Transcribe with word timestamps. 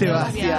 Sebastián. 0.00 0.56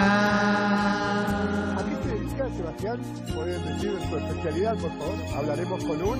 Girona. 0.00 1.76
¿A 1.78 1.84
qué 1.84 1.94
se 2.02 2.08
dedica 2.14 2.48
Sebastián? 2.56 3.00
¿Pueden 3.34 3.64
decir 3.66 3.92
su 4.08 4.16
especialidad, 4.16 4.74
por 4.76 4.90
favor? 4.98 5.14
Hablaremos 5.36 5.84
con 5.84 6.02
un... 6.02 6.18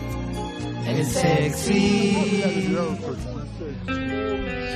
El 0.86 1.04
sexy. 1.04 2.76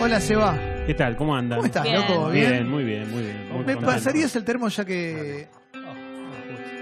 Hola, 0.01 0.21
Seba. 0.21 0.59
¿Qué 0.87 0.95
tal? 0.95 1.17
¿Cómo 1.17 1.35
andan? 1.37 1.59
¿Cómo 1.59 1.67
estás, 1.67 1.85
Bien. 1.85 1.97
loco? 1.97 2.31
¿Bien? 2.31 2.51
Bien, 2.51 2.69
muy 2.69 2.85
bien, 2.85 3.11
muy 3.11 3.23
bien. 3.23 3.37
Muy 3.49 3.59
¿Me 3.59 3.75
contento. 3.75 3.87
pasarías 3.87 4.35
el 4.37 4.45
termo 4.45 4.69
ya 4.69 4.85
que... 4.85 5.49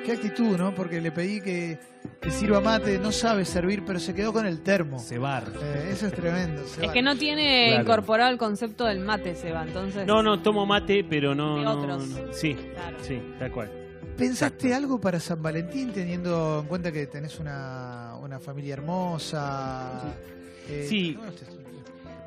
Qué 0.05 0.13
actitud, 0.13 0.57
¿no? 0.59 0.75
Porque 0.75 1.01
le 1.01 1.13
pedí 1.13 1.41
que, 1.41 1.79
que 2.21 2.31
sirva 2.31 2.61
mate, 2.61 2.99
no 2.99 3.13
sabe 3.13 3.45
servir, 3.45 3.85
pero 3.87 4.01
se 4.01 4.15
quedó 4.15 4.33
con 4.33 4.47
el 4.47 4.61
termo. 4.61 4.99
Cebar. 4.99 5.45
Eh, 5.63 5.91
eso 5.93 6.07
es 6.09 6.13
tremendo. 6.13 6.63
Es 6.63 6.91
que 6.91 7.03
no 7.03 7.17
tiene 7.17 7.69
Claro. 7.69 7.83
incorporado 7.83 8.31
el 8.33 8.39
concepto 8.39 8.85
del 8.87 8.99
mate, 9.01 9.35
Seba, 9.37 9.63
entonces... 9.63 10.05
No, 10.07 10.23
no, 10.23 10.41
tomo 10.43 10.67
mate, 10.67 11.05
pero 11.09 11.35
no. 11.35 11.59
De 11.61 11.67
otros. 11.67 12.09
no- 12.09 12.33
sí, 12.33 12.55
Claro. 12.55 12.97
sí, 13.03 13.23
tal 13.39 13.53
cual. 13.53 13.71
¿Pensaste 14.17 14.75
algo 14.75 15.01
para 15.01 15.21
San 15.21 15.41
Valentín 15.41 15.93
teniendo 15.93 16.61
en 16.61 16.67
cuenta 16.67 16.91
que 16.93 17.07
tenés 17.07 17.39
una, 17.39 18.15
una 18.21 18.39
familia 18.41 18.75
hermosa? 18.75 20.03
Eh, 20.69 20.87
Sí. 20.89 21.17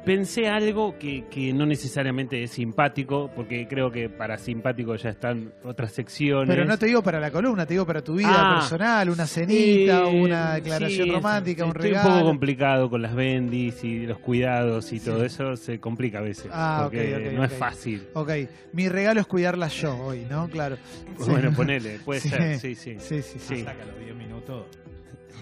Pensé 0.05 0.48
algo 0.48 0.98
que, 1.00 1.26
que 1.32 1.52
no 1.52 1.66
necesariamente 1.66 2.44
es 2.44 2.52
simpático, 2.52 3.32
porque 3.36 3.68
creo 3.68 3.90
que 3.91 4.08
para 4.08 4.38
simpático 4.38 4.96
ya 4.96 5.09
están 5.09 5.52
otras 5.63 5.91
secciones. 5.94 6.48
Pero 6.48 6.63
no 6.66 6.77
te 6.77 6.86
digo 6.86 7.02
para 7.02 7.20
la 7.20 7.32
columna, 7.32 7.66
te 7.66 7.73
digo 7.73 7.88
para 7.88 8.04
tu 8.04 8.13
vida 8.16 8.30
Ah. 8.32 8.60
personal, 8.60 9.10
una 9.10 9.26
cenita, 9.26 10.08
Eh, 10.08 10.22
una 10.22 10.54
declaración 10.55 11.08
sí, 11.08 11.12
romántica, 11.12 11.63
un 11.65 11.71
estoy 11.71 11.90
regalo. 11.90 12.10
un 12.10 12.13
poco 12.18 12.26
complicado 12.27 12.90
con 12.90 13.02
las 13.02 13.15
bendis 13.15 13.84
y 13.84 14.05
los 14.05 14.20
cuidados 14.20 14.93
y 14.93 14.99
todo 14.99 15.26
eso, 15.26 15.55
se 15.55 15.80
complica 15.80 16.20
a 16.20 16.21
veces. 16.21 16.52
Ah, 16.54 16.82
porque 16.84 17.15
ok, 17.15 17.21
ok, 17.27 17.34
no 17.34 17.43
ok. 17.43 17.52
es 17.52 17.58
fácil. 17.58 18.08
Ok, 18.13 18.30
mi 18.74 18.87
regalo 18.90 19.21
es 19.21 19.27
cuidarla 19.27 19.68
yo 19.70 19.98
hoy, 19.98 20.26
¿no? 20.30 20.48
Claro. 20.49 20.77
Sí. 21.18 21.32
Bueno, 21.32 21.52
ponele, 21.52 21.98
puede 22.05 22.20
Sí. 22.20 22.30
ser, 22.30 22.60
sí, 22.60 22.76
sí. 22.76 22.96
Sí, 22.99 23.21
sí, 23.24 23.40
sí. 23.40 23.55
Sí. 23.58 23.63
Saca 23.63 23.84
los 23.85 23.99
10 23.99 24.15
minutos. 24.15 24.65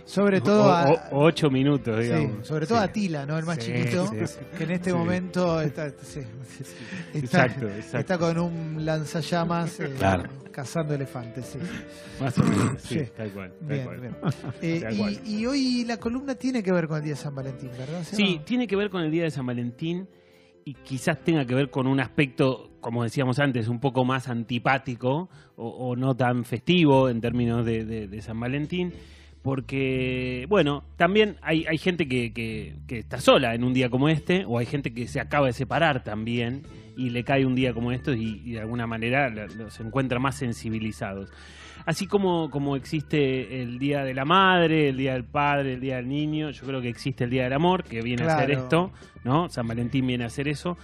Sobre 0.05 0.41
todo 0.41 0.63
a, 0.71 0.83
o- 0.91 1.17
o 1.17 1.23
ocho 1.25 1.49
minutos, 1.49 1.97
sí, 1.97 2.03
digamos. 2.11 2.45
sobre 2.47 2.67
todo 2.67 2.77
Sí. 2.79 2.83
a 2.83 2.91
Tila, 2.91 3.25
¿no? 3.25 3.37
El 3.37 3.45
más 3.45 3.57
Sí, 3.63 3.71
chiquito, 3.71 4.07
sí, 4.07 4.27
sí. 4.27 4.39
que 4.57 4.63
en 4.65 4.71
este 4.71 4.89
Sí. 4.89 4.95
momento 4.95 5.61
está, 5.61 5.89
sí, 6.03 6.19
está, 7.13 7.17
Exacto, 7.45 7.67
exacto. 7.69 7.97
está 7.99 8.17
con 8.17 8.37
un 8.39 8.85
lanzallamas 8.85 9.79
eh, 9.79 9.93
Claro. 9.97 10.29
cazando 10.51 10.93
elefantes, 10.93 11.45
sí. 11.45 11.59
Más 12.21 12.37
o 12.37 12.43
menos, 12.43 12.81
sí, 12.81 12.99
Sí. 12.99 13.05
tal 13.15 13.31
cual. 13.31 13.53
tal 13.59 13.67
Bien, 13.67 13.83
cual. 13.85 13.99
bien. 14.01 14.15
Eh, 14.61 14.79
Tal 14.81 14.97
cual. 14.97 15.19
y 15.25 15.45
hoy 15.45 15.85
la 15.85 15.97
columna 15.97 16.35
tiene 16.35 16.61
que 16.61 16.71
ver 16.73 16.88
con 16.88 16.97
el 16.97 17.03
día 17.03 17.13
de 17.13 17.17
San 17.19 17.33
Valentín, 17.35 17.69
¿verdad? 17.77 18.03
Sí, 18.03 18.41
tiene 18.45 18.67
que 18.67 18.75
ver 18.75 18.89
con 18.89 19.01
el 19.03 19.11
Día 19.11 19.23
de 19.23 19.31
San 19.31 19.45
Valentín 19.45 20.07
y 20.65 20.73
quizás 20.75 21.23
tenga 21.23 21.45
que 21.45 21.55
ver 21.55 21.69
con 21.69 21.88
un 21.88 21.99
aspecto, 22.01 22.71
como 22.81 23.03
decíamos 23.03 23.39
antes, 23.39 23.67
un 23.69 23.79
poco 23.79 24.03
más 24.05 24.27
antipático 24.27 25.29
o, 25.55 25.67
o 25.69 25.95
no 25.95 26.15
tan 26.15 26.43
festivo 26.45 27.09
en 27.09 27.21
términos 27.21 27.65
de, 27.65 27.85
de- 27.85 28.07
de 28.07 28.21
San 28.21 28.39
Valentín. 28.39 28.93
Porque, 29.44 30.45
bueno, 30.49 30.83
también 30.97 31.36
hay, 31.41 31.66
hay 31.67 31.77
gente 31.77 32.08
que, 32.08 32.33
que- 32.33 32.75
que 32.88 32.99
está 32.99 33.19
sola 33.19 33.53
en 33.53 33.63
un 33.63 33.73
día 33.73 33.89
como 33.89 34.09
este, 34.09 34.45
o 34.45 34.58
hay 34.58 34.66
gente 34.66 34.94
que 34.94 35.08
se 35.08 35.19
acaba 35.19 35.47
de 35.47 35.53
separar 35.53 36.03
también 36.03 36.63
y 36.97 37.09
le 37.11 37.23
cae 37.23 37.45
un 37.45 37.53
día 37.55 37.73
como 37.73 37.91
esto 37.91 38.13
y, 38.13 38.41
y 38.45 38.52
de 38.53 38.61
alguna 38.61 38.88
manera 38.88 39.30
lo- 39.30 39.47
los 39.47 39.80
encuentra 39.80 40.17
más 40.19 40.35
sensibilizados. 40.38 41.30
Así 41.85 42.08
como, 42.08 42.50
como 42.50 42.75
existe 42.75 43.61
el 43.61 43.77
Día 43.80 44.03
de 44.03 44.13
la 44.13 44.25
Madre, 44.25 44.89
el 44.89 44.97
Día 44.97 45.13
del 45.13 45.25
Padre, 45.25 45.73
el 45.73 45.81
Día 45.81 45.97
del 45.97 46.07
Niño, 46.07 46.50
yo 46.52 46.66
creo 46.66 46.81
que 46.81 46.89
existe 46.89 47.25
el 47.25 47.30
Día 47.30 47.44
del 47.44 47.53
Amor, 47.53 47.83
que 47.83 48.02
viene 48.02 48.23
a 48.23 48.28
hacer 48.38 48.52
esto, 48.63 48.91
¿no? 49.23 49.50
San 49.50 49.67
Valentín 49.67 50.07
viene 50.07 50.23
a 50.23 50.28
hacer 50.28 50.47
eso. 50.47 50.78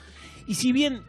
Y 0.48 0.56
si 0.56 0.74
bien 0.74 1.00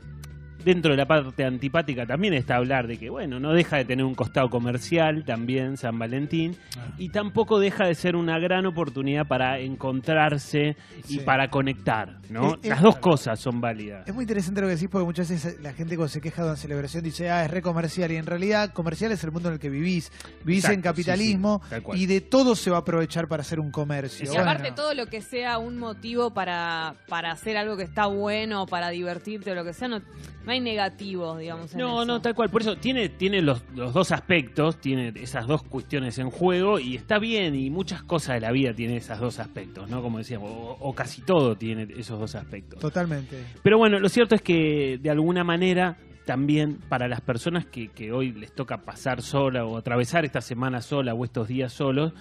dentro 0.65 0.93
de 0.93 0.97
la 0.97 1.07
parte 1.07 1.45
antipática 1.45 2.07
también 2.07 2.35
está 2.35 2.57
hablar 2.57 2.87
de 2.87 2.97
que, 2.99 3.11
bueno, 3.11 3.41
no 3.41 3.53
deja 3.53 3.77
de 3.79 3.85
tener 3.85 4.05
un 4.05 4.15
costado 4.15 4.49
comercial 4.49 5.25
también 5.25 5.77
San 5.77 5.99
Valentín, 5.99 6.57
y 6.99 7.09
tampoco 7.11 7.59
deja 7.59 7.87
de 7.87 7.95
ser 7.95 8.17
una 8.17 8.39
gran 8.39 8.67
oportunidad 8.67 9.27
para 9.27 9.59
encontrarse 9.61 10.77
y 11.09 11.15
Sí. 11.15 11.21
para 11.21 11.49
conectar, 11.49 12.19
¿no? 12.31 12.57
Las 12.63 12.83
dos 12.83 12.97
cosas 12.97 13.39
son 13.41 13.61
válidas. 13.61 14.07
Es 14.07 14.15
muy 14.15 14.23
interesante 14.25 14.61
lo 14.61 14.67
que 14.69 14.75
decís 14.75 14.89
porque 14.91 15.05
muchas 15.05 15.29
veces 15.29 15.61
la 15.61 15.73
gente 15.73 15.97
cuando 15.97 16.09
se 16.09 16.21
queja 16.21 16.43
de 16.43 16.49
una 16.49 16.57
celebración 16.57 17.03
dice, 17.05 17.31
ah, 17.31 17.45
es 17.45 17.51
re 17.51 17.63
comercial. 17.63 18.11
Y 18.13 18.17
en 18.17 18.27
realidad 18.27 18.73
comercial 18.73 19.13
es 19.13 19.23
el 19.25 19.33
mundo 19.33 19.49
en 19.49 19.55
el 19.55 19.61
que 19.61 19.71
vivís. 19.71 20.11
Vivís 20.45 20.65
Exacto, 20.65 20.75
en 20.75 20.83
capitalismo 20.83 21.61
sí, 21.69 21.77
sí, 21.77 22.03
y 22.03 22.07
de 22.07 22.21
todo 22.21 22.55
se 22.55 22.71
va 22.71 22.79
a 22.79 22.81
aprovechar 22.81 23.27
para 23.29 23.43
hacer 23.43 23.61
un 23.61 23.71
comercio. 23.71 24.33
Y 24.33 24.37
aparte 24.37 24.73
todo 24.73 24.95
lo 24.95 25.07
que 25.07 25.21
sea 25.21 25.59
un 25.59 25.79
motivo 25.79 26.33
para, 26.33 26.95
para 27.09 27.33
hacer 27.33 27.57
algo 27.57 27.77
que 27.77 27.85
está 27.85 28.07
bueno, 28.07 28.67
para 28.67 28.91
divertirte 28.91 29.51
o 29.51 29.55
lo 29.55 29.65
que 29.65 29.73
sea, 29.73 29.89
no, 29.89 30.01
no 30.51 30.55
hay 30.55 30.61
negativos, 30.61 31.39
digamos. 31.39 31.73
en 31.73 31.79
No, 31.79 32.03
eso. 32.03 32.05
no, 32.07 32.21
tal 32.21 32.35
cual. 32.35 32.51
Por 32.51 32.63
eso 32.63 32.77
tiene, 32.77 33.09
tiene 33.09 33.41
los, 33.41 33.63
los 33.77 33.95
dos 33.95 34.11
aspectos, 34.11 34.81
tiene 34.81 35.13
esas 35.15 35.47
dos 35.47 35.63
cuestiones 35.63 36.19
en 36.19 36.29
juego 36.29 36.81
y 36.81 36.97
está 36.97 37.21
bien. 37.21 37.55
Y 37.55 37.71
muchas 37.71 38.03
cosas 38.03 38.35
de 38.35 38.41
la 38.41 38.51
vida 38.51 38.75
tienen 38.75 38.97
esos 38.97 39.21
dos 39.21 39.39
aspectos, 39.39 39.89
¿no? 39.89 40.03
Como 40.03 40.19
decíamos, 40.19 40.51
o, 40.51 40.77
o 40.81 40.93
casi 40.93 41.23
todo 41.23 41.57
tiene 41.57 41.87
esos 41.97 42.19
dos 42.19 42.35
aspectos. 42.35 42.81
Totalmente. 42.81 43.45
Pero 43.63 43.79
bueno, 43.79 44.01
lo 44.01 44.09
cierto 44.09 44.35
es 44.35 44.43
que 44.43 44.99
de 45.01 45.11
alguna 45.11 45.45
manera 45.45 45.97
también 46.27 46.79
para 46.89 47.07
las 47.07 47.21
personas 47.21 47.65
que, 47.67 47.87
que 47.89 48.11
hoy 48.11 48.33
les 48.33 48.53
toca 48.53 48.79
pasar 48.79 49.23
sola 49.23 49.65
o 49.65 49.77
atravesar 49.77 50.25
esta 50.25 50.41
semana 50.41 50.81
sola 50.83 51.15
o 51.15 51.25
estos 51.25 51.47
días 51.47 51.73
solos, 51.73 52.13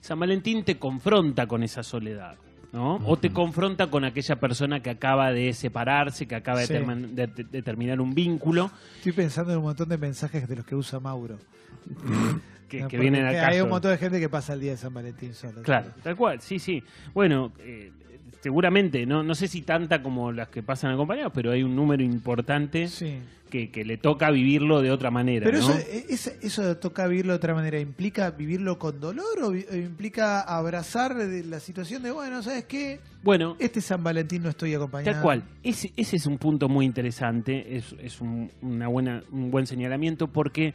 San 0.00 0.20
Valentín 0.20 0.62
te 0.62 0.78
confronta 0.78 1.46
con 1.46 1.62
esa 1.62 1.82
soledad. 1.82 2.36
¿No? 2.72 2.96
O 3.06 3.16
te 3.16 3.30
confronta 3.30 3.86
con 3.88 4.04
aquella 4.04 4.36
persona 4.36 4.80
que 4.80 4.90
acaba 4.90 5.32
de 5.32 5.52
separarse, 5.52 6.26
que 6.26 6.34
acaba 6.34 6.60
de, 6.60 6.66
Sí. 6.66 6.74
de- 6.74 7.26
de- 7.44 7.62
terminar 7.62 8.00
un 8.00 8.14
vínculo, 8.14 8.70
Estoy 8.96 9.12
pensando 9.12 9.52
en 9.52 9.58
un 9.58 9.64
montón 9.64 9.88
de 9.88 9.96
mensajes 9.98 10.46
de 10.48 10.56
los 10.56 10.64
que 10.66 10.74
usa 10.74 11.00
Mauro. 11.00 11.38
que, 12.68 12.82
No, 12.82 12.88
que 12.88 12.98
vienen 12.98 13.24
al 13.24 13.34
Hay 13.36 13.60
un 13.60 13.70
montón 13.70 13.90
de 13.92 13.98
gente 13.98 14.20
que 14.20 14.28
pasa 14.28 14.52
el 14.52 14.60
día 14.60 14.72
de 14.72 14.76
San 14.76 14.92
Valentín 14.92 15.32
solo. 15.34 15.62
Claro, 15.62 15.90
tal 16.02 16.16
cual, 16.16 16.40
sí, 16.40 16.58
sí. 16.58 16.82
Bueno, 17.14 17.52
eh, 17.60 17.90
seguramente, 18.40 19.04
no, 19.06 19.22
no 19.22 19.34
sé 19.34 19.48
si 19.48 19.62
tanta 19.62 20.02
como 20.02 20.32
las 20.32 20.48
que 20.48 20.62
pasan 20.62 20.92
acompañados, 20.92 21.32
pero 21.34 21.50
hay 21.52 21.62
un 21.62 21.74
número 21.74 22.02
importante 22.02 22.88
Sí. 22.88 23.18
que, 23.50 23.70
que 23.70 23.84
le 23.84 23.96
toca 23.96 24.30
vivirlo 24.30 24.82
de 24.82 24.90
otra 24.90 25.10
manera. 25.10 25.44
Pero 25.44 25.58
¿no? 25.58 25.70
eso, 25.70 25.78
eh, 25.78 26.04
es- 26.08 26.36
eso 26.42 26.62
de 26.62 26.74
toca 26.74 27.06
vivirlo 27.06 27.32
de 27.32 27.36
otra 27.36 27.54
manera, 27.54 27.80
¿implica 27.80 28.30
vivirlo 28.30 28.78
con 28.78 29.00
dolor 29.00 29.24
o 29.42 29.54
implica 29.74 30.40
abrazar 30.42 31.14
de 31.16 31.44
la 31.44 31.58
situación 31.60 32.02
de, 32.02 32.10
bueno, 32.10 32.42
¿sabes 32.42 32.64
qué? 32.66 33.00
Bueno, 33.22 33.56
Este 33.58 33.80
San 33.80 34.04
Valentín 34.04 34.42
no 34.42 34.50
estoy 34.50 34.74
acompañado. 34.74 35.14
Tal 35.14 35.22
cual. 35.22 35.42
Ese, 35.62 35.92
ese 35.96 36.16
es 36.16 36.26
un 36.26 36.38
punto 36.38 36.68
muy 36.68 36.84
interesante, 36.86 37.76
es, 37.76 37.94
es 38.00 38.20
un, 38.20 38.50
una 38.62 38.86
buena, 38.88 39.22
un 39.32 39.50
buen 39.50 39.66
señalamiento 39.66 40.28
porque 40.28 40.74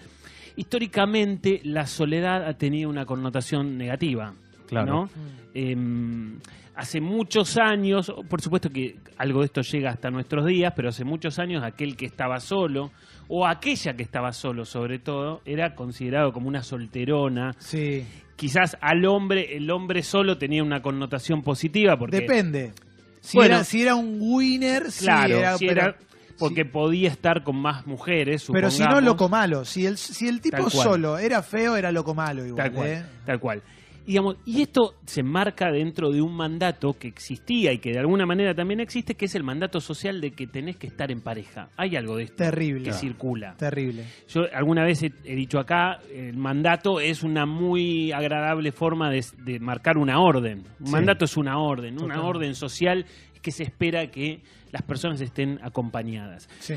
históricamente 0.56 1.62
la 1.63 1.85
soledad 1.88 2.45
ha 2.47 2.57
tenido 2.57 2.90
una 2.90 3.06
connotación 3.06 3.78
negativa. 3.78 4.34
Claro. 4.68 4.91
¿no? 4.91 5.03
Mm. 5.06 5.09
Em, 5.56 6.40
hace 6.76 7.02
muchos 7.02 7.58
años, 7.58 8.12
por 8.30 8.42
supuesto 8.42 8.70
que 8.70 8.98
algo 9.18 9.42
de 9.42 9.48
esto 9.48 9.62
llega 9.62 9.92
hasta 9.92 10.10
nuestros 10.10 10.46
días, 10.46 10.74
pero 10.76 10.90
hace 10.90 11.04
muchos 11.04 11.40
años 11.40 11.64
aquel 11.64 11.96
que 11.96 12.06
estaba 12.06 12.40
solo, 12.40 12.92
o 13.28 13.48
aquella 13.48 13.96
que 13.96 14.04
estaba 14.04 14.34
solo 14.34 14.66
sobre 14.66 15.00
todo, 15.00 15.42
era 15.46 15.76
considerado 15.76 16.34
como 16.34 16.48
una 16.48 16.64
solterona. 16.64 17.56
Sí, 17.60 18.06
Quizás 18.36 18.78
al 18.82 19.06
hombre, 19.06 19.56
el 19.56 19.70
hombre 19.70 20.02
solo 20.02 20.38
tenía 20.38 20.64
una 20.64 20.82
connotación 20.82 21.44
positiva 21.44 21.98
porque... 21.98 22.22
depende. 22.22 22.74
Si, 23.22 23.38
Bueno, 23.38 23.56
era, 23.56 23.64
si 23.64 23.82
era 23.82 23.96
un 23.96 24.18
winner, 24.20 24.92
sí, 24.92 25.06
Claro, 25.06 25.38
era, 25.38 25.58
si 25.58 25.68
pero, 25.68 25.82
era 25.82 25.98
porque 26.38 26.66
podía 26.66 27.10
estar 27.10 27.44
con 27.44 27.56
más 27.56 27.86
mujeres, 27.88 28.46
pero 28.52 28.70
si 28.70 28.84
no, 28.84 29.00
loco 29.00 29.30
malo. 29.30 29.64
Si 29.66 29.86
el, 29.86 29.98
si 29.98 30.28
el 30.28 30.42
tipo 30.42 30.70
solo 30.70 31.18
era 31.18 31.42
feo, 31.42 31.78
era 31.78 31.92
loco 31.92 32.14
malo 32.14 32.46
igual. 32.46 32.66
Tal 32.66 32.74
cual, 32.74 32.90
¿eh? 32.90 33.06
tal 33.26 33.40
cual. 33.40 33.64
Y, 34.06 34.12
digamos, 34.12 34.36
y 34.46 34.62
esto 34.62 34.96
se 35.06 35.22
enmarca 35.22 35.72
dentro 35.72 36.10
de 36.12 36.22
un 36.22 36.36
mandato 36.36 36.94
que 36.94 37.08
existía 37.08 37.72
y 37.74 37.80
que 37.80 37.92
de 37.92 38.00
alguna 38.00 38.26
manera 38.26 38.54
también 38.54 38.80
existe, 38.80 39.16
que 39.16 39.26
es 39.26 39.36
el 39.36 39.44
mandato 39.44 39.80
social 39.80 40.20
de 40.22 40.32
que 40.32 40.48
tenés 40.48 40.78
que 40.78 40.88
estar 40.88 41.12
en 41.12 41.22
pareja. 41.22 41.70
Hay 41.78 41.96
algo 41.96 42.18
de 42.18 42.24
esto 42.24 42.36
Terrible. 42.38 42.84
que 42.86 42.94
circula. 42.94 43.56
Terrible. 43.58 44.06
Yo 44.28 44.42
alguna 44.54 44.84
vez 44.84 45.04
he, 45.04 45.12
he 45.26 45.36
dicho 45.36 45.60
acá, 45.60 46.00
el 46.14 46.36
mandato 46.38 47.00
es 47.00 47.24
una 47.24 47.46
muy 47.46 48.12
agradable 48.12 48.72
forma 48.72 49.10
de, 49.10 49.24
de 49.46 49.60
marcar 49.60 49.98
una 49.98 50.20
orden. 50.20 50.64
Un 50.80 50.88
Sí. 50.88 50.92
mandato 50.92 51.26
es 51.26 51.38
una 51.38 51.58
orden, 51.60 52.02
una 52.02 52.22
orden 52.24 52.56
social 52.56 53.06
que 53.42 53.52
se 53.52 53.64
espera 53.64 54.08
que 54.08 54.42
las 54.72 54.82
personas 54.84 55.22
estén 55.22 55.60
acompañadas. 55.62 56.48
Sí. 56.60 56.76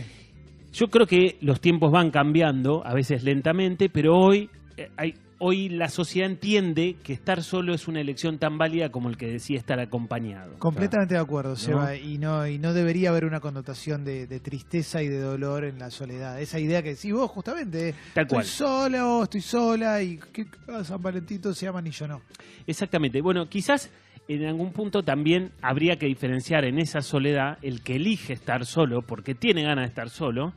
Yo 0.73 0.89
creo 0.89 1.07
que 1.07 1.39
los 1.41 1.61
tiempos 1.61 1.91
van 1.91 2.11
cambiando, 2.11 2.87
a 2.87 2.93
veces 2.93 3.25
lentamente, 3.25 3.89
pero 3.89 4.15
hoy 4.19 4.51
eh, 4.77 4.91
hay 4.97 5.15
hoy 5.39 5.69
la 5.69 5.89
sociedad 5.89 6.31
entiende 6.31 6.97
que 7.03 7.13
estar 7.13 7.43
solo 7.43 7.75
es 7.75 7.89
una 7.89 8.01
elección 8.01 8.39
tan 8.39 8.59
válida 8.59 8.91
como 8.91 9.09
el 9.09 9.17
que 9.17 9.27
decía 9.27 9.59
estar 9.59 9.79
acompañado. 9.81 10.59
Completamente 10.59 11.15
de 11.15 11.21
acuerdo, 11.21 11.57
Seba, 11.57 11.95
y 11.97 12.19
no 12.19 12.47
y 12.47 12.59
no 12.59 12.73
debería 12.73 13.11
haber 13.11 13.25
una 13.25 13.41
connotación 13.41 14.05
de, 14.05 14.27
de 14.27 14.41
tristeza 14.41 15.03
y 15.03 15.09
de 15.09 15.21
dolor 15.21 15.65
en 15.65 15.79
la 15.79 15.91
soledad. 15.91 16.41
Esa 16.41 16.59
idea 16.59 16.83
que 16.83 16.91
decís 16.95 17.13
vos 17.13 17.31
justamente, 17.31 17.95
Tal 18.15 18.23
estoy 18.25 18.37
cual. 18.37 18.45
sola 18.45 19.07
o 19.07 19.25
estoy 19.25 19.41
sola 19.41 20.03
y 20.03 20.19
que 20.19 20.47
San 20.85 21.03
Valentín 21.03 21.41
todos 21.41 21.59
se 21.59 21.69
aman 21.69 21.87
y 21.87 21.91
yo 21.91 22.07
no. 22.09 22.23
Exactamente. 22.67 23.21
Bueno, 23.21 23.49
quizás 23.49 23.91
en 24.29 24.45
algún 24.45 24.73
punto 24.73 25.03
también 25.03 25.53
habría 25.63 25.97
que 25.97 26.07
diferenciar 26.07 26.65
en 26.65 26.79
esa 26.79 27.01
soledad 27.01 27.59
el 27.63 27.83
que 27.83 27.97
elige 27.97 28.33
estar 28.33 28.67
solo 28.67 29.03
porque 29.03 29.35
tiene 29.35 29.63
ganas 29.63 29.85
de 29.85 29.89
estar 29.89 30.11
solo 30.11 30.53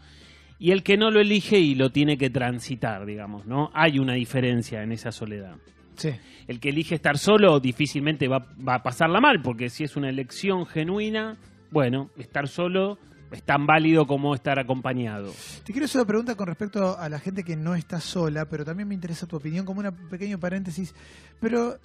y 0.60 0.72
el 0.72 0.84
que 0.84 0.98
no 0.98 1.10
lo 1.10 1.22
elige 1.22 1.58
y 1.60 1.74
lo 1.74 1.90
tiene 1.92 2.18
que 2.18 2.30
transitar, 2.30 3.06
digamos, 3.06 3.46
¿no? 3.46 3.72
Hay 3.74 3.98
una 3.98 4.14
diferencia 4.14 4.84
en 4.84 4.92
esa 4.92 5.12
soledad. 5.12 5.56
Sí. 5.96 6.12
El 6.48 6.60
que 6.60 6.70
elige 6.70 6.96
estar 6.96 7.18
solo 7.18 7.60
difícilmente 7.60 8.28
va, 8.28 8.46
va 8.68 8.76
a 8.76 8.84
pasarla 8.84 9.20
mal 9.20 9.42
porque 9.42 9.70
si 9.70 9.84
es 9.84 9.96
una 9.96 10.10
elección 10.10 10.66
genuina, 10.66 11.38
bueno, 11.72 12.12
estar 12.18 12.48
solo 12.48 12.98
es 13.32 13.44
tan 13.44 13.66
válido 13.66 14.08
como 14.08 14.34
estar 14.34 14.60
acompañado. 14.60 15.32
Te 15.64 15.72
quiero 15.72 15.86
hacer 15.86 16.02
una 16.02 16.08
pregunta 16.08 16.36
con 16.36 16.48
respecto 16.48 16.98
a 16.98 17.10
la 17.10 17.20
gente 17.20 17.44
que 17.44 17.56
no 17.56 17.76
está 17.76 18.00
sola, 18.00 18.46
pero 18.46 18.66
también 18.66 18.88
me 18.88 18.96
interesa 18.96 19.28
tu 19.28 19.36
opinión 19.36 19.66
como 19.66 19.82
un 19.82 20.10
pequeño 20.10 20.40
paréntesis. 20.40 20.94
Pero, 21.40 21.78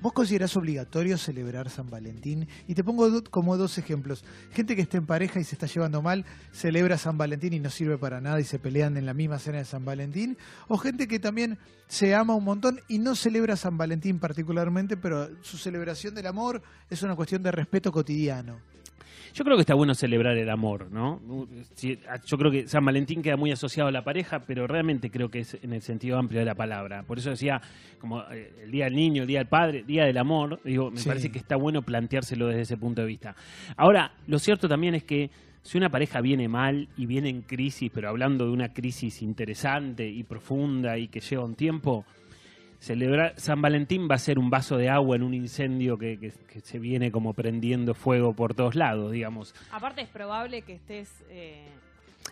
¿vos 0.00 0.12
considerás 0.12 0.56
obligatorio 0.56 1.18
celebrar 1.18 1.70
San 1.70 1.90
Valentín? 1.90 2.48
Y 2.66 2.74
te 2.74 2.84
pongo 2.84 3.22
como 3.24 3.56
dos 3.56 3.78
ejemplos. 3.78 4.24
Gente 4.52 4.76
que 4.76 4.82
está 4.82 4.98
en 4.98 5.06
pareja 5.06 5.40
y 5.40 5.44
se 5.44 5.54
está 5.54 5.66
llevando 5.66 6.02
mal, 6.02 6.24
celebra 6.52 6.98
San 6.98 7.18
Valentín 7.18 7.52
y 7.52 7.60
no 7.60 7.70
sirve 7.70 7.98
para 7.98 8.20
nada 8.20 8.40
y 8.40 8.44
se 8.44 8.58
pelean 8.58 8.96
en 8.96 9.06
la 9.06 9.14
misma 9.14 9.38
cena 9.38 9.58
de 9.58 9.64
San 9.64 9.84
Valentín. 9.84 10.36
O 10.68 10.78
gente 10.78 11.08
que 11.08 11.18
también 11.18 11.58
se 11.88 12.14
ama 12.14 12.34
un 12.34 12.44
montón 12.44 12.80
y 12.88 12.98
no 12.98 13.14
celebra 13.14 13.56
San 13.56 13.76
Valentín 13.76 14.18
particularmente, 14.18 14.96
pero 14.96 15.28
su 15.42 15.56
celebración 15.56 16.14
del 16.14 16.26
amor 16.26 16.62
es 16.88 17.02
una 17.02 17.16
cuestión 17.16 17.42
de 17.42 17.50
respeto 17.50 17.92
cotidiano. 17.92 18.60
Yo 19.34 19.44
creo 19.44 19.56
que 19.56 19.60
está 19.62 19.74
bueno 19.74 19.94
celebrar 19.94 20.36
el 20.36 20.50
amor, 20.50 20.90
¿no? 20.90 21.20
Sí, 21.74 21.98
Yo 22.26 22.36
creo 22.36 22.50
que 22.50 22.66
San 22.68 22.84
Valentín 22.84 23.22
queda 23.22 23.36
muy 23.36 23.52
asociado 23.52 23.88
a 23.88 23.92
la 23.92 24.02
pareja, 24.02 24.40
pero 24.46 24.66
realmente 24.66 25.10
creo 25.10 25.28
que 25.28 25.40
es 25.40 25.56
en 25.62 25.72
el 25.72 25.82
sentido 25.82 26.18
amplio 26.18 26.40
de 26.40 26.46
la 26.46 26.54
palabra. 26.54 27.02
Por 27.04 27.18
eso 27.18 27.30
decía, 27.30 27.60
como 28.00 28.22
eh, 28.30 28.52
el 28.64 28.70
Día 28.70 28.84
del 28.86 28.94
Niño, 28.96 29.22
el 29.22 29.28
Día 29.28 29.38
del 29.38 29.48
Padre, 29.48 29.84
Día 29.84 30.04
del 30.04 30.18
Amor, 30.18 30.60
digo, 30.64 30.90
me 30.90 30.98
Sí. 30.98 31.08
parece 31.08 31.30
que 31.30 31.38
está 31.38 31.56
bueno 31.56 31.82
planteárselo 31.82 32.48
desde 32.48 32.62
ese 32.62 32.76
punto 32.76 33.02
de 33.02 33.06
vista. 33.08 33.34
Ahora, 33.76 34.12
lo 34.26 34.38
cierto 34.38 34.68
también 34.68 34.94
es 34.94 35.04
que 35.04 35.30
si 35.62 35.76
una 35.78 35.90
pareja 35.90 36.20
viene 36.20 36.48
mal 36.48 36.88
y 36.96 37.06
viene 37.06 37.28
en 37.28 37.42
crisis, 37.42 37.90
pero 37.94 38.08
hablando 38.08 38.46
de 38.46 38.50
una 38.52 38.72
crisis 38.72 39.22
interesante 39.22 40.08
y 40.08 40.22
profunda 40.24 40.96
y 40.98 41.08
que 41.08 41.20
lleva 41.20 41.44
un 41.44 41.54
tiempo, 41.54 42.04
celebrar 42.80 43.34
San 43.36 43.62
Valentín 43.62 44.08
va 44.10 44.16
a 44.16 44.18
ser 44.18 44.38
un 44.38 44.50
vaso 44.50 44.76
de 44.76 44.88
agua 44.88 45.14
en 45.14 45.22
un 45.22 45.34
incendio 45.34 45.96
que, 45.98 46.18
que- 46.18 46.32
que 46.52 46.60
se 46.60 46.78
viene 46.78 47.12
como 47.12 47.34
prendiendo 47.34 47.94
fuego 47.94 48.32
por 48.34 48.54
todos 48.54 48.74
lados, 48.74 49.12
digamos. 49.12 49.54
Aparte 49.70 50.00
es 50.00 50.08
probable 50.08 50.62
que 50.62 50.72
estés... 50.74 51.08
eh, 51.30 51.62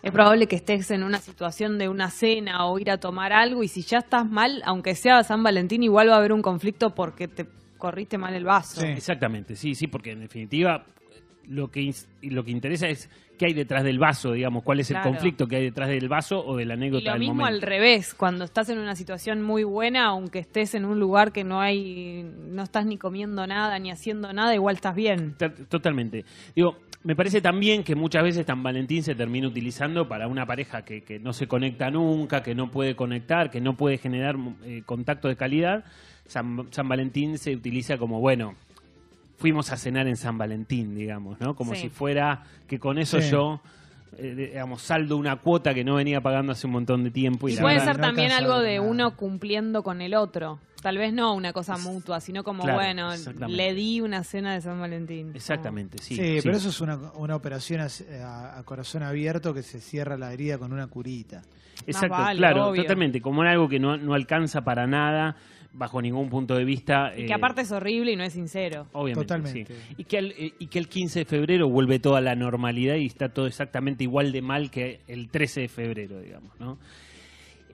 es 0.03 0.11
probable 0.11 0.47
que 0.47 0.55
estés 0.55 0.91
en 0.91 1.03
una 1.03 1.17
situación 1.19 1.77
de 1.77 1.89
una 1.89 2.09
cena 2.09 2.65
o 2.67 2.77
ir 2.79 2.89
a 2.91 2.97
tomar 2.99 3.33
algo 3.33 3.63
y 3.63 3.67
si 3.67 3.81
ya 3.81 3.99
estás 3.99 4.29
mal, 4.29 4.61
aunque 4.65 4.95
sea 4.95 5.23
San 5.23 5.41
Valentín, 5.43 5.81
igual 5.83 6.09
va 6.09 6.15
a 6.15 6.17
haber 6.17 6.31
un 6.33 6.41
conflicto 6.41 6.93
porque 6.95 7.27
te 7.27 7.45
corriste 7.77 8.17
mal 8.17 8.33
el 8.33 8.43
vaso. 8.43 8.81
Sí. 8.81 8.87
Exactamente, 8.87 9.55
sí, 9.55 9.73
sí, 9.75 9.87
porque 9.87 10.11
en 10.11 10.19
definitiva 10.21 10.85
lo 11.49 11.69
que 11.71 11.91
y 12.21 12.29
lo 12.29 12.43
que 12.43 12.51
interesa 12.51 12.87
es 12.87 13.09
qué 13.37 13.47
hay 13.47 13.53
detrás 13.53 13.83
del 13.83 13.97
vaso, 13.99 14.33
digamos, 14.33 14.63
cuál 14.63 14.79
es 14.79 14.87
Claro. 14.89 15.07
el 15.09 15.13
conflicto 15.15 15.47
que 15.47 15.55
hay 15.57 15.63
detrás 15.63 15.89
del 15.89 16.07
vaso 16.09 16.45
o 16.45 16.57
de 16.57 16.65
la 16.65 16.73
Y 16.75 16.77
anécdota 16.77 17.05
lo 17.05 17.11
del 17.11 17.19
mismo 17.19 17.35
momento. 17.35 17.55
al 17.55 17.61
revés, 17.61 18.13
cuando 18.13 18.45
estás 18.45 18.69
en 18.69 18.77
una 18.79 18.95
situación 18.95 19.41
muy 19.41 19.63
buena, 19.63 20.05
aunque 20.05 20.39
estés 20.39 20.75
en 20.75 20.85
un 20.85 20.99
lugar 20.99 21.31
que 21.31 21.43
no 21.43 21.59
hay, 21.61 22.23
no 22.49 22.63
estás 22.63 22.85
ni 22.85 22.97
comiendo 22.97 23.47
nada 23.47 23.79
ni 23.79 23.91
haciendo 23.91 24.31
nada, 24.33 24.53
igual 24.53 24.75
estás 24.75 24.95
bien. 24.95 25.35
Ta- 25.37 25.53
Totalmente. 25.53 26.25
Digo, 26.55 26.77
me 27.03 27.15
parece 27.15 27.39
también 27.41 27.83
que 27.83 27.95
muchas 27.95 28.23
veces 28.23 28.45
San 28.45 28.61
Valentín 28.61 29.03
se 29.03 29.15
termina 29.15 29.47
utilizando 29.47 30.07
para 30.09 30.27
una 30.27 30.45
pareja 30.45 30.83
que, 30.83 31.01
que 31.03 31.17
no 31.19 31.31
se 31.31 31.47
conecta 31.47 31.89
nunca, 31.89 32.43
que 32.43 32.53
no 32.53 32.69
puede 32.69 32.95
conectar, 32.97 33.49
que 33.49 33.61
no 33.61 33.77
puede 33.77 33.97
generar 33.97 34.35
eh, 34.65 34.83
contacto 34.85 35.29
de 35.29 35.37
calidad. 35.37 35.85
San, 36.27 36.67
San 36.71 36.87
Valentín 36.89 37.37
se 37.39 37.55
utiliza 37.55 37.97
como, 37.97 38.19
bueno, 38.19 38.53
fuimos 39.39 39.71
a 39.71 39.77
cenar 39.77 40.07
en 40.07 40.15
San 40.17 40.37
Valentín, 40.37 40.93
digamos, 40.93 41.39
¿no? 41.39 41.55
Como 41.55 41.73
Sí. 41.73 41.81
si 41.81 41.89
fuera 41.89 42.43
que 42.67 42.77
con 42.77 42.97
eso 42.99 43.19
Sí. 43.21 43.31
yo, 43.31 43.61
eh, 44.17 44.35
digamos, 44.35 44.81
saldo 44.81 45.17
una 45.17 45.37
cuota 45.37 45.73
que 45.73 45.83
no 45.83 45.95
venía 45.95 46.21
pagando 46.21 46.51
hace 46.51 46.67
un 46.67 46.73
montón 46.73 47.03
de 47.03 47.09
tiempo. 47.11 47.47
Y, 47.49 47.53
Y 47.53 47.55
la 47.55 47.61
puede 47.61 47.75
verdad- 47.75 47.85
ser 47.93 47.97
no 47.99 48.07
también 48.07 48.31
algo 48.33 48.59
de 48.59 48.77
nada. 48.77 48.89
uno 48.89 49.15
cumpliendo 49.15 49.81
con 49.81 50.01
el 50.01 50.13
otro. 50.13 50.59
Tal 50.81 50.97
vez 50.97 51.11
no 51.13 51.33
una 51.33 51.51
cosa 51.51 51.77
mutua, 51.77 52.21
sino 52.21 52.43
como, 52.43 52.63
Claro, 52.63 52.77
bueno, 52.79 53.09
le 53.49 53.73
di 53.73 53.99
una 53.99 54.23
cena 54.23 54.53
de 54.53 54.61
San 54.61 54.79
Valentín. 54.79 55.31
Exactamente, 55.35 55.97
sí. 55.97 56.15
Sí, 56.15 56.21
sí. 56.35 56.39
pero 56.41 56.55
eso 56.55 56.69
es 56.69 56.79
una, 56.79 56.95
una 57.15 57.35
operación 57.35 57.81
a, 57.81 57.87
a- 58.23 58.59
a 58.59 58.63
corazón 58.63 59.03
abierto 59.03 59.53
que 59.53 59.61
se 59.61 59.81
cierra 59.81 60.17
la 60.17 60.31
herida 60.31 60.57
con 60.57 60.71
una 60.71 60.87
curita. 60.87 61.41
Exacto, 61.85 62.09
vale, 62.15 62.37
claro, 62.39 62.67
obvio. 62.69 62.81
totalmente. 62.83 63.21
Como 63.21 63.41
algo 63.41 63.67
que 63.69 63.79
no, 63.79 63.95
no 63.97 64.13
alcanza 64.13 64.61
para 64.61 64.85
nada, 64.87 65.35
bajo 65.73 66.01
ningún 66.01 66.29
punto 66.29 66.55
de 66.55 66.65
vista. 66.65 67.11
Y 67.15 67.23
eh, 67.23 67.25
que 67.27 67.33
aparte 67.33 67.61
es 67.61 67.71
horrible 67.71 68.11
y 68.11 68.15
no 68.15 68.23
es 68.23 68.33
sincero. 68.33 68.87
Obviamente, 68.93 69.27
Totalmente. 69.27 69.73
sí. 69.75 69.95
Y 69.97 70.03
que, 70.05 70.17
eh, 70.17 70.53
y 70.59 70.67
que 70.67 70.79
el 70.79 70.87
15 70.89 71.19
de 71.19 71.25
febrero 71.25 71.69
vuelve 71.69 71.99
toda 71.99 72.21
la 72.21 72.35
normalidad 72.35 72.95
y 72.95 73.05
está 73.05 73.29
todo 73.29 73.47
exactamente 73.47 74.03
igual 74.03 74.31
de 74.31 74.41
mal 74.41 74.71
que 74.71 75.01
el 75.07 75.29
13 75.29 75.61
de 75.61 75.67
febrero, 75.67 76.19
digamos, 76.19 76.59
¿no? 76.59 76.77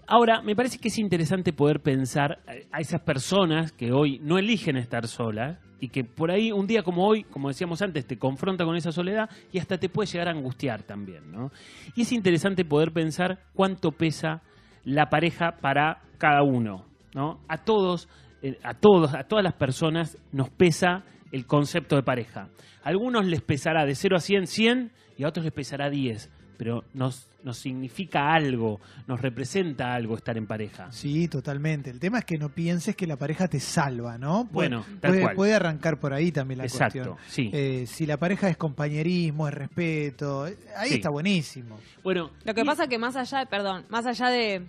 Ahora, 0.07 0.41
me 0.43 0.55
parece 0.55 0.77
que 0.77 0.89
es 0.89 0.99
interesante 0.99 1.51
poder 1.51 1.79
pensar 1.79 2.39
a- 2.47 2.77
a 2.77 2.79
esas 2.79 3.01
personas 3.01 3.71
que 3.71 3.91
hoy 3.91 4.19
no 4.21 4.37
eligen 4.37 4.77
estar 4.77 5.07
solas 5.07 5.57
y 5.79 5.89
que 5.89 6.03
por 6.03 6.29
ahí 6.29 6.51
un 6.51 6.67
día 6.67 6.83
como 6.83 7.07
hoy, 7.07 7.23
como 7.23 7.47
decíamos 7.47 7.81
antes, 7.81 8.05
te 8.05 8.17
confronta 8.19 8.65
con 8.65 8.75
esa 8.75 8.91
soledad 8.91 9.29
y 9.51 9.57
hasta 9.57 9.79
te 9.79 9.89
puede 9.89 10.07
llegar 10.11 10.27
a 10.27 10.31
angustiar 10.31 10.83
también, 10.83 11.31
¿no? 11.31 11.51
Y 11.95 12.01
es 12.03 12.11
interesante 12.11 12.63
poder 12.65 12.91
pensar 12.91 13.39
cuánto 13.55 13.91
pesa 13.91 14.41
la 14.83 15.09
pareja 15.09 15.57
para 15.59 16.03
cada 16.19 16.43
uno, 16.43 16.85
¿no? 17.15 17.39
A 17.47 17.57
todos, 17.57 18.07
eh, 18.43 18.59
a 18.63 18.75
todos, 18.75 19.15
a 19.15 19.23
todas 19.23 19.43
las 19.43 19.53
personas 19.53 20.17
nos 20.31 20.49
pesa 20.51 21.03
el 21.31 21.47
concepto 21.47 21.95
de 21.95 22.03
pareja. 22.03 22.49
A 22.83 22.89
algunos 22.89 23.25
les 23.25 23.41
pesará 23.41 23.85
de 23.85 23.95
0 23.95 24.17
a 24.17 24.19
100, 24.19 24.45
100 24.45 24.91
y 25.17 25.23
a 25.23 25.29
otros 25.29 25.43
les 25.45 25.53
pesará 25.53 25.89
10, 25.89 26.29
pero 26.57 26.83
nos, 26.93 27.27
nos 27.43 27.57
significa 27.57 28.31
algo, 28.33 28.79
nos 29.07 29.19
representa 29.21 29.93
algo 29.93 30.15
estar 30.15 30.37
en 30.37 30.45
pareja. 30.45 30.91
Sí, 30.91 31.27
totalmente. 31.27 31.89
El 31.89 31.99
tema 31.99 32.19
es 32.19 32.25
que 32.25 32.37
no 32.37 32.49
pienses 32.49 32.95
que 32.95 33.07
la 33.07 33.15
pareja 33.17 33.47
te 33.47 33.59
salva, 33.59 34.17
¿no? 34.17 34.47
Puede- 34.51 34.69
Bueno, 34.69 34.85
tal 35.01 35.11
puede, 35.11 35.21
cual. 35.21 35.35
puede 35.35 35.53
arrancar 35.55 35.99
por 35.99 36.13
ahí 36.13 36.31
también 36.31 36.57
la 36.59 36.65
Exacto, 36.65 37.15
cuestión. 37.15 37.17
sí. 37.27 37.49
Eh, 37.53 37.85
si 37.87 38.05
la 38.05 38.17
pareja 38.17 38.49
es 38.49 38.57
compañerismo, 38.57 39.47
es 39.47 39.53
respeto, 39.53 40.47
eh, 40.47 40.57
ahí 40.77 40.89
Sí. 40.89 40.95
está 40.95 41.09
buenísimo. 41.09 41.79
Bueno, 42.03 42.29
Lo 42.43 42.53
que 42.53 42.61
y- 42.61 42.65
pasa 42.65 42.87
que 42.87 42.97
más 42.99 43.15
allá, 43.15 43.39
de, 43.39 43.45
perdón, 43.47 43.85
más 43.89 44.05
allá 44.05 44.29
de 44.29 44.67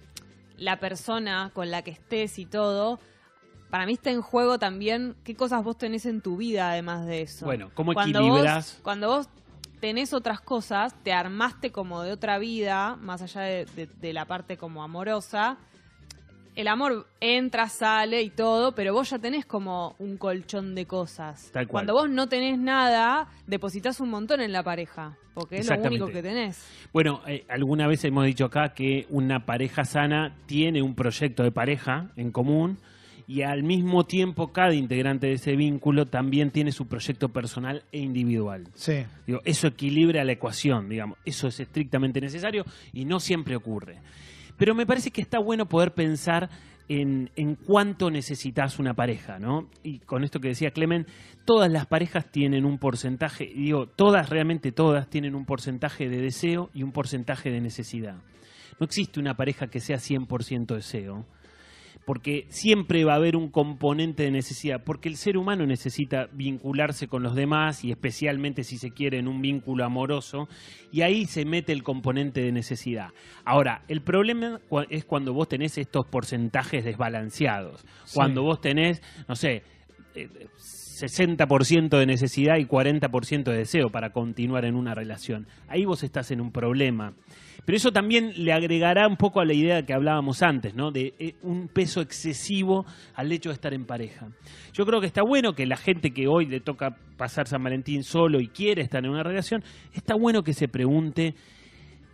la 0.59 0.79
persona 0.81 1.51
con 1.55 1.71
la 1.71 1.83
que 1.83 1.91
estés 1.91 2.39
y 2.39 2.47
todo, 2.47 2.99
para 3.71 3.85
mí 3.87 3.95
está 3.95 4.11
en 4.11 4.23
juego 4.23 4.59
también 4.59 5.17
qué 5.25 5.35
cosas 5.35 5.63
vos 5.65 5.77
tenés 5.77 6.07
en 6.07 6.21
tu 6.21 6.37
vida 6.37 6.71
además 6.71 7.07
de 7.07 7.23
eso. 7.23 7.45
Bueno, 7.47 7.71
¿cómo 7.75 7.93
cuando 7.95 8.21
equilibras? 8.21 8.75
Vos, 8.75 8.81
cuando 8.83 9.09
vos 9.09 9.29
tenés 9.81 10.13
otras 10.15 10.41
cosas, 10.41 10.95
te 11.03 11.13
armaste 11.13 11.71
como 11.73 12.03
de 12.03 12.13
otra 12.13 12.39
vida, 12.39 12.97
más 12.97 13.23
allá 13.23 13.43
de, 13.43 13.67
de- 13.77 13.87
de 13.87 14.13
la 14.13 14.25
parte 14.25 14.57
como 14.57 14.83
amorosa, 14.83 15.59
el 16.57 16.69
amor 16.69 17.07
entra, 17.21 17.69
sale 17.69 18.23
y 18.23 18.31
todo, 18.31 18.75
pero 18.75 18.95
vos 18.95 19.11
ya 19.11 19.19
tenés 19.19 19.45
como 19.45 19.95
un 19.99 20.17
colchón 20.17 20.75
de 20.75 20.87
cosas. 20.87 21.51
Tal 21.53 21.69
cual. 21.69 21.85
Cuando 21.85 21.93
vos 21.93 22.11
no 22.11 22.29
tenés 22.29 22.59
nada, 22.59 23.29
depositas 23.47 24.01
un 24.01 24.09
montón 24.09 24.41
en 24.41 24.53
la 24.53 24.63
pareja, 24.63 25.19
porque 25.35 25.59
es 25.59 25.69
lo 25.71 25.83
único 25.83 26.07
que 26.07 26.23
tenés. 26.23 26.67
Bueno, 26.95 27.21
eh, 27.27 27.45
alguna 27.49 27.87
vez 27.87 28.03
hemos 28.05 28.25
dicho 28.25 28.47
acá 28.47 28.71
que 28.71 29.07
una 29.11 29.45
pareja 29.45 29.85
sana 29.85 30.35
tiene 30.47 30.81
un 30.81 30.95
proyecto 30.95 31.43
de 31.43 31.53
pareja 31.53 32.11
en 32.17 32.33
común 32.33 32.79
y 33.29 33.43
al 33.43 33.63
mismo 33.63 34.05
tiempo 34.05 34.53
cada 34.53 34.73
integrante 34.73 35.27
de 35.27 35.35
ese 35.35 35.57
vínculo 35.57 36.07
también 36.07 36.51
tiene 36.53 36.73
su 36.73 36.87
proyecto 36.87 37.29
personal 37.29 37.83
e 37.93 37.99
individual. 37.99 38.69
Sí. 38.75 39.05
Digo, 39.27 39.41
eso 39.45 39.67
equilibra 39.67 40.25
la 40.25 40.33
ecuación, 40.33 40.89
digamos, 40.89 41.19
eso 41.27 41.49
es 41.49 41.61
estrictamente 41.61 42.21
necesario 42.21 42.65
y 42.95 43.05
no 43.05 43.21
siempre 43.21 43.57
ocurre. 43.57 43.99
Pero 44.57 44.75
me 44.75 44.87
parece 44.87 45.11
que 45.11 45.21
está 45.21 45.39
bueno 45.39 45.69
poder 45.69 45.93
pensar 45.93 46.49
en, 46.89 47.31
en 47.37 47.57
cuánto 47.57 48.11
necesitas 48.11 48.79
una 48.79 48.95
pareja, 48.95 49.39
¿no? 49.39 49.69
Y 49.83 49.99
con 50.01 50.25
esto 50.25 50.41
que 50.41 50.49
decía 50.49 50.71
Clemen, 50.71 51.07
todas 51.45 51.71
las 51.71 51.87
parejas 51.87 52.31
tienen 52.31 52.65
un 52.65 52.79
porcentaje, 52.79 53.53
digo, 53.55 53.87
todas, 53.89 54.31
realmente 54.31 54.73
todas, 54.73 55.09
tienen 55.09 55.35
un 55.35 55.45
porcentaje 55.45 56.09
de 56.09 56.21
deseo 56.21 56.71
y 56.75 56.83
un 56.83 56.93
porcentaje 56.93 57.51
de 57.51 57.61
necesidad. 57.61 58.17
No 58.79 58.85
existe 58.85 59.21
una 59.21 59.37
pareja 59.37 59.69
que 59.69 59.81
sea 59.81 59.97
100% 59.97 60.75
deseo, 60.75 61.27
porque 62.07 62.47
siempre 62.51 63.05
va 63.05 63.15
a 63.15 63.17
haber 63.17 63.35
un 63.35 63.51
componente 63.51 64.23
de 64.23 64.31
necesidad, 64.31 64.85
porque 64.85 65.09
el 65.09 65.17
ser 65.17 65.37
humano 65.37 65.67
necesita 65.67 66.29
vincularse 66.33 67.09
con 67.09 67.25
los 67.25 67.35
demás 67.35 67.85
y 67.85 67.91
especialmente 67.91 68.63
si 68.63 68.79
se 68.79 68.93
quiere 68.93 69.19
en 69.19 69.27
un 69.27 69.43
vínculo 69.43 69.85
amoroso, 69.85 70.49
y 70.93 71.03
ahí 71.03 71.27
se 71.27 71.45
mete 71.45 71.73
el 71.73 71.83
componente 71.83 72.41
de 72.43 72.53
necesidad. 72.53 73.09
Ahora, 73.45 73.83
el 73.89 74.03
problema 74.03 74.61
es 74.89 75.05
cuando 75.05 75.35
vos 75.35 75.49
tenés 75.49 75.79
estos 75.79 76.07
porcentajes 76.07 76.85
desbalanceados, 76.85 77.85
cuando 78.15 78.45
vos 78.45 78.61
tenés, 78.61 79.03
no 79.27 79.35
sé, 79.35 79.65
eh, 80.15 80.29
60% 80.57 81.99
de 81.99 82.07
necesidad 82.07 82.57
y 82.59 82.67
40% 82.67 83.51
de 83.51 83.59
deseo 83.59 83.91
para 83.91 84.11
continuar 84.11 84.65
en 84.65 84.77
una 84.77 84.95
relación. 84.95 85.49
Ahí 85.67 85.85
vos 85.85 86.05
estás 86.05 86.31
en 86.31 86.41
un 86.41 86.53
problema. 86.53 87.15
Pero 87.67 87.77
eso 87.77 87.91
también 87.91 88.33
le 88.37 88.53
agregará 88.53 89.09
un 89.09 89.17
poco 89.17 89.41
a 89.41 89.45
la 89.45 89.53
idea 89.53 89.83
que 89.83 89.93
hablábamos 89.93 90.41
antes, 90.43 90.75
¿no? 90.75 90.93
De 90.93 91.15
eh, 91.19 91.35
un 91.43 91.67
peso 91.67 92.01
excesivo 92.01 92.87
al 93.15 93.31
hecho 93.33 93.49
de 93.51 93.55
estar 93.55 93.75
en 93.75 93.85
pareja. 93.85 94.29
Yo 94.73 94.87
creo 94.87 95.01
que 95.01 95.09
está 95.09 95.23
bueno 95.27 95.53
que 95.53 95.67
la 95.67 95.77
gente 95.77 96.13
que 96.13 96.29
hoy 96.29 96.47
le 96.47 96.61
toca 96.61 96.97
pasar 97.17 97.49
San 97.49 97.65
Valentín 97.65 98.05
solo 98.05 98.41
y 98.41 98.49
quiere 98.49 98.83
estar 98.83 99.05
en 99.05 99.11
una 99.11 99.25
relación, 99.25 99.65
está 99.93 100.15
bueno 100.15 100.45
que 100.45 100.55
se 100.55 100.69
pregunte 100.69 101.35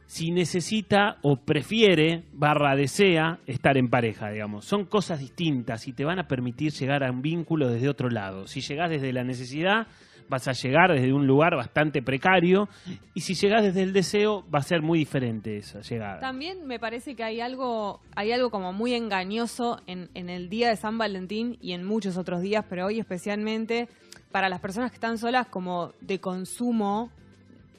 si 0.06 0.30
necesita 0.30 1.18
o 1.23 1.37
prefiere, 1.37 2.25
barra 2.32 2.75
desea, 2.75 3.38
estar 3.47 3.76
en 3.76 3.88
pareja, 3.88 4.30
digamos. 4.30 4.64
Son 4.64 4.87
cosas 4.87 5.21
distintas 5.21 5.87
y 5.87 5.92
te 5.92 6.04
van 6.04 6.18
a 6.18 6.28
permitir 6.28 6.73
llegar 6.73 7.04
a 7.04 7.11
un 7.11 7.21
vínculo 7.21 7.68
desde 7.68 7.90
otro 7.90 8.09
lado. 8.09 8.47
Si 8.47 8.61
llegás 8.62 8.90
desde 8.90 9.12
la 9.12 9.25
necesidad, 9.25 9.87
vas 10.33 10.49
a 10.49 10.53
llegar 10.53 10.91
desde 10.91 11.12
un 11.12 11.27
lugar 11.27 11.55
bastante 11.55 12.03
precario 12.03 12.69
y 13.15 13.21
si 13.21 13.35
llegás 13.35 13.62
desde 13.62 13.83
el 13.83 13.93
deseo, 13.93 14.43
va 14.51 14.61
a 14.61 14.62
ser 14.62 14.81
muy 14.83 14.99
diferente 14.99 15.59
esa 15.59 15.81
llegada. 15.83 16.21
También 16.21 16.67
me 16.67 16.79
parece 16.81 17.15
que 17.15 17.23
hay 17.23 17.41
algo, 17.41 18.01
hay 18.17 18.33
algo 18.33 18.51
como 18.51 18.73
muy 18.73 18.95
engañoso 18.95 19.79
en, 19.87 20.09
en 20.15 20.31
el 20.31 20.49
día 20.49 20.71
de 20.71 20.77
San 20.77 20.97
Valentín 20.97 21.59
y 21.61 21.73
en 21.73 21.85
muchos 21.85 22.17
otros 22.17 22.41
días, 22.41 22.65
pero 22.69 22.87
hoy 22.87 22.99
especialmente 22.99 23.89
para 24.33 24.49
las 24.49 24.61
personas 24.61 24.91
que 24.91 24.97
están 24.97 25.19
solas 25.19 25.47
como 25.49 25.93
de 26.01 26.19
consumo 26.19 27.11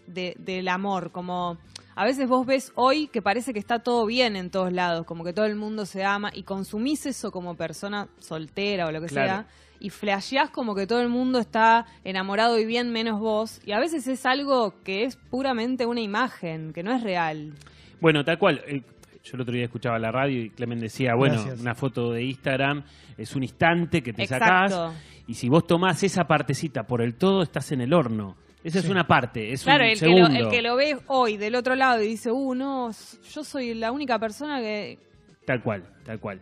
de, 0.06 0.36
del 0.38 0.68
amor, 0.68 1.12
como 1.12 1.58
a 1.96 2.06
veces 2.06 2.28
vos 2.30 2.46
ves 2.46 2.72
hoy 2.76 3.08
que 3.08 3.22
parece 3.22 3.54
que 3.54 3.60
está 3.60 3.80
todo 3.80 4.06
bien 4.06 4.36
en 4.36 4.52
todos 4.52 4.72
lados, 4.72 5.06
como 5.06 5.24
que 5.24 5.34
todo 5.34 5.46
el 5.46 5.56
mundo 5.56 5.86
se 5.88 6.04
ama 6.04 6.30
y 6.34 6.44
consumís 6.44 7.06
eso 7.08 7.32
como 7.32 7.56
persona 7.56 8.08
soltera 8.20 8.86
o 8.88 8.92
lo 8.92 9.02
que 9.02 9.08
Claro. 9.08 9.28
sea 9.28 9.48
y 9.84 9.90
flasheás 9.90 10.50
como 10.50 10.74
que 10.74 10.88
todo 10.88 11.02
el 11.02 11.10
mundo 11.10 11.40
está 11.40 11.86
enamorado 12.06 12.58
y 12.58 12.66
bien 12.66 12.90
menos 12.92 13.20
vos 13.20 13.60
y 13.66 13.74
a 13.74 13.80
veces 13.80 14.08
es 14.08 14.26
algo 14.26 14.82
que 14.84 15.04
es 15.04 15.18
puramente 15.18 15.86
una 15.86 16.00
imagen, 16.00 16.72
que 16.72 16.82
no 16.84 16.96
es 16.96 17.04
real. 17.04 17.52
Bueno, 18.00 18.24
tal 18.24 18.40
cual. 18.40 18.64
Yo 19.24 19.36
el 19.36 19.42
otro 19.42 19.54
día 19.54 19.66
escuchaba 19.66 20.00
la 20.00 20.12
radio 20.12 20.42
y 20.42 20.50
Clemen 20.50 20.80
decía, 20.80 21.16
bueno, 21.16 21.36
Gracias. 21.36 21.60
una 21.62 21.76
foto 21.76 22.12
de 22.12 22.24
Instagram 22.24 22.84
es 23.18 23.36
un 23.36 23.44
instante 23.44 24.02
que 24.02 24.14
te 24.14 24.26
sacás 24.26 24.74
y 25.28 25.34
si 25.34 25.50
vos 25.50 25.68
tomás 25.68 26.02
esa 26.04 26.24
partecita 26.26 26.84
por 26.84 27.02
el 27.02 27.16
todo, 27.16 27.42
estás 27.44 27.72
en 27.74 27.82
el 27.82 27.94
horno. 27.94 28.36
Esa 28.64 28.80
es 28.80 28.88
una 28.88 29.06
parte, 29.06 29.52
es 29.52 29.64
Claro, 29.64 29.84
un 29.84 29.90
el 29.90 30.00
que, 30.00 30.08
lo, 30.08 30.16
segundo. 30.16 30.40
el 30.40 30.50
que 30.50 30.62
lo 30.62 30.76
ve 30.78 30.98
hoy 31.08 31.36
del 31.36 31.56
otro 31.56 31.76
lado 31.76 32.02
y 32.02 32.08
dice, 32.08 32.32
uh, 32.32 32.56
no, 32.56 32.92
yo 33.34 33.44
soy 33.44 33.74
la 33.74 33.92
única 33.92 34.18
persona 34.18 34.60
que... 34.62 34.98
Tal 35.46 35.62
cual, 35.62 35.84
tal 36.06 36.20
cual. 36.22 36.40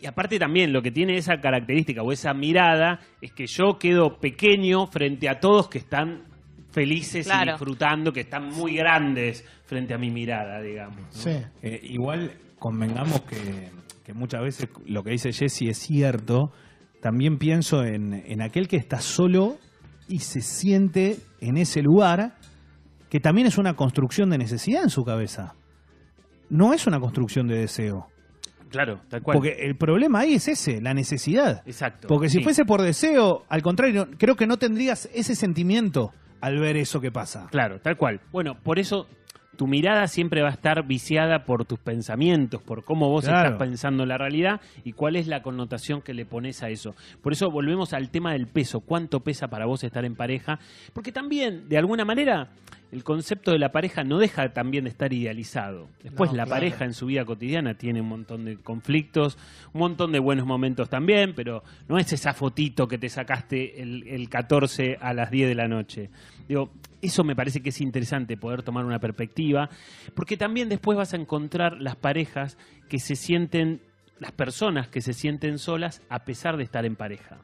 Y 0.00 0.06
aparte 0.06 0.38
también 0.38 0.72
lo 0.72 0.80
que 0.80 0.90
tiene 0.90 1.16
esa 1.16 1.40
característica 1.40 2.02
o 2.02 2.10
esa 2.10 2.32
mirada 2.32 3.00
es 3.20 3.32
que 3.32 3.46
yo 3.46 3.78
quedo 3.78 4.18
pequeño 4.18 4.86
frente 4.86 5.28
a 5.28 5.40
todos 5.40 5.68
que 5.68 5.78
están 5.78 6.24
felices 6.70 7.28
y 7.28 7.50
disfrutando, 7.50 8.12
que 8.12 8.20
están 8.20 8.48
muy 8.48 8.76
grandes 8.76 9.44
frente 9.66 9.92
a 9.92 9.98
mi 9.98 10.10
mirada, 10.10 10.60
digamos. 10.62 10.96
¿no? 10.96 11.10
Sí. 11.10 11.36
Eh, 11.62 11.80
igual 11.82 12.32
convengamos 12.58 13.20
que, 13.22 13.70
que 14.04 14.14
muchas 14.14 14.42
veces 14.42 14.68
lo 14.86 15.02
que 15.02 15.10
dice 15.10 15.32
Jesse 15.32 15.68
es 15.68 15.78
cierto. 15.78 16.50
También 17.02 17.38
pienso 17.38 17.84
en, 17.84 18.14
en 18.14 18.40
aquel 18.42 18.68
que 18.68 18.76
está 18.76 19.00
solo 19.00 19.58
y 20.08 20.20
se 20.20 20.40
siente 20.40 21.18
en 21.40 21.56
ese 21.56 21.82
lugar, 21.82 22.36
que 23.08 23.20
también 23.20 23.46
es 23.46 23.58
una 23.58 23.74
construcción 23.74 24.30
de 24.30 24.38
necesidad 24.38 24.82
en 24.82 24.90
su 24.90 25.04
cabeza. 25.04 25.54
No 26.48 26.72
es 26.72 26.86
una 26.86 27.00
construcción 27.00 27.46
de 27.46 27.58
deseo. 27.58 28.09
Claro, 28.70 29.00
tal 29.08 29.22
cual. 29.22 29.36
Porque 29.36 29.56
el 29.60 29.76
problema 29.76 30.20
ahí 30.20 30.34
es 30.34 30.48
ese, 30.48 30.80
la 30.80 30.94
necesidad. 30.94 31.62
Exacto. 31.66 32.08
Porque 32.08 32.28
si 32.28 32.38
sí. 32.38 32.44
fuese 32.44 32.64
por 32.64 32.82
deseo, 32.82 33.44
al 33.48 33.62
contrario, 33.62 34.08
creo 34.18 34.36
que 34.36 34.46
no 34.46 34.56
tendrías 34.58 35.08
ese 35.14 35.34
sentimiento 35.34 36.12
al 36.40 36.58
ver 36.58 36.76
eso 36.76 37.00
que 37.00 37.10
pasa. 37.12 37.48
Claro, 37.50 37.80
tal 37.80 37.96
cual. 37.96 38.20
Bueno, 38.32 38.54
por 38.62 38.78
eso 38.78 39.06
tu 39.56 39.66
mirada 39.66 40.06
siempre 40.06 40.40
va 40.40 40.48
a 40.48 40.52
estar 40.52 40.86
viciada 40.86 41.44
por 41.44 41.66
tus 41.66 41.78
pensamientos, 41.78 42.62
por 42.62 42.82
cómo 42.82 43.10
vos 43.10 43.26
Claro. 43.26 43.50
estás 43.50 43.58
pensando 43.58 44.06
la 44.06 44.16
realidad 44.16 44.60
y 44.84 44.92
cuál 44.92 45.16
es 45.16 45.26
la 45.26 45.42
connotación 45.42 46.00
que 46.00 46.14
le 46.14 46.24
pones 46.24 46.62
a 46.62 46.70
eso. 46.70 46.94
Por 47.22 47.34
eso 47.34 47.50
volvemos 47.50 47.92
al 47.92 48.08
tema 48.10 48.32
del 48.32 48.46
peso. 48.46 48.80
¿Cuánto 48.80 49.20
pesa 49.20 49.48
para 49.48 49.66
vos 49.66 49.84
estar 49.84 50.04
en 50.06 50.14
pareja? 50.14 50.58
Porque 50.94 51.12
también, 51.12 51.68
de 51.68 51.76
alguna 51.76 52.06
manera, 52.06 52.48
el 52.92 53.04
concepto 53.04 53.52
de 53.52 53.58
la 53.58 53.70
pareja 53.72 54.02
no 54.04 54.18
deja 54.18 54.52
también 54.52 54.84
de 54.84 54.90
estar 54.90 55.12
idealizado. 55.12 55.88
Después, 56.02 56.30
No, 56.30 56.38
la 56.38 56.44
claro. 56.44 56.60
pareja 56.60 56.84
en 56.84 56.92
su 56.94 57.06
vida 57.06 57.24
cotidiana 57.24 57.74
tiene 57.74 58.00
un 58.00 58.08
montón 58.08 58.44
de 58.44 58.56
conflictos, 58.56 59.38
un 59.72 59.80
montón 59.80 60.12
de 60.12 60.18
buenos 60.18 60.46
momentos 60.46 60.88
también, 60.88 61.34
pero 61.34 61.62
no 61.88 61.98
es 61.98 62.12
esa 62.12 62.32
fotito 62.34 62.88
que 62.88 62.98
te 62.98 63.08
sacaste 63.08 63.80
el, 63.82 64.06
el 64.08 64.28
14 64.28 64.98
a 65.00 65.14
las 65.14 65.30
10 65.30 65.48
de 65.48 65.54
la 65.54 65.68
noche. 65.68 66.10
Digo, 66.48 66.70
eso 67.00 67.22
me 67.22 67.36
parece 67.36 67.60
que 67.62 67.68
es 67.68 67.80
interesante 67.80 68.36
poder 68.36 68.62
tomar 68.62 68.84
una 68.84 68.98
perspectiva, 68.98 69.70
porque 70.14 70.36
también 70.36 70.68
después 70.68 70.98
vas 70.98 71.14
a 71.14 71.16
encontrar 71.16 71.80
las 71.80 71.96
parejas 71.96 72.58
que 72.88 72.98
se 72.98 73.14
sienten, 73.14 73.80
las 74.18 74.32
personas 74.32 74.88
que 74.88 75.00
se 75.00 75.12
sienten 75.12 75.58
solas 75.58 76.02
a 76.08 76.24
pesar 76.24 76.56
de 76.56 76.64
estar 76.64 76.84
en 76.84 76.96
pareja. 76.96 77.38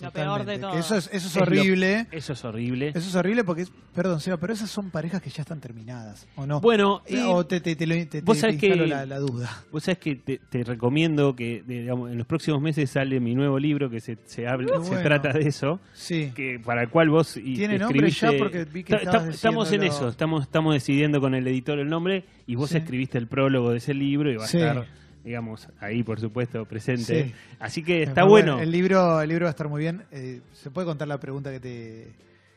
Lo 0.00 0.10
peor 0.10 0.44
de 0.44 0.58
todo. 0.58 0.74
Eso 0.78 0.96
es, 0.96 1.06
eso 1.06 1.16
es 1.16 1.24
Es 1.26 1.36
lo- 1.36 1.42
horrible. 1.42 2.06
Eso 2.10 2.32
es 2.34 2.44
horrible. 2.44 2.88
Eso 2.88 2.98
es 3.08 3.14
horrible 3.14 3.44
porque, 3.44 3.62
es- 3.62 3.72
perdón, 3.94 4.20
Seba, 4.20 4.36
pero 4.36 4.52
esas 4.52 4.70
son 4.70 4.90
parejas 4.90 5.22
que 5.22 5.30
ya 5.30 5.42
están 5.42 5.60
terminadas, 5.60 6.26
¿o 6.36 6.46
no? 6.46 6.60
Bueno, 6.60 7.02
Eh, 7.06 7.22
o 7.26 7.46
te, 7.46 7.60
te, 7.60 7.76
te, 7.76 7.86
lo- 7.86 7.94
te- 8.06 8.20
vos 8.20 8.36
te- 8.36 8.40
sabés 8.42 8.56
que- 8.58 8.76
la, 8.76 9.06
la 9.06 9.18
duda. 9.18 9.64
Vos 9.72 9.84
sabés 9.84 9.98
que 9.98 10.16
te, 10.16 10.38
te 10.38 10.64
recomiendo 10.64 11.34
que 11.34 11.62
digamos, 11.66 12.10
en 12.10 12.18
los 12.18 12.26
próximos 12.26 12.60
meses 12.60 12.90
sale 12.90 13.20
mi 13.20 13.34
nuevo 13.34 13.58
libro 13.58 13.88
que 13.88 14.00
se, 14.00 14.18
se, 14.26 14.46
habla, 14.46 14.82
se 14.84 14.96
trata 15.02 15.32
de 15.32 15.48
eso, 15.48 15.80
Sí. 15.94 16.32
que 16.34 16.60
para 16.62 16.82
el 16.82 16.90
cual 16.90 17.08
vos 17.10 17.36
y- 17.36 17.54
¿Tiene 17.54 17.78
nombre 17.78 18.10
ya? 18.10 18.32
Porque 18.38 18.64
vi 18.64 18.84
que 18.84 18.92
Ta- 18.92 18.98
estabas 18.98 19.24
ta- 19.24 19.30
estamos 19.30 19.72
en 19.72 19.82
eso, 19.82 20.08
estamos, 20.08 20.42
estamos 20.42 20.74
decidiendo 20.74 21.20
con 21.20 21.34
el 21.34 21.46
editor 21.48 21.78
el 21.78 21.88
nombre 21.88 22.24
y 22.46 22.54
vos 22.54 22.70
Sí. 22.70 22.76
escribiste 22.76 23.16
el 23.18 23.28
prólogo 23.28 23.70
de 23.70 23.78
ese 23.78 23.94
libro 23.94 24.30
y 24.30 24.36
va 24.36 24.46
Sí. 24.46 24.58
a 24.58 24.68
estar, 24.68 24.86
digamos, 25.26 25.68
ahí 25.80 26.04
por 26.04 26.20
supuesto 26.20 26.64
presente. 26.64 27.24
Sí. 27.24 27.34
Así 27.58 27.82
que 27.82 28.04
Es 28.04 28.08
está 28.10 28.22
bueno. 28.22 28.60
El 28.60 28.70
libro, 28.70 29.20
el 29.20 29.28
libro 29.28 29.44
va 29.44 29.50
a 29.50 29.50
estar 29.50 29.68
muy 29.68 29.80
bien. 29.80 30.04
Eh, 30.12 30.40
¿Se 30.54 30.70
puede 30.70 30.86
contar 30.86 31.08
la 31.08 31.18
pregunta 31.18 31.50
que 31.50 31.58
te, 31.60 32.12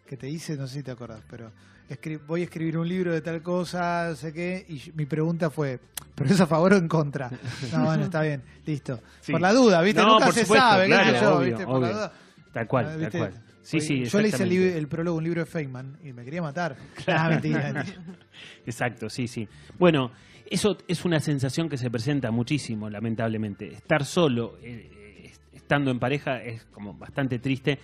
que 0.05 0.15
te 0.15 0.29
hice? 0.29 0.55
No 0.55 0.67
sé 0.67 0.75
si 0.75 0.83
te 0.83 0.91
acordás, 0.91 1.21
pero 1.29 1.51
voy 2.27 2.41
a 2.41 2.43
escribir 2.43 2.77
un 2.77 2.87
libro 2.87 3.11
de 3.11 3.21
tal 3.21 3.41
cosa, 3.41 4.09
no 4.09 4.15
sé 4.15 4.31
qué, 4.31 4.63
y 4.69 4.91
mi 4.95 5.07
pregunta 5.07 5.49
fue, 5.49 5.79
¿pero 6.13 6.29
es 6.29 6.39
a 6.39 6.45
favor 6.45 6.73
o 6.73 6.77
en 6.77 6.87
contra? 6.87 7.31
No, 7.73 7.85
bueno, 7.85 8.03
está 8.03 8.21
bien, 8.21 8.43
listo. 8.65 8.99
Sí. 9.21 9.31
Por 9.31 9.41
la 9.41 9.51
duda, 9.51 9.81
¿viste? 9.81 10.01
No, 10.01 10.13
Nunca 10.13 10.25
por 10.25 10.33
se 10.35 10.41
supuesto, 10.41 10.67
sabe, 10.67 10.87
qué 10.87 10.93
sé 10.93 11.01
claro, 11.01 11.19
yo, 11.21 11.37
obvio, 11.37 11.47
¿viste? 11.47 11.65
Por 11.65 11.81
la 11.81 11.89
duda. 11.91 12.13
Tal 12.53 12.67
cual, 12.67 12.85
Ah, 12.85 12.97
tal 12.99 13.11
cual. 13.11 13.33
Sí, 13.69 13.81
sí, 13.81 14.03
Yo 14.05 14.19
le 14.21 14.29
hice 14.29 14.43
el, 14.43 14.51
el 14.51 14.87
prólogo 14.87 15.17
un 15.17 15.23
libro 15.23 15.41
de 15.41 15.45
Feynman 15.45 15.97
y 16.03 16.11
me 16.13 16.23
quería 16.23 16.41
matar. 16.41 16.75
Mentira, 17.07 17.71
mentira. 17.73 18.01
Exacto, 18.65 19.09
sí, 19.09 19.27
sí. 19.27 19.47
Bueno, 19.77 20.11
eso 20.49 20.77
es 20.87 21.05
una 21.05 21.19
sensación 21.19 21.69
que 21.69 21.77
se 21.77 21.89
presenta 21.91 22.31
muchísimo, 22.31 22.89
lamentablemente. 22.89 23.71
Estar 23.73 24.05
solo, 24.05 24.57
eh, 24.63 25.31
estando 25.53 25.91
en 25.91 25.99
pareja, 25.99 26.41
es 26.41 26.65
como 26.65 26.93
bastante 26.95 27.37
triste. 27.39 27.77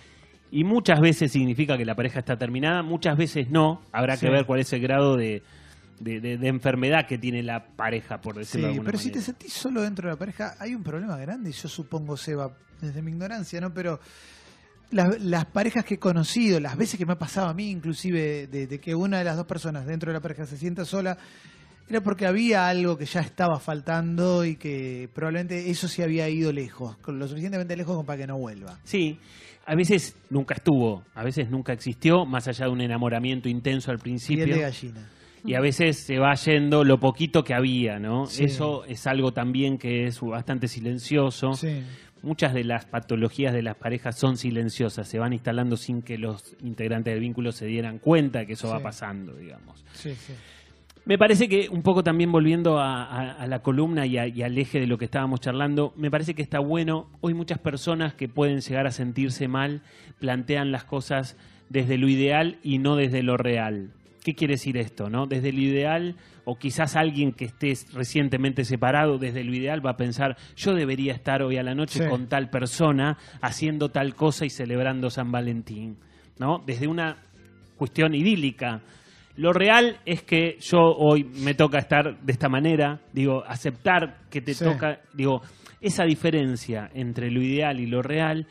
Y 0.50 0.64
muchas 0.64 1.00
veces 1.00 1.30
significa 1.32 1.76
que 1.76 1.84
la 1.84 1.94
pareja 1.94 2.20
está 2.20 2.36
terminada, 2.36 2.82
muchas 2.82 3.16
veces 3.16 3.48
no. 3.50 3.82
Habrá 3.92 4.16
Sí. 4.16 4.26
que 4.26 4.32
ver 4.32 4.46
cuál 4.46 4.60
es 4.60 4.72
el 4.72 4.80
grado 4.80 5.16
de, 5.16 5.42
de- 6.00 6.20
de- 6.20 6.38
de 6.38 6.48
enfermedad 6.48 7.06
que 7.06 7.18
tiene 7.18 7.42
la 7.42 7.64
pareja, 7.66 8.20
por 8.20 8.34
Sí, 8.34 8.38
decirlo 8.40 8.66
de 8.68 8.72
alguna 8.74 8.86
pero 8.86 8.98
si 8.98 9.10
te 9.10 9.20
sentís 9.20 9.52
solo 9.52 9.82
dentro 9.82 10.08
de 10.08 10.14
la 10.14 10.18
pareja, 10.18 10.54
hay 10.58 10.74
un 10.74 10.82
problema 10.82 11.16
grande, 11.16 11.50
y 11.50 11.52
yo 11.52 11.68
supongo, 11.68 12.16
Seba, 12.16 12.52
desde 12.80 13.02
mi 13.02 13.10
ignorancia, 13.12 13.60
¿no? 13.60 13.72
Pero 13.74 13.98
las, 14.90 15.20
las 15.20 15.46
parejas 15.46 15.84
que 15.84 15.94
he 15.94 15.98
conocido, 15.98 16.60
las 16.60 16.76
veces 16.76 16.98
que 16.98 17.06
me 17.06 17.14
ha 17.14 17.18
pasado 17.18 17.48
a 17.48 17.54
mí, 17.54 17.70
inclusive, 17.70 18.46
de, 18.46 18.66
de 18.66 18.78
que 18.78 18.94
una 18.94 19.18
de 19.18 19.24
las 19.24 19.36
dos 19.36 19.46
personas 19.46 19.86
dentro 19.86 20.10
de 20.10 20.14
la 20.14 20.20
pareja 20.20 20.46
se 20.46 20.56
sienta 20.56 20.84
sola, 20.84 21.18
era 21.88 22.00
porque 22.00 22.26
había 22.26 22.66
algo 22.68 22.96
que 22.98 23.04
ya 23.06 23.20
estaba 23.20 23.60
faltando 23.60 24.44
y 24.44 24.56
que 24.56 25.08
probablemente 25.14 25.70
eso 25.70 25.86
sí 25.86 26.02
había 26.02 26.28
ido 26.28 26.52
lejos, 26.52 26.96
lo 27.06 27.28
suficientemente 27.28 27.76
lejos 27.76 27.94
como 27.94 28.06
para 28.06 28.18
que 28.22 28.26
no 28.26 28.38
vuelva. 28.38 28.78
Sí, 28.84 29.18
a 29.66 29.74
veces 29.76 30.16
nunca 30.30 30.54
estuvo, 30.54 31.04
a 31.14 31.22
veces 31.22 31.48
nunca 31.50 31.72
existió, 31.72 32.26
más 32.26 32.48
allá 32.48 32.66
de 32.66 32.72
un 32.72 32.80
enamoramiento 32.80 33.48
intenso 33.48 33.90
al 33.90 33.98
Piel 33.98 34.14
principio. 34.14 34.46
de 34.54 34.60
gallina. 34.62 35.10
y 35.44 35.54
a 35.54 35.60
veces 35.60 35.98
se 35.98 36.18
va 36.18 36.34
yendo 36.34 36.82
lo 36.82 36.98
poquito 36.98 37.44
que 37.44 37.54
había, 37.54 38.00
¿no? 38.00 38.26
Sí. 38.26 38.44
Eso 38.44 38.84
es 38.84 39.06
algo 39.06 39.32
también 39.32 39.78
que 39.78 40.06
es 40.06 40.20
bastante 40.20 40.66
silencioso. 40.66 41.52
Sí. 41.52 41.82
Muchas 42.22 42.54
de 42.54 42.64
las 42.64 42.86
patologías 42.86 43.52
de 43.52 43.62
las 43.62 43.76
parejas 43.76 44.18
son 44.18 44.36
silenciosas, 44.36 45.06
se 45.06 45.18
van 45.18 45.32
instalando 45.32 45.76
sin 45.76 46.02
que 46.02 46.18
los 46.18 46.56
integrantes 46.62 47.12
del 47.12 47.20
vínculo 47.20 47.52
se 47.52 47.66
dieran 47.66 47.98
cuenta 47.98 48.46
que 48.46 48.54
eso 48.54 48.68
va 48.68 48.80
pasando, 48.82 49.34
digamos. 49.34 49.84
Sí, 49.92 50.14
sí. 50.14 50.32
Me 51.04 51.18
parece 51.18 51.48
que 51.48 51.68
un 51.68 51.82
poco 51.82 52.02
también 52.02 52.32
volviendo 52.32 52.80
a, 52.80 53.04
a- 53.04 53.32
a 53.34 53.46
la 53.46 53.60
columna 53.62 54.06
y, 54.06 54.18
a- 54.18 54.26
y 54.26 54.42
al 54.42 54.58
eje 54.58 54.80
de 54.80 54.88
lo 54.88 54.98
que 54.98 55.04
estábamos 55.04 55.40
charlando, 55.40 55.92
me 55.96 56.10
parece 56.10 56.34
que 56.34 56.42
está 56.42 56.58
bueno. 56.58 57.08
Hoy 57.20 57.32
muchas 57.32 57.58
personas 57.60 58.14
que 58.14 58.28
pueden 58.28 58.60
llegar 58.60 58.88
a 58.88 58.90
sentirse 58.90 59.46
mal 59.46 59.82
plantean 60.18 60.72
las 60.72 60.82
cosas 60.82 61.36
desde 61.68 61.96
lo 61.96 62.08
ideal 62.08 62.58
y 62.64 62.78
no 62.78 62.96
desde 62.96 63.22
lo 63.22 63.36
real. 63.36 63.90
¿Qué 64.24 64.34
quiere 64.34 64.54
decir 64.54 64.76
esto? 64.78 65.08
No? 65.08 65.26
Desde 65.28 65.52
lo 65.52 65.60
ideal, 65.60 66.16
o 66.48 66.56
quizás 66.56 66.94
alguien 66.96 67.32
que 67.32 67.44
esté 67.46 67.74
recientemente 67.92 68.64
separado, 68.64 69.18
desde 69.18 69.44
lo 69.44 69.52
ideal 69.54 69.84
va 69.84 69.90
a 69.90 69.96
pensar, 69.96 70.36
yo 70.56 70.72
debería 70.74 71.12
estar 71.12 71.42
hoy 71.42 71.58
a 71.58 71.62
la 71.62 71.74
noche 71.74 72.04
Sí. 72.04 72.08
con 72.08 72.28
tal 72.28 72.48
persona, 72.50 73.18
haciendo 73.42 73.88
tal 73.90 74.14
cosa 74.14 74.46
y 74.46 74.50
celebrando 74.50 75.10
San 75.10 75.30
Valentín. 75.32 75.98
¿no? 76.38 76.62
Desde 76.64 76.86
una 76.86 77.16
cuestión 77.76 78.14
idílica. 78.14 78.80
Lo 79.36 79.52
real 79.52 79.98
es 80.06 80.22
que 80.22 80.56
yo 80.60 80.78
hoy 80.78 81.24
me 81.24 81.54
toca 81.54 81.78
estar 81.78 82.18
de 82.20 82.32
esta 82.32 82.48
manera, 82.48 83.00
digo, 83.12 83.42
aceptar 83.46 84.20
que 84.30 84.40
te 84.40 84.54
Sí. 84.54 84.64
toca, 84.64 85.00
digo, 85.14 85.42
esa 85.80 86.04
diferencia 86.04 86.90
entre 86.94 87.30
lo 87.30 87.42
ideal 87.42 87.80
y 87.80 87.86
lo 87.86 88.02
real 88.02 88.46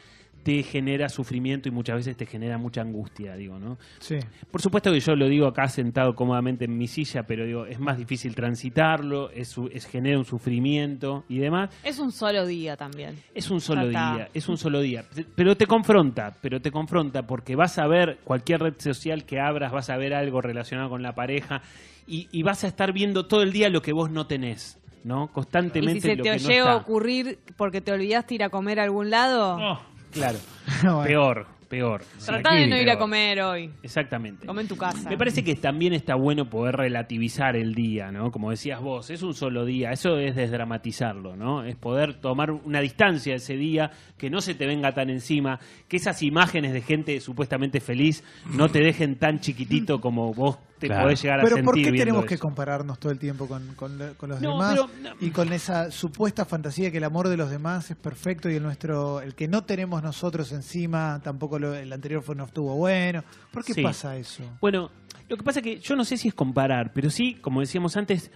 te 0.45 0.61
genera 0.61 1.09
sufrimiento 1.09 1.67
y 1.67 1.71
muchas 1.71 1.95
veces 1.95 2.15
te 2.15 2.27
genera 2.27 2.59
mucha 2.59 2.79
angustia, 2.81 3.35
digo, 3.35 3.57
¿no? 3.57 3.79
Sí. 3.97 4.17
Por 4.51 4.61
supuesto 4.61 4.91
que 4.91 4.99
yo 4.99 5.15
lo 5.15 5.27
digo 5.27 5.47
acá 5.47 5.67
sentado 5.67 6.13
cómodamente 6.13 6.65
en 6.65 6.77
mi 6.77 6.87
silla, 6.87 7.23
pero 7.23 7.45
digo, 7.47 7.65
es 7.65 7.79
más 7.79 7.97
difícil 7.97 8.35
transitarlo, 8.35 9.31
es, 9.31 9.47
su- 9.49 9.71
es 9.73 9.87
genera 9.87 10.19
un 10.19 10.25
sufrimiento 10.25 11.23
y 11.29 11.39
demás. 11.39 11.71
Es 11.83 11.97
un 11.97 12.11
solo 12.11 12.45
día 12.45 12.77
también. 12.77 13.15
Es 13.33 13.49
un 13.49 13.59
solo 13.59 13.87
día, 13.87 14.29
es 14.35 14.47
un 14.47 14.57
solo 14.57 14.81
día. 14.81 15.03
Pero 15.35 15.57
te 15.57 15.65
confronta, 15.65 16.35
pero 16.41 16.61
te 16.61 16.69
confronta 16.69 17.23
porque 17.25 17.55
vas 17.55 17.79
a 17.79 17.87
ver 17.87 18.19
cualquier 18.23 18.61
red 18.61 18.75
social 18.77 19.25
que 19.25 19.39
abras, 19.39 19.71
vas 19.71 19.89
a 19.89 19.97
ver 19.97 20.13
algo 20.13 20.41
relacionado 20.41 20.89
con 20.91 21.01
la 21.01 21.15
pareja 21.15 21.63
y, 22.05 22.27
y 22.31 22.43
vas 22.43 22.63
a 22.63 22.67
estar 22.67 22.93
viendo 22.93 23.25
todo 23.25 23.41
el 23.41 23.51
día 23.51 23.69
lo 23.69 23.81
que 23.81 23.93
vos 23.93 24.11
no 24.11 24.27
tenés, 24.27 24.77
¿no? 25.03 25.25
Y 25.25 25.33
Constantemente 25.33 26.01
si 26.01 26.01
se 26.01 26.15
lo 26.17 26.23
te 26.23 26.29
que 26.29 26.37
no 26.43 26.49
llega 26.49 26.65
a 26.65 26.77
está. 26.77 26.83
ocurrir 26.83 27.39
porque 27.57 27.81
te 27.81 27.91
olvidaste 27.91 28.35
ir 28.35 28.43
a 28.43 28.49
comer 28.49 28.79
a 28.79 28.83
algún 28.83 29.09
lado, 29.09 29.57
Oh, 29.59 29.79
claro, 30.15 30.39
peor, 31.03 31.45
peor. 31.75 32.03
tratá 32.25 32.53
de 32.55 32.67
no 32.67 32.77
ir 32.77 32.89
a 32.89 32.97
comer 32.97 33.41
hoy. 33.41 33.69
Exactamente. 33.83 34.45
Come 34.47 34.61
en 34.61 34.67
tu 34.67 34.77
casa. 34.77 35.09
Me 35.09 35.17
parece 35.17 35.43
que 35.43 35.55
también 35.55 35.93
está 35.93 36.15
bueno 36.15 36.49
poder 36.49 36.75
relativizar 36.75 37.55
el 37.55 37.73
día, 37.73 38.11
¿no? 38.11 38.31
Como 38.31 38.49
decías 38.51 38.79
vos, 38.81 39.09
es 39.09 39.21
un 39.23 39.33
solo 39.33 39.65
día, 39.65 39.91
eso 39.91 40.17
es 40.17 40.35
desdramatizarlo, 40.35 41.35
¿no? 41.35 41.63
Es 41.63 41.75
poder 41.75 42.15
tomar 42.15 42.51
una 42.51 42.79
distancia 42.81 43.33
de 43.33 43.37
ese 43.37 43.55
día, 43.55 43.91
que 44.17 44.29
no 44.29 44.41
se 44.41 44.55
te 44.55 44.65
venga 44.65 44.93
tan 44.93 45.09
encima, 45.09 45.59
que 45.87 45.97
esas 45.97 46.21
imágenes 46.23 46.73
de 46.73 46.81
gente 46.81 47.19
supuestamente 47.19 47.79
feliz 47.81 48.23
no 48.53 48.69
te 48.69 48.79
dejen 48.79 49.17
tan 49.17 49.39
chiquitito 49.39 49.99
como 49.99 50.33
vos 50.33 50.57
te 50.79 50.87
Claro. 50.87 51.03
podés 51.03 51.21
llegar 51.21 51.39
a 51.39 51.43
Pero 51.43 51.55
sentir 51.55 51.65
¿por 51.65 51.75
qué 51.81 51.91
tenemos 51.97 52.25
que 52.25 52.37
compararnos 52.37 52.99
todo 52.99 53.09
el 53.11 53.17
tiempo 53.17 53.47
con, 53.47 53.75
con 53.75 53.97
la- 53.97 54.09
con 54.15 54.29
los 54.29 54.41
No, 54.41 54.51
demás? 54.51 54.73
pero- 54.73 54.89
no. 55.15 55.25
Y 55.25 55.29
con 55.31 55.53
esa 55.53 55.89
supuesta 55.89 56.43
fantasía 56.43 56.91
que 56.91 56.97
el 56.97 57.05
amor 57.05 57.29
de 57.29 57.37
los 57.37 57.49
demás 57.49 57.89
es 57.91 57.95
perfecto 57.97 58.49
y 58.49 58.55
el 58.55 58.63
nuestro, 58.63 59.21
el 59.21 59.35
que 59.35 59.47
no 59.47 59.63
tenemos 59.63 60.03
nosotros 60.03 60.51
encima, 60.51 61.21
tampoco 61.23 61.59
lo- 61.59 61.64
el 61.73 61.91
anterior 61.91 62.21
fue 62.21 62.35
no 62.35 62.43
estuvo 62.45 62.75
bueno. 62.75 63.23
¿Por 63.51 63.63
qué 63.65 63.73
Sí. 63.73 63.81
pasa 63.81 64.15
eso? 64.17 64.43
Bueno, 64.61 64.91
lo 65.27 65.37
que 65.37 65.43
pasa 65.43 65.59
es 65.59 65.63
que 65.63 65.79
yo 65.79 65.95
no 65.95 66.05
sé 66.05 66.17
si 66.17 66.27
es 66.27 66.33
comparar, 66.33 66.93
pero 66.93 67.09
sí, 67.09 67.33
como 67.35 67.61
decíamos 67.61 67.97
antes, 67.97 68.29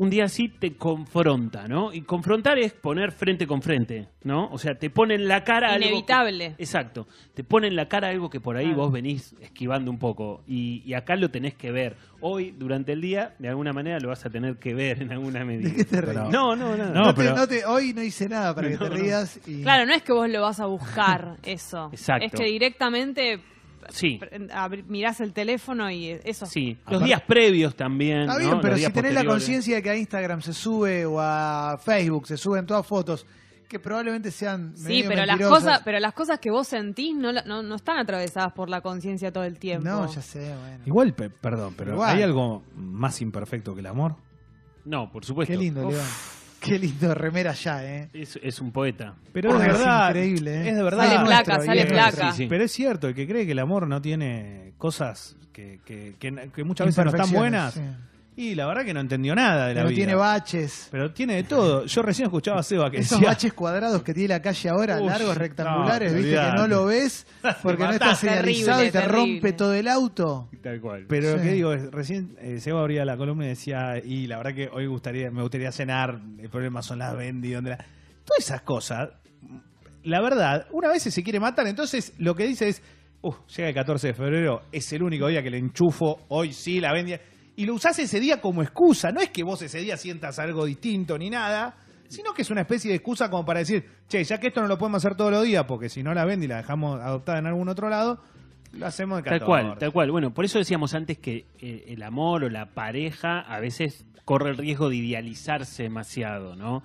un 0.00 0.08
día 0.08 0.28
sí 0.28 0.48
te 0.48 0.76
confronta, 0.78 1.68
¿no? 1.68 1.92
Y 1.92 2.00
confrontar 2.00 2.58
es 2.58 2.72
poner 2.72 3.12
frente 3.12 3.46
con 3.46 3.60
frente, 3.60 4.08
¿no? 4.24 4.46
O 4.50 4.56
sea, 4.56 4.74
te 4.74 4.88
pone 4.88 5.14
en 5.14 5.28
la 5.28 5.44
cara 5.44 5.68
algo 5.74 5.80
que- 5.82 5.88
Inevitable. 5.88 6.54
Exacto. 6.56 7.06
Te 7.34 7.44
pone 7.44 7.66
en 7.68 7.76
la 7.76 7.86
cara 7.86 8.08
algo 8.08 8.30
que 8.30 8.40
por 8.40 8.56
ahí 8.56 8.64
Claro. 8.68 8.78
vos 8.84 8.92
venís 8.92 9.34
esquivando 9.42 9.90
un 9.90 9.98
poco. 9.98 10.42
Y, 10.46 10.82
y 10.86 10.94
acá 10.94 11.16
lo 11.16 11.28
tenés 11.30 11.54
que 11.54 11.70
ver. 11.70 11.96
Hoy, 12.22 12.54
durante 12.56 12.92
el 12.92 13.02
día, 13.02 13.34
de 13.38 13.50
alguna 13.50 13.74
manera 13.74 13.98
lo 14.00 14.08
vas 14.08 14.24
a 14.24 14.30
tener 14.30 14.56
que 14.56 14.72
ver 14.72 15.02
en 15.02 15.12
alguna 15.12 15.44
medida. 15.44 15.68
¿De 15.68 15.76
qué 15.76 15.84
te 15.84 16.00
No, 16.00 16.56
no, 16.56 16.76
no. 16.76 16.86
No, 16.94 17.14
pero- 17.14 17.34
no 17.36 17.46
te- 17.46 17.66
hoy 17.66 17.92
no 17.92 18.02
hice 18.02 18.26
nada 18.26 18.54
para 18.54 18.68
que 18.70 18.78
te 18.78 18.88
rías. 18.88 19.38
Y... 19.46 19.62
Claro, 19.62 19.84
no 19.84 19.92
es 19.92 20.02
que 20.02 20.14
vos 20.14 20.30
lo 20.30 20.40
vas 20.40 20.60
a 20.60 20.66
buscar 20.66 21.36
eso. 21.42 21.90
Exacto. 21.92 22.24
Es 22.24 22.32
que 22.32 22.44
directamente 22.46 23.40
Sí, 23.88 24.20
abri- 24.52 24.84
mirás 24.86 25.20
el 25.20 25.32
teléfono 25.32 25.90
y 25.90 26.10
eso. 26.24 26.46
sí. 26.46 26.76
Los 26.82 26.86
Aparte- 26.86 27.04
días 27.06 27.22
previos 27.22 27.74
también. 27.74 28.20
Está 28.20 28.32
¿no? 28.34 28.38
bien, 28.38 28.50
Los 28.52 28.60
pero 28.60 28.76
si 28.76 28.90
tenés 28.92 29.14
la 29.14 29.24
conciencia 29.24 29.76
de 29.76 29.82
que 29.82 29.90
a 29.90 29.96
Instagram 29.96 30.42
se 30.42 30.52
sube 30.52 31.06
o 31.06 31.18
a 31.20 31.78
Facebook 31.82 32.26
se 32.26 32.36
suben 32.36 32.66
todas 32.66 32.86
fotos 32.86 33.26
que 33.68 33.78
probablemente 33.78 34.32
sean 34.32 34.72
Sí, 34.76 34.84
medio 35.04 35.08
pero 35.10 35.26
las 35.26 35.38
cosas, 35.40 35.82
pero 35.84 36.00
las 36.00 36.12
cosas 36.12 36.40
que 36.40 36.50
vos 36.50 36.66
sentís 36.66 37.14
no, 37.14 37.30
la- 37.30 37.42
no, 37.44 37.62
no 37.62 37.76
están 37.76 37.98
atravesadas 37.98 38.52
por 38.52 38.68
la 38.68 38.80
conciencia 38.80 39.32
todo 39.32 39.44
el 39.44 39.58
tiempo. 39.60 39.88
No, 39.88 40.12
ya 40.12 40.20
sé, 40.22 40.40
bueno. 40.40 40.82
Igual, 40.86 41.14
pe- 41.14 41.30
perdón, 41.30 41.74
pero 41.76 41.92
Igual. 41.92 42.16
¿hay 42.16 42.22
algo 42.22 42.64
más 42.74 43.20
imperfecto 43.22 43.72
que 43.74 43.80
el 43.80 43.86
amor? 43.86 44.16
No, 44.84 45.12
por 45.12 45.24
supuesto. 45.24 45.52
Qué 45.52 45.58
lindo, 45.58 45.86
Uf. 45.86 45.92
León. 45.92 46.04
Qué 46.72 46.78
lindo 46.78 47.14
remera 47.14 47.52
ya, 47.52 47.84
¿eh? 47.84 48.08
Es, 48.12 48.38
es 48.42 48.60
un 48.60 48.70
poeta. 48.72 49.14
Pero 49.32 49.50
Oh, 49.50 49.54
es 49.54 49.60
de 49.60 49.66
es 49.68 49.78
verdad. 49.78 50.08
increíble, 50.10 50.54
¿eh? 50.62 50.68
Es 50.70 50.76
de 50.76 50.82
verdad. 50.82 51.04
Sale 51.06 51.26
placa, 51.26 51.52
nuestro, 51.54 51.64
sale 51.66 51.86
placa. 51.86 52.32
Sí, 52.32 52.36
sí. 52.36 52.46
Pero 52.48 52.64
es 52.64 52.72
cierto, 52.72 53.08
el 53.08 53.14
que 53.14 53.26
cree 53.26 53.46
que 53.46 53.52
el 53.52 53.58
amor 53.58 53.86
no 53.88 54.00
tiene 54.02 54.74
cosas 54.78 55.36
que, 55.52 55.80
que, 55.84 56.14
que- 56.18 56.50
que 56.54 56.64
muchas 56.64 56.86
veces 56.88 57.04
no 57.04 57.10
están 57.10 57.30
buenas, 57.32 57.74
sí. 57.74 57.80
Y 58.36 58.54
la 58.54 58.66
verdad 58.66 58.84
que 58.84 58.94
no 58.94 59.00
entendió 59.00 59.34
nada 59.34 59.66
de 59.66 59.74
la 59.74 59.80
Pero 59.80 59.88
vida. 59.90 59.96
tiene 59.96 60.14
baches. 60.14 60.88
Pero 60.90 61.12
tiene 61.12 61.34
de 61.36 61.42
todo. 61.44 61.84
Yo 61.86 62.00
recién 62.02 62.26
escuchaba 62.26 62.60
a 62.60 62.62
Seba 62.62 62.90
que 62.90 62.98
Esos 62.98 63.18
decía... 63.18 63.28
baches 63.28 63.52
cuadrados 63.52 64.02
que 64.02 64.14
tiene 64.14 64.28
la 64.28 64.40
calle 64.42 64.68
ahora, 64.70 64.98
Uf, 65.00 65.06
largos, 65.08 65.36
rectangulares, 65.36 66.12
no, 66.12 66.18
viste 66.18 66.34
que 66.34 66.52
no 66.56 66.66
lo 66.68 66.84
ves 66.86 67.26
porque 67.62 67.84
no 67.84 67.90
está 67.90 68.14
señalizado 68.14 68.82
y 68.82 68.86
te 68.86 68.92
Terrible, 68.92 69.16
rompe 69.16 69.52
todo 69.52 69.74
el 69.74 69.88
auto. 69.88 70.48
Tal 70.62 70.80
cual. 70.80 71.04
Pero 71.08 71.32
lo 71.32 71.38
Sí. 71.38 71.42
que 71.48 71.52
digo 71.52 71.72
es, 71.74 71.90
recién 71.90 72.36
eh, 72.40 72.60
Seba 72.60 72.80
abría 72.80 73.04
la 73.04 73.16
columna 73.16 73.44
y 73.44 73.48
decía, 73.48 73.98
y 74.02 74.26
la 74.26 74.38
verdad 74.38 74.54
que 74.54 74.68
hoy 74.72 74.86
gustaría, 74.86 75.30
me 75.30 75.42
gustaría 75.42 75.70
cenar, 75.72 76.20
el 76.38 76.48
problema 76.48 76.82
son 76.82 76.98
las 77.00 77.14
Bendy, 77.16 77.50
donde 77.52 77.70
la... 77.70 77.76
Todas 78.24 78.38
esas 78.44 78.62
cosas, 78.62 79.10
la 80.04 80.20
verdad, 80.20 80.66
una 80.70 80.88
vez 80.88 81.02
se 81.02 81.22
quiere 81.22 81.40
matar, 81.40 81.66
entonces 81.66 82.14
lo 82.18 82.34
que 82.34 82.46
dice 82.46 82.68
es, 82.68 82.82
"Uf, 83.22 83.36
llega 83.54 83.68
el 83.68 83.74
14 83.74 84.08
de 84.08 84.14
febrero, 84.14 84.62
es 84.72 84.90
el 84.92 85.02
único 85.02 85.26
día 85.26 85.42
que 85.42 85.50
le 85.50 85.58
enchufo, 85.58 86.20
hoy 86.28 86.52
sí, 86.54 86.80
la 86.80 86.92
Bendy, 86.92 87.14
y 87.60 87.66
lo 87.66 87.74
usás 87.74 87.98
ese 87.98 88.20
día 88.20 88.40
como 88.40 88.62
excusa, 88.62 89.12
no 89.12 89.20
es 89.20 89.28
que 89.28 89.42
vos 89.42 89.60
ese 89.60 89.80
día 89.80 89.98
sientas 89.98 90.38
algo 90.38 90.64
distinto 90.64 91.18
ni 91.18 91.28
nada, 91.28 91.76
sino 92.08 92.32
que 92.32 92.40
es 92.40 92.48
una 92.48 92.62
especie 92.62 92.88
de 92.88 92.96
excusa 92.96 93.28
como 93.28 93.44
para 93.44 93.58
decir, 93.58 93.84
che, 94.08 94.24
ya 94.24 94.40
que 94.40 94.46
esto 94.46 94.62
no 94.62 94.66
lo 94.66 94.78
podemos 94.78 95.04
hacer 95.04 95.14
todos 95.14 95.30
los 95.30 95.44
días, 95.44 95.64
porque 95.64 95.90
si 95.90 96.02
no 96.02 96.14
la 96.14 96.24
Bendy 96.24 96.46
la 96.46 96.56
dejamos 96.56 96.98
adoptada 96.98 97.38
en 97.38 97.46
algún 97.46 97.68
otro 97.68 97.90
lado, 97.90 98.22
lo 98.72 98.86
hacemos 98.86 99.18
de 99.18 99.24
14. 99.24 99.38
Tal 99.40 99.46
cual, 99.46 99.78
tal 99.78 99.92
cual. 99.92 100.10
Bueno, 100.10 100.32
por 100.32 100.46
eso 100.46 100.56
decíamos 100.56 100.94
antes 100.94 101.18
que 101.18 101.44
eh, 101.58 101.84
el 101.88 102.02
amor 102.02 102.44
o 102.44 102.48
la 102.48 102.70
pareja 102.70 103.40
a 103.40 103.60
veces 103.60 104.06
corre 104.24 104.52
el 104.52 104.56
riesgo 104.56 104.88
de 104.88 104.96
idealizarse 104.96 105.82
demasiado, 105.82 106.56
¿no? 106.56 106.82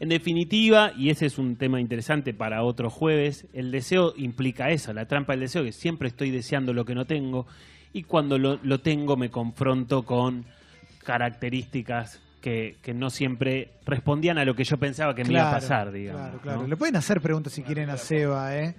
En 0.00 0.08
definitiva, 0.08 0.90
y 0.96 1.10
ese 1.10 1.26
es 1.26 1.38
un 1.38 1.54
tema 1.54 1.80
interesante 1.80 2.34
para 2.34 2.64
otro 2.64 2.90
jueves, 2.90 3.46
el 3.52 3.70
deseo 3.70 4.14
implica 4.16 4.70
eso, 4.70 4.92
la 4.92 5.06
trampa 5.06 5.34
del 5.34 5.42
deseo, 5.42 5.62
que 5.62 5.70
siempre 5.70 6.08
estoy 6.08 6.32
deseando 6.32 6.72
lo 6.72 6.84
que 6.84 6.96
no 6.96 7.04
tengo, 7.04 7.46
y 7.92 8.02
cuando 8.04 8.38
lo, 8.38 8.58
lo 8.62 8.80
tengo 8.80 9.16
me 9.16 9.30
confronto 9.30 10.04
con 10.04 10.44
características 11.04 12.20
que, 12.40 12.76
que 12.82 12.94
no 12.94 13.10
siempre 13.10 13.72
respondían 13.84 14.38
a 14.38 14.44
lo 14.44 14.54
que 14.54 14.64
yo 14.64 14.76
pensaba 14.76 15.14
que 15.14 15.24
me 15.24 15.32
iba 15.32 15.48
a 15.48 15.52
pasar, 15.52 15.90
digamos. 15.90 16.22
Claro, 16.22 16.38
claro. 16.40 16.62
¿no? 16.62 16.68
Le 16.68 16.76
pueden 16.76 16.96
hacer 16.96 17.20
preguntas 17.20 17.52
si 17.52 17.62
quieren 17.62 17.90
a 17.90 17.96
Seba, 17.96 18.56
¿eh? 18.56 18.76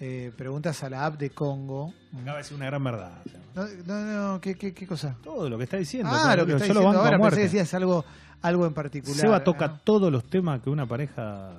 Eh, 0.00 0.32
Preguntas 0.36 0.82
a 0.82 0.90
la 0.90 1.04
app 1.06 1.18
de 1.18 1.30
Congo. 1.30 1.92
Acaba 2.14 2.32
de 2.32 2.42
decir 2.42 2.56
una 2.56 2.66
gran 2.66 2.84
verdad. 2.84 3.18
No, 3.54 3.66
no, 3.86 4.32
no, 4.32 4.40
¿qué, 4.40 4.54
qué, 4.54 4.72
qué 4.72 4.86
cosa? 4.86 5.16
Todo 5.22 5.50
lo 5.50 5.58
que 5.58 5.64
está 5.64 5.76
diciendo. 5.76 6.10
Ah, 6.12 6.34
lo 6.36 6.46
que 6.46 6.52
yo 6.52 6.56
está 6.56 6.68
lo 6.68 6.80
diciendo 6.80 6.88
banco 6.88 7.04
ahora, 7.04 7.18
muerte. 7.18 7.36
pensé 7.36 7.52
que 7.52 7.58
decías 7.58 7.74
algo, 7.74 8.04
algo 8.40 8.66
en 8.66 8.74
particular. 8.74 9.16
Seba 9.16 9.44
toca 9.44 9.68
¿no? 9.68 9.80
todos 9.84 10.10
los 10.10 10.24
temas 10.24 10.62
que 10.62 10.70
una 10.70 10.86
pareja 10.86 11.52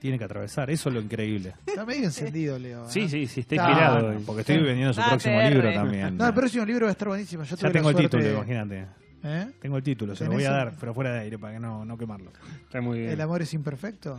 tiene 0.00 0.18
que 0.18 0.24
atravesar. 0.24 0.70
Eso 0.70 0.88
es 0.88 0.94
lo 0.94 1.00
increíble. 1.00 1.54
Está 1.66 1.84
medio 1.86 2.04
encendido, 2.04 2.58
Leo. 2.58 2.84
¿eh? 2.86 2.88
Sí, 2.90 3.08
sí, 3.08 3.26
sí, 3.26 3.40
está 3.40 3.54
inspirado. 3.56 4.08
hoy. 4.08 4.22
Porque 4.26 4.40
estoy 4.40 4.58
vendiendo 4.58 4.92
su 4.92 5.00
Ah, 5.00 5.10
próximo 5.10 5.40
libro 5.42 5.72
también. 5.72 6.16
No, 6.16 6.26
el 6.26 6.34
próximo 6.34 6.64
libro 6.64 6.86
va 6.86 6.90
a 6.90 6.92
estar 6.92 7.08
buenísimo. 7.08 7.44
Yo 7.44 7.56
ya 7.56 7.70
tengo 7.70 7.90
el 7.90 7.96
título, 7.96 8.28
imagínate. 8.28 8.86
¿Eh? 9.22 9.46
Tengo 9.60 9.76
el 9.76 9.82
título, 9.82 10.16
se 10.16 10.24
lo 10.24 10.30
¿Tenés 10.30 10.46
voy 10.46 10.52
a 10.54 10.56
dar, 10.56 10.72
pero 10.80 10.94
fuera 10.94 11.12
de 11.12 11.20
aire 11.20 11.38
para 11.38 11.52
que 11.54 11.60
no, 11.60 11.84
no 11.84 11.98
quemarlo. 11.98 12.32
Está 12.64 12.80
muy 12.80 13.00
bien. 13.00 13.10
¿El 13.12 13.20
amor 13.20 13.42
es 13.42 13.52
imperfecto? 13.52 14.18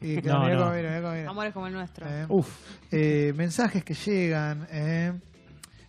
Y 0.00 0.20
que- 0.22 0.28
No, 0.28 0.44
mirá 0.44 0.54
no. 0.54 0.60
cómo 0.60 0.72
viene, 0.72 0.88
mirá 0.88 1.00
cómo 1.00 1.12
viene. 1.14 1.28
Amores 1.28 1.52
como 1.52 1.66
el 1.66 1.72
nuestro. 1.72 2.06
Eh, 2.08 2.26
Uf, 2.28 2.48
eh, 2.92 3.32
mensajes 3.36 3.82
que 3.82 3.94
llegan. 3.94 4.66
eh. 4.70 5.12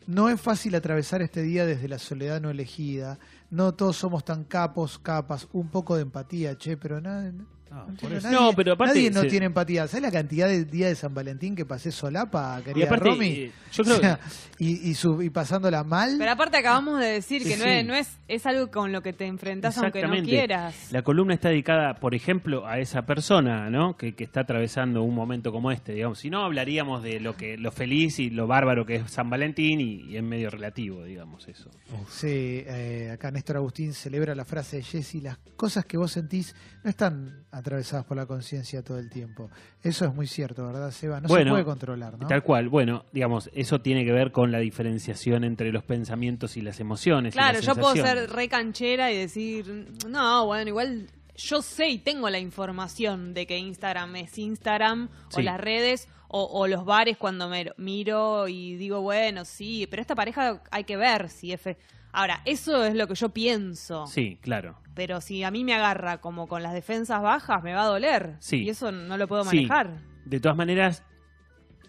No 0.08 0.30
es 0.30 0.40
fácil 0.40 0.74
atravesar 0.74 1.22
este 1.22 1.42
día 1.44 1.66
desde 1.66 1.88
la 1.90 2.00
soledad 2.00 2.40
no 2.42 2.50
elegida. 2.50 3.20
No 3.52 3.74
todos 3.74 3.98
somos 3.98 4.24
tan 4.26 4.46
capos, 4.46 4.98
capas. 4.98 5.48
Un 5.52 5.68
poco 5.70 5.96
de 5.98 6.04
empatía, 6.04 6.58
che, 6.58 6.78
pero 6.78 7.00
nada. 7.02 7.30
No, 7.32 7.46
No, 7.70 7.84
por 7.84 7.90
entiendo, 7.90 8.18
eso. 8.18 8.28
nadie, 8.30 8.40
No, 8.40 8.54
pero 8.54 8.74
aparte 8.74 8.96
nadie 8.96 9.12
no 9.12 9.22
se- 9.22 9.28
tiene 9.28 9.46
empatía. 9.48 9.88
¿Sabes 9.88 10.02
la 10.04 10.12
cantidad 10.12 10.48
de 10.48 10.66
días 10.66 10.90
de 10.90 10.96
San 10.96 11.14
Valentín 11.14 11.56
que 11.56 11.66
pasé 11.66 11.92
solapa, 11.92 12.58
Y 12.60 12.64
querida 12.64 12.86
aparte, 12.86 13.10
Romy? 13.10 13.28
eh, 13.30 13.52
yo 13.72 13.84
creo 13.84 13.98
O 13.98 14.00
sea, 14.00 14.20
y, 14.60 14.90
y, 14.90 14.94
su- 14.96 15.22
y 15.22 15.30
pasándola 15.30 15.84
mal. 15.84 16.16
Pero 16.18 16.32
aparte 16.32 16.58
acabamos 16.58 17.00
de 17.00 17.08
decir 17.08 17.44
que 17.44 17.58
no, 17.58 17.66
es, 17.66 17.86
no 17.86 17.94
es, 17.96 18.18
es 18.28 18.46
algo 18.46 18.72
con 18.72 18.92
lo 18.92 19.02
que 19.02 19.14
te 19.14 19.26
enfrentás 19.26 19.78
aunque 19.78 20.02
no 20.02 20.14
quieras. 20.24 20.92
La 20.92 21.02
columna 21.02 21.34
está 21.34 21.50
dedicada, 21.50 21.96
por 21.96 22.16
ejemplo, 22.16 22.66
a 22.68 22.80
esa 22.80 23.04
persona, 23.04 23.70
¿no? 23.70 23.96
Que, 23.98 24.14
que 24.16 24.24
está 24.24 24.42
atravesando 24.42 25.04
un 25.04 25.14
momento 25.16 25.52
como 25.52 25.72
este, 25.72 25.94
digamos. 25.94 26.20
Si 26.20 26.30
no, 26.30 26.44
hablaríamos 26.44 27.04
de 27.04 27.20
lo 27.20 27.36
que 27.36 27.58
lo 27.58 27.72
feliz 27.72 28.20
y 28.20 28.30
lo 28.30 28.48
bárbaro 28.48 28.86
que 28.86 28.96
es 28.96 29.12
San 29.12 29.30
Valentín 29.30 29.80
y, 29.82 30.04
y 30.12 30.18
es 30.18 30.24
medio 30.24 30.50
relativo, 30.50 31.04
digamos, 31.04 31.48
eso. 31.48 31.70
Sí, 32.10 32.64
eh, 32.66 33.12
acá 33.14 33.32
Néstor 33.32 33.58
Agustín 33.58 33.94
celebra 33.94 34.34
la 34.36 34.46
frase 34.46 34.78
de 34.78 34.84
Jessy, 34.84 35.22
las 35.22 35.38
cosas 35.56 35.86
que 35.86 35.98
vos 35.98 36.12
sentís 36.12 36.56
no 36.84 36.90
están 36.90 37.46
atravesadas 37.58 38.06
por 38.06 38.18
la 38.18 38.26
conciencia 38.26 38.82
todo 38.84 39.00
el 39.00 39.10
tiempo. 39.10 39.50
Eso 39.84 40.06
es 40.06 40.14
muy 40.14 40.28
cierto, 40.28 40.66
¿verdad, 40.68 40.92
Seba? 40.92 41.20
No 41.22 41.28
se 41.28 41.34
puede 41.52 41.66
controlar, 41.66 42.18
¿no? 42.20 42.28
Tal 42.28 42.44
cual. 42.44 42.70
Bueno, 42.70 43.06
digamos, 43.12 43.50
eso 43.54 43.80
tiene 43.82 44.06
que 44.06 44.12
ver 44.12 44.32
con 44.32 44.52
la 44.52 44.60
diferenciación 44.60 45.44
entre 45.44 45.72
los 45.72 45.84
pensamientos 45.84 46.58
y 46.58 46.62
las 46.62 46.80
emociones. 46.80 47.34
y 47.34 47.38
Claro, 47.38 47.54
las 47.58 47.66
yo 47.66 47.74
puedo 47.76 47.94
ser 48.06 48.30
re 48.30 48.48
canchera 48.50 49.12
y 49.12 49.18
decir, 49.18 49.88
no, 50.08 50.46
bueno, 50.46 50.70
igual 50.70 51.08
yo 51.36 51.62
sé 51.62 51.90
y 51.90 52.00
tengo 52.00 52.30
la 52.30 52.40
información 52.40 53.34
de 53.34 53.46
que 53.46 53.58
Instagram 53.58 54.16
es 54.16 54.38
Instagram 54.38 55.10
o 55.34 55.42
las 55.42 55.60
redes 55.60 56.08
o, 56.30 56.44
o 56.44 56.68
los 56.68 56.84
bares 56.84 57.18
cuando 57.18 57.48
me 57.48 57.72
miro 57.78 58.48
y 58.48 58.76
digo, 58.76 59.02
bueno, 59.02 59.46
sí, 59.46 59.88
pero 59.90 60.02
esta 60.02 60.16
pareja 60.16 60.62
hay 60.72 60.84
que 60.84 60.98
ver 60.98 61.30
si 61.30 61.54
es... 61.54 61.62
fe- 61.62 61.78
Ahora, 62.12 62.42
eso 62.46 62.86
es 62.86 62.96
lo 62.96 63.08
que 63.08 63.16
yo 63.16 63.30
pienso. 63.30 64.08
Sí, 64.08 64.38
claro. 64.42 64.80
Pero 64.96 65.22
si 65.22 65.44
a 65.44 65.52
mí 65.52 65.64
me 65.64 65.74
agarra 65.74 66.20
como 66.20 66.48
con 66.48 66.64
las 66.64 66.74
defensas 66.74 67.22
bajas, 67.22 67.62
me 67.64 67.74
va 67.74 67.84
a 67.84 67.88
doler. 67.88 68.36
Sí. 68.40 68.64
Y 68.64 68.70
eso 68.70 68.92
no 68.92 69.18
lo 69.18 69.28
puedo 69.28 69.44
Sí. 69.44 69.58
manejar. 69.68 69.98
De 70.26 70.40
todas 70.40 70.58
maneras, 70.58 71.04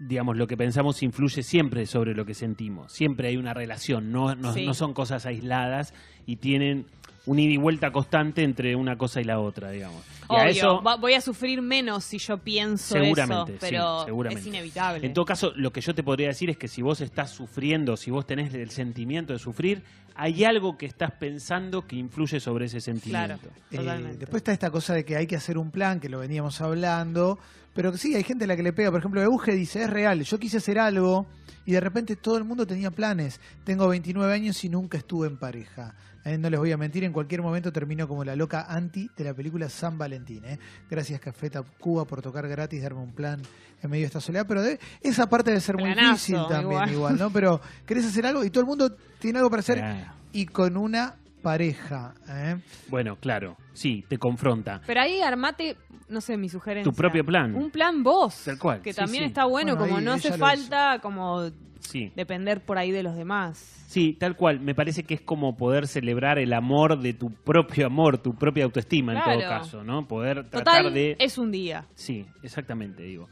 digamos, 0.00 0.36
lo 0.36 0.46
que 0.46 0.56
pensamos 0.56 1.02
influye 1.02 1.42
siempre 1.42 1.86
sobre 1.86 2.14
lo 2.14 2.24
que 2.26 2.34
sentimos. 2.34 2.92
Siempre 2.92 3.28
hay 3.28 3.36
una 3.36 3.54
relación, 3.54 4.12
no, 4.12 4.34
no, 4.34 4.52
Sí. 4.52 4.66
no 4.66 4.74
son 4.74 4.92
cosas 4.92 5.24
aisladas 5.26 5.94
y 6.26 6.36
tienen 6.36 6.86
un 7.28 7.38
ida 7.38 7.52
y 7.52 7.56
vuelta 7.56 7.90
constante 7.92 8.42
entre 8.42 8.74
una 8.74 8.96
cosa 8.96 9.20
y 9.20 9.24
la 9.24 9.38
otra, 9.38 9.70
digamos. 9.70 10.02
Y 10.30 10.34
a 10.34 10.38
Obvio, 10.40 10.48
eso, 10.50 10.82
va- 10.82 10.96
voy 10.96 11.14
a 11.14 11.20
sufrir 11.20 11.62
menos 11.62 12.04
si 12.04 12.18
yo 12.18 12.38
pienso 12.38 12.94
Seguramente, 12.94 13.52
eso, 13.52 13.60
sí, 13.60 13.66
pero 13.70 14.04
seguramente. 14.04 14.40
es 14.42 14.46
inevitable. 14.46 15.06
en 15.06 15.12
todo 15.12 15.24
caso, 15.24 15.52
lo 15.56 15.72
que 15.72 15.80
yo 15.80 15.94
te 15.94 16.02
podría 16.02 16.28
decir 16.28 16.50
es 16.50 16.56
que 16.56 16.68
si 16.68 16.82
vos 16.82 17.00
estás 17.00 17.30
sufriendo, 17.30 17.96
si 17.96 18.10
vos 18.10 18.26
tenés 18.26 18.52
el 18.54 18.70
sentimiento 18.70 19.32
de 19.32 19.38
sufrir, 19.38 19.82
hay 20.14 20.44
algo 20.44 20.76
que 20.76 20.86
estás 20.86 21.12
pensando 21.12 21.86
que 21.86 21.96
influye 21.96 22.40
sobre 22.40 22.66
ese 22.66 22.80
sentimiento. 22.80 23.38
Claro. 23.38 23.54
Eh, 23.70 23.76
Totalmente. 23.76 24.18
después 24.18 24.40
está 24.40 24.52
esta 24.52 24.70
cosa 24.70 24.94
de 24.94 25.04
que 25.04 25.16
hay 25.16 25.26
que 25.26 25.36
hacer 25.36 25.56
un 25.58 25.70
plan, 25.70 26.00
que 26.00 26.08
lo 26.08 26.18
veníamos 26.18 26.60
hablando, 26.60 27.38
pero 27.74 27.92
que 27.92 27.98
sí, 27.98 28.14
hay 28.16 28.24
gente 28.24 28.44
a 28.44 28.48
la 28.48 28.56
que 28.56 28.62
le 28.64 28.72
pega. 28.72 28.90
Por 28.90 28.98
ejemplo, 29.00 29.22
Euge 29.22 29.52
dice, 29.52 29.82
es 29.84 29.90
real, 29.90 30.22
yo 30.22 30.38
quise 30.38 30.56
hacer 30.56 30.78
algo 30.78 31.26
y 31.64 31.72
de 31.72 31.80
repente 31.80 32.16
todo 32.16 32.36
el 32.36 32.44
mundo 32.44 32.66
tenía 32.66 32.90
planes. 32.90 33.40
Tengo 33.64 33.86
29 33.88 34.32
años 34.32 34.64
y 34.64 34.68
nunca 34.68 34.98
estuve 34.98 35.28
en 35.28 35.36
pareja. 35.38 35.94
Eh, 36.28 36.38
no 36.38 36.50
les 36.50 36.60
voy 36.60 36.72
a 36.72 36.76
mentir, 36.76 37.04
en 37.04 37.12
cualquier 37.12 37.40
momento 37.42 37.72
termino 37.72 38.06
como 38.06 38.22
la 38.24 38.36
loca 38.36 38.66
anti 38.68 39.10
de 39.16 39.24
la 39.24 39.34
película 39.34 39.68
San 39.68 39.96
Valentín. 39.98 40.44
¿eh? 40.44 40.58
Gracias 40.90 41.20
Café 41.20 41.50
Cuba 41.80 42.04
por 42.04 42.20
tocar 42.22 42.46
gratis, 42.48 42.82
darme 42.82 43.00
un 43.00 43.12
plan 43.12 43.40
en 43.82 43.90
medio 43.90 44.02
de 44.02 44.06
esta 44.08 44.20
soledad. 44.20 44.44
Pero 44.46 44.62
de- 44.62 44.78
esa 45.00 45.28
parte 45.28 45.50
debe 45.50 45.60
ser 45.60 45.76
muy 45.76 45.94
difícil 45.94 46.36
también, 46.48 46.62
igual. 46.72 46.92
igual, 46.92 47.18
¿no? 47.18 47.30
Pero 47.30 47.60
querés 47.86 48.04
hacer 48.04 48.26
algo 48.26 48.44
y 48.44 48.50
todo 48.50 48.60
el 48.60 48.66
mundo 48.66 48.94
tiene 49.18 49.38
algo 49.38 49.50
para 49.50 49.60
hacer 49.60 49.78
Claro. 49.78 50.12
y 50.32 50.46
con 50.46 50.76
una 50.76 51.14
pareja. 51.42 52.14
¿eh? 52.28 52.56
Bueno, 52.88 53.16
claro, 53.16 53.56
sí, 53.72 54.04
te 54.08 54.18
confronta. 54.18 54.80
Pero 54.86 55.00
ahí 55.00 55.20
armate, 55.20 55.76
no 56.08 56.20
sé, 56.20 56.36
mi 56.36 56.48
sugerencia. 56.48 56.90
Tu 56.90 56.96
propio 56.96 57.24
plan. 57.24 57.54
Un 57.54 57.70
plan 57.70 58.02
vos. 58.02 58.44
Tal 58.44 58.58
cual, 58.58 58.82
Que 58.82 58.92
sí, 58.92 58.96
también 59.00 59.24
sí. 59.24 59.28
está 59.28 59.44
bueno, 59.44 59.76
Bueno, 59.76 59.88
como 59.88 60.00
no 60.00 60.12
hace 60.12 60.32
falta 60.36 60.98
como 61.00 61.50
Sí. 61.80 62.12
depender 62.16 62.60
por 62.60 62.76
ahí 62.76 62.90
de 62.90 63.02
los 63.02 63.14
demás. 63.14 63.84
Sí, 63.86 64.12
tal 64.18 64.36
cual. 64.36 64.60
Me 64.60 64.74
parece 64.74 65.04
que 65.04 65.14
es 65.14 65.20
como 65.22 65.56
poder 65.56 65.86
celebrar 65.86 66.38
el 66.38 66.52
amor 66.52 66.98
de 67.00 67.14
tu 67.14 67.30
propio 67.32 67.86
amor, 67.86 68.18
tu 68.18 68.34
propia 68.34 68.64
autoestima 68.64 69.14
en 69.14 69.22
todo 69.24 69.40
caso, 69.48 69.84
¿no? 69.84 70.06
Poder 70.06 70.50
tratar 70.50 70.82
Total, 70.82 70.94
de... 70.94 71.16
es 71.18 71.38
un 71.38 71.50
día. 71.50 71.86
Sí, 71.94 72.26
exactamente, 72.42 73.02
digo. 73.04 73.28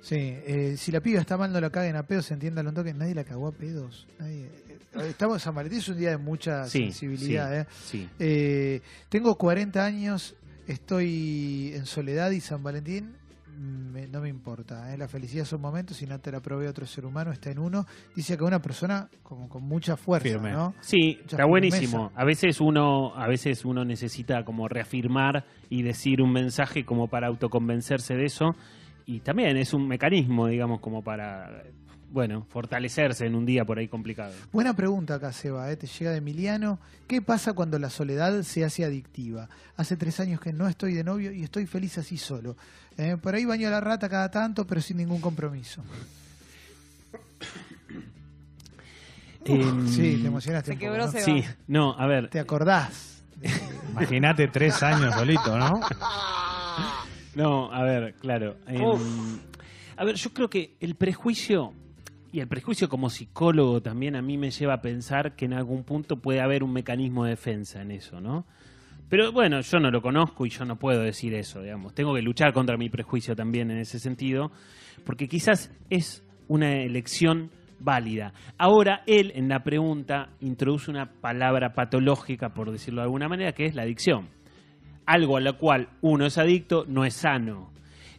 Sí, 0.00 0.16
eh, 0.16 0.76
si 0.76 0.90
la 0.92 1.00
piba 1.00 1.20
está 1.20 1.36
mal, 1.36 1.52
no 1.52 1.60
la 1.60 1.70
caguen 1.70 1.96
a 1.96 2.02
pedos, 2.04 2.30
entiéndalo 2.30 2.70
un 2.70 2.74
toque. 2.74 2.94
Nadie 2.94 3.14
la 3.14 3.24
cagó 3.24 3.48
a 3.48 3.52
pedos. 3.52 4.06
Nadie, 4.18 4.46
eh, 4.46 4.78
estamos 5.08 5.42
San 5.42 5.54
Valentín, 5.54 5.78
es 5.80 5.88
un 5.88 5.98
día 5.98 6.10
de 6.10 6.16
mucha 6.18 6.64
Sí, 6.64 6.84
sensibilidad. 6.84 7.66
sí, 7.82 7.98
¿eh? 7.98 8.06
sí. 8.06 8.08
Eh, 8.18 8.80
tengo 9.08 9.34
40 9.36 9.84
años, 9.84 10.34
estoy 10.66 11.72
en 11.74 11.86
soledad 11.86 12.30
y 12.30 12.40
San 12.40 12.62
Valentín 12.62 13.12
mm, 13.58 13.92
me- 13.92 14.06
no 14.08 14.20
me 14.22 14.28
importa. 14.30 14.92
¿eh? 14.92 14.96
La 14.96 15.06
felicidad 15.06 15.44
son 15.44 15.60
momentos 15.60 16.00
y 16.00 16.06
no 16.06 16.18
te 16.18 16.32
la 16.32 16.40
provee 16.40 16.66
otro 16.66 16.86
ser 16.86 17.04
humano, 17.04 17.30
está 17.30 17.50
en 17.50 17.58
uno. 17.58 17.84
Dice 18.16 18.36
que 18.38 18.44
una 18.44 18.60
persona 18.60 19.08
como 19.22 19.48
con 19.50 19.62
mucha 19.64 19.96
fuerza, 19.96 20.28
Firme. 20.28 20.52
¿no? 20.52 20.74
Sí, 20.80 21.18
Mucha 21.22 21.36
está 21.36 21.44
buenísimo. 21.46 22.10
A 22.14 22.24
veces 22.24 22.58
uno, 22.60 23.14
a 23.14 23.28
veces 23.28 23.64
uno 23.66 23.84
necesita 23.84 24.44
como 24.44 24.66
reafirmar 24.66 25.44
y 25.68 25.82
decir 25.82 26.22
un 26.22 26.32
mensaje 26.32 26.84
como 26.86 27.06
para 27.08 27.26
autoconvencerse 27.28 28.14
de 28.14 28.24
eso. 28.24 28.46
Y 29.06 29.20
también 29.20 29.56
es 29.56 29.72
un 29.74 29.86
mecanismo, 29.88 30.46
digamos, 30.46 30.80
como 30.80 31.02
para, 31.02 31.62
bueno, 32.12 32.46
fortalecerse 32.48 33.26
en 33.26 33.34
un 33.34 33.44
día 33.46 33.64
por 33.64 33.78
ahí 33.78 33.88
complicado. 33.88 34.32
Buena 34.52 34.74
pregunta 34.74 35.16
acá, 35.16 35.32
Seba, 35.32 35.70
¿eh? 35.70 35.76
te 35.76 35.86
llega 35.86 36.10
de 36.12 36.18
Emiliano. 36.18 36.78
¿Qué 37.06 37.20
pasa 37.22 37.52
cuando 37.52 37.78
la 37.78 37.90
soledad 37.90 38.42
se 38.42 38.64
hace 38.64 38.84
adictiva? 38.84 39.48
Hace 39.76 39.96
tres 39.96 40.20
años 40.20 40.40
que 40.40 40.52
no 40.52 40.68
estoy 40.68 40.94
de 40.94 41.04
novio 41.04 41.32
y 41.32 41.42
estoy 41.42 41.66
feliz 41.66 41.98
así 41.98 42.16
solo. 42.18 42.56
Eh, 42.96 43.16
por 43.20 43.34
ahí 43.34 43.44
baño 43.44 43.68
a 43.68 43.70
la 43.70 43.80
rata 43.80 44.08
cada 44.08 44.30
tanto, 44.30 44.66
pero 44.66 44.80
sin 44.80 44.96
ningún 44.98 45.20
compromiso. 45.20 45.82
Em, 49.44 49.88
Sí, 49.88 50.18
te 50.20 50.28
emocionaste 50.28 50.66
Se 50.66 50.72
un 50.74 50.78
poco, 50.78 50.90
quebró 50.92 51.06
¿no? 51.06 51.12
Seba. 51.12 51.24
Sí, 51.24 51.44
no, 51.66 51.98
a 51.98 52.06
ver, 52.06 52.28
¿Te 52.28 52.38
acordás? 52.40 53.22
Imagínate 53.92 54.48
tres 54.48 54.82
años 54.82 55.14
solito, 55.14 55.56
¿no? 55.58 55.80
No, 57.34 57.72
a 57.72 57.82
ver, 57.82 58.14
claro. 58.14 58.56
a 59.96 60.04
ver, 60.04 60.16
yo 60.16 60.30
creo 60.30 60.50
que 60.50 60.74
el 60.80 60.96
prejuicio, 60.96 61.72
y 62.32 62.40
el 62.40 62.48
prejuicio 62.48 62.88
como 62.88 63.08
psicólogo 63.08 63.80
también 63.80 64.16
a 64.16 64.22
mí 64.22 64.36
me 64.36 64.50
lleva 64.50 64.74
a 64.74 64.80
pensar 64.80 65.36
que 65.36 65.44
en 65.44 65.52
algún 65.52 65.84
punto 65.84 66.16
puede 66.16 66.40
haber 66.40 66.64
un 66.64 66.72
mecanismo 66.72 67.24
de 67.24 67.30
defensa 67.30 67.82
en 67.82 67.92
eso, 67.92 68.20
¿no? 68.20 68.46
Pero 69.08 69.32
bueno, 69.32 69.60
yo 69.60 69.80
no 69.80 69.90
lo 69.90 70.02
conozco 70.02 70.46
y 70.46 70.50
yo 70.50 70.64
no 70.64 70.76
puedo 70.76 71.00
decir 71.00 71.34
eso, 71.34 71.62
digamos. 71.62 71.94
Tengo 71.94 72.14
que 72.14 72.22
luchar 72.22 72.52
contra 72.52 72.76
mi 72.76 72.88
prejuicio 72.88 73.34
también 73.34 73.70
en 73.70 73.78
ese 73.78 73.98
sentido, 73.98 74.52
porque 75.04 75.28
quizás 75.28 75.72
es 75.88 76.22
una 76.46 76.82
elección 76.82 77.50
válida. 77.80 78.32
Ahora, 78.56 79.02
él 79.06 79.32
en 79.34 79.48
la 79.48 79.64
pregunta 79.64 80.30
introduce 80.40 80.90
una 80.90 81.10
palabra 81.10 81.74
patológica, 81.74 82.54
por 82.54 82.70
decirlo 82.70 83.00
de 83.00 83.06
alguna 83.06 83.28
manera, 83.28 83.52
que 83.52 83.66
es 83.66 83.74
la 83.74 83.82
adicción 83.82 84.28
algo 85.06 85.36
a 85.36 85.40
lo 85.40 85.58
cual 85.58 85.88
uno 86.00 86.26
es 86.26 86.38
adicto 86.38 86.84
no 86.88 87.04
es 87.04 87.14
sano. 87.14 87.70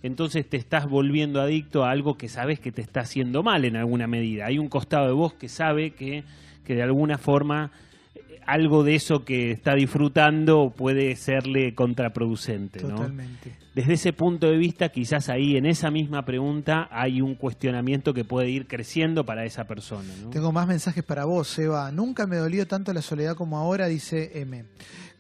Entonces 0.04 0.50
te 0.50 0.58
estás 0.58 0.90
volviendo 0.90 1.42
adicto 1.42 1.84
a 1.84 1.92
algo 1.92 2.18
que 2.18 2.28
sabes 2.28 2.60
que 2.60 2.72
te 2.72 2.82
está 2.82 3.02
haciendo 3.02 3.44
mal 3.44 3.66
en 3.66 3.76
alguna 3.76 4.08
medida. 4.08 4.48
Hay 4.48 4.58
un 4.58 4.68
costado 4.68 5.08
de 5.08 5.14
vos 5.14 5.34
que 5.34 5.48
sabe 5.48 5.92
que, 5.92 6.24
que 6.66 6.76
de 6.76 6.82
alguna 6.82 7.18
forma 7.18 7.72
eh, 8.16 8.40
algo 8.46 8.84
de 8.84 8.96
eso 8.96 9.24
que 9.24 9.52
está 9.52 9.76
disfrutando 9.76 10.74
puede 10.76 11.16
serle 11.16 11.76
contraproducente. 11.76 12.82
¿no? 12.82 12.96
Totalmente. 12.96 13.62
Desde 13.76 13.94
ese 13.94 14.12
punto 14.12 14.48
de 14.48 14.58
vista, 14.58 14.90
quizás 14.90 15.30
ahí 15.30 15.56
en 15.56 15.66
esa 15.66 15.92
misma 15.92 16.26
pregunta 16.26 16.90
hay 16.92 17.22
un 17.22 17.36
cuestionamiento 17.36 18.14
que 18.14 18.26
puede 18.26 18.50
ir 18.50 18.68
creciendo 18.68 19.24
para 19.24 19.46
esa 19.46 19.66
persona. 19.66 20.14
¿no? 20.22 20.32
Tengo 20.32 20.52
más 20.52 20.68
mensajes 20.68 21.04
para 21.04 21.26
vos, 21.26 21.48
Seba. 21.48 21.92
Nunca 21.92 22.26
me 22.26 22.38
dolió 22.38 22.68
tanto 22.68 22.92
la 22.92 23.02
soledad 23.04 23.36
como 23.36 23.58
ahora, 23.58 23.88
dice 23.88 24.42
M. 24.42 24.66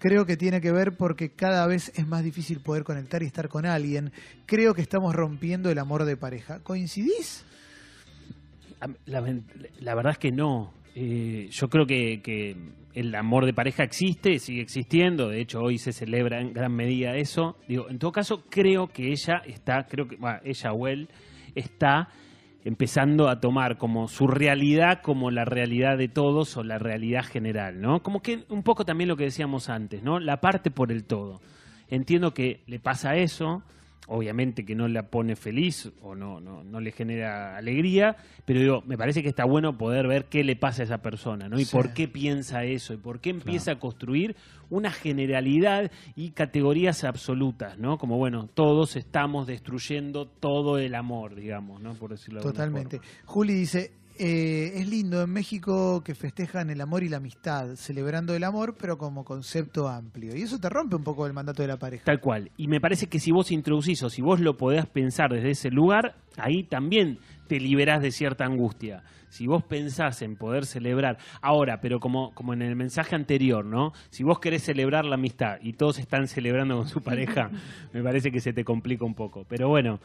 Creo 0.02 0.26
que 0.26 0.36
tiene 0.36 0.62
que 0.62 0.72
ver 0.72 0.98
porque 0.98 1.30
cada 1.30 1.68
vez 1.68 1.92
es 1.96 2.08
más 2.08 2.24
difícil 2.24 2.60
poder 2.60 2.84
conectar 2.84 3.22
y 3.22 3.28
estar 3.28 3.50
con 3.50 3.68
alguien. 3.68 4.12
Creo 4.48 4.74
que 4.74 4.82
estamos 4.82 5.14
rompiendo 5.14 5.70
el 5.70 5.78
amor 5.78 6.06
de 6.06 6.18
pareja. 6.18 6.60
¿Coincidís? 6.64 7.46
La, 9.06 9.22
verdad 9.22 10.14
es 10.14 10.18
que 10.18 10.32
no. 10.32 10.74
Eh, 10.96 11.50
yo 11.52 11.70
creo 11.70 11.86
que, 11.86 12.58
el 12.96 13.14
amor 13.14 13.46
de 13.46 13.54
pareja 13.54 13.84
existe, 13.84 14.40
sigue 14.40 14.64
existiendo. 14.64 15.30
De 15.30 15.40
hecho, 15.40 15.60
hoy 15.60 15.78
se 15.78 15.94
celebra 15.94 16.42
en 16.42 16.52
gran 16.52 16.76
medida 16.76 17.16
eso. 17.16 17.58
Digo, 17.68 17.88
en 17.88 18.00
todo 18.00 18.12
caso, 18.12 18.44
creo 18.50 18.88
que 18.88 19.12
ella 19.12 19.44
está, 19.46 19.86
creo 19.88 20.08
que, 20.08 20.18
ella 20.44 20.74
o 20.74 20.88
él 20.88 21.10
está 21.54 22.10
empezando 22.63 23.30
a 23.30 23.39
tomar 23.39 23.78
como 23.78 24.08
su 24.08 24.28
realidad 24.28 25.02
como 25.02 25.32
la 25.32 25.45
realidad 25.45 25.97
de 25.97 26.08
todos 26.08 26.56
o 26.58 26.63
la 26.63 26.78
realidad 26.78 27.24
general, 27.24 27.82
¿no? 27.82 28.04
Como 28.04 28.21
que 28.21 28.45
un 28.50 28.63
poco 28.63 28.86
también 28.86 29.08
lo 29.08 29.17
que 29.17 29.24
decíamos 29.26 29.69
antes, 29.69 30.04
¿no? 30.04 30.19
La 30.19 30.41
parte 30.41 30.71
por 30.71 30.91
el 30.91 31.04
todo. 31.04 31.41
Entiendo 31.89 32.34
que 32.34 32.62
le 32.67 32.80
pasa 32.80 33.15
eso, 33.15 33.63
obviamente 34.08 34.66
que 34.66 34.76
no 34.76 34.88
la 34.88 35.04
pone 35.10 35.36
feliz 35.36 35.92
o 36.02 36.16
no, 36.16 36.40
no, 36.42 36.64
no 36.64 36.80
le 36.80 36.92
genera 36.92 37.56
alegría, 37.58 38.16
pero 38.46 38.60
digo, 38.60 38.82
me 38.86 38.98
parece 38.98 39.22
que 39.24 39.30
está 39.30 39.46
bueno 39.46 39.78
poder 39.78 40.08
ver 40.08 40.26
qué 40.26 40.44
le 40.44 40.56
pasa 40.56 40.82
a 40.82 40.86
esa 40.86 40.98
persona, 41.00 41.48
¿no? 41.48 41.60
Y 41.60 41.66
Sí. 41.66 41.72
por 41.76 41.94
qué 41.94 42.08
piensa 42.08 42.64
eso, 42.64 42.94
y 42.94 42.98
por 42.98 43.22
qué 43.22 43.30
empieza 43.30 43.74
a 43.74 43.80
construir 43.80 44.36
una 44.70 44.92
generalidad 44.92 45.92
y 46.16 46.32
categorías 46.32 47.04
absolutas, 47.04 47.78
¿no? 47.78 47.98
Como, 47.98 48.18
bueno, 48.18 48.48
todos 48.54 48.96
estamos 48.96 49.48
destruyendo 49.48 50.26
todo 50.28 50.78
el 50.78 50.96
amor, 50.96 51.36
digamos, 51.36 51.82
¿no? 51.82 51.94
Por 51.94 52.12
decirlo 52.12 52.40
de 52.42 52.48
Totalmente. 52.48 53.02
Juli 53.26 53.54
dice, 53.54 53.92
eh, 54.17 54.74
es 54.76 54.88
lindo 54.88 55.21
en 55.21 55.30
México 55.30 56.04
que 56.04 56.15
festejan 56.15 56.69
el 56.69 56.82
amor 56.82 57.04
y 57.04 57.10
la 57.10 57.17
amistad, 57.17 57.76
celebrando 57.76 58.36
el 58.36 58.43
amor, 58.43 58.76
pero 58.80 58.97
como 58.97 59.24
concepto 59.24 59.88
amplio. 59.88 60.36
Y 60.36 60.43
eso 60.43 60.60
te 60.60 60.69
rompe 60.69 60.95
un 60.95 61.04
poco 61.04 61.26
el 61.26 61.34
mandato 61.34 61.62
de 61.62 61.67
la 61.67 61.78
pareja. 61.78 62.04
Tal 62.06 62.19
cual. 62.19 62.52
Y 62.58 62.67
me 62.67 62.80
parece 62.80 63.08
que 63.08 63.19
si 63.19 63.32
vos 63.32 63.52
introducís 63.52 64.04
o 64.04 64.10
si 64.10 64.21
vos 64.21 64.39
lo 64.39 64.58
podés 64.58 64.86
pensar 64.86 65.32
desde 65.32 65.52
ese 65.52 65.69
lugar, 65.71 66.15
ahí 66.38 66.63
también 66.63 67.19
te 67.47 67.60
liberás 67.60 68.02
de 68.02 68.12
cierta 68.12 68.45
angustia. 68.45 69.04
Si 69.30 69.47
vos 69.47 69.63
pensás 69.63 70.21
en 70.21 70.36
poder 70.36 70.65
celebrar, 70.65 71.17
ahora, 71.41 71.80
pero 71.82 72.00
como, 72.00 72.34
como 72.34 72.54
en 72.54 72.62
el 72.62 72.76
mensaje 72.76 73.15
anterior, 73.15 73.65
¿no? 73.65 73.93
Si 74.10 74.24
vos 74.24 74.39
querés 74.39 74.63
celebrar 74.63 75.06
la 75.06 75.15
amistad 75.15 75.58
y 75.62 75.74
todos 75.74 76.00
están 76.00 76.28
celebrando 76.28 76.78
con 76.78 76.88
su 76.88 77.02
pareja, 77.02 77.50
me 77.93 78.04
parece 78.04 78.32
que 78.32 78.41
se 78.41 78.52
te 78.52 78.65
complica 78.65 79.06
un 79.06 79.15
poco. 79.15 79.45
Pero 79.47 79.69
bueno, 79.69 80.00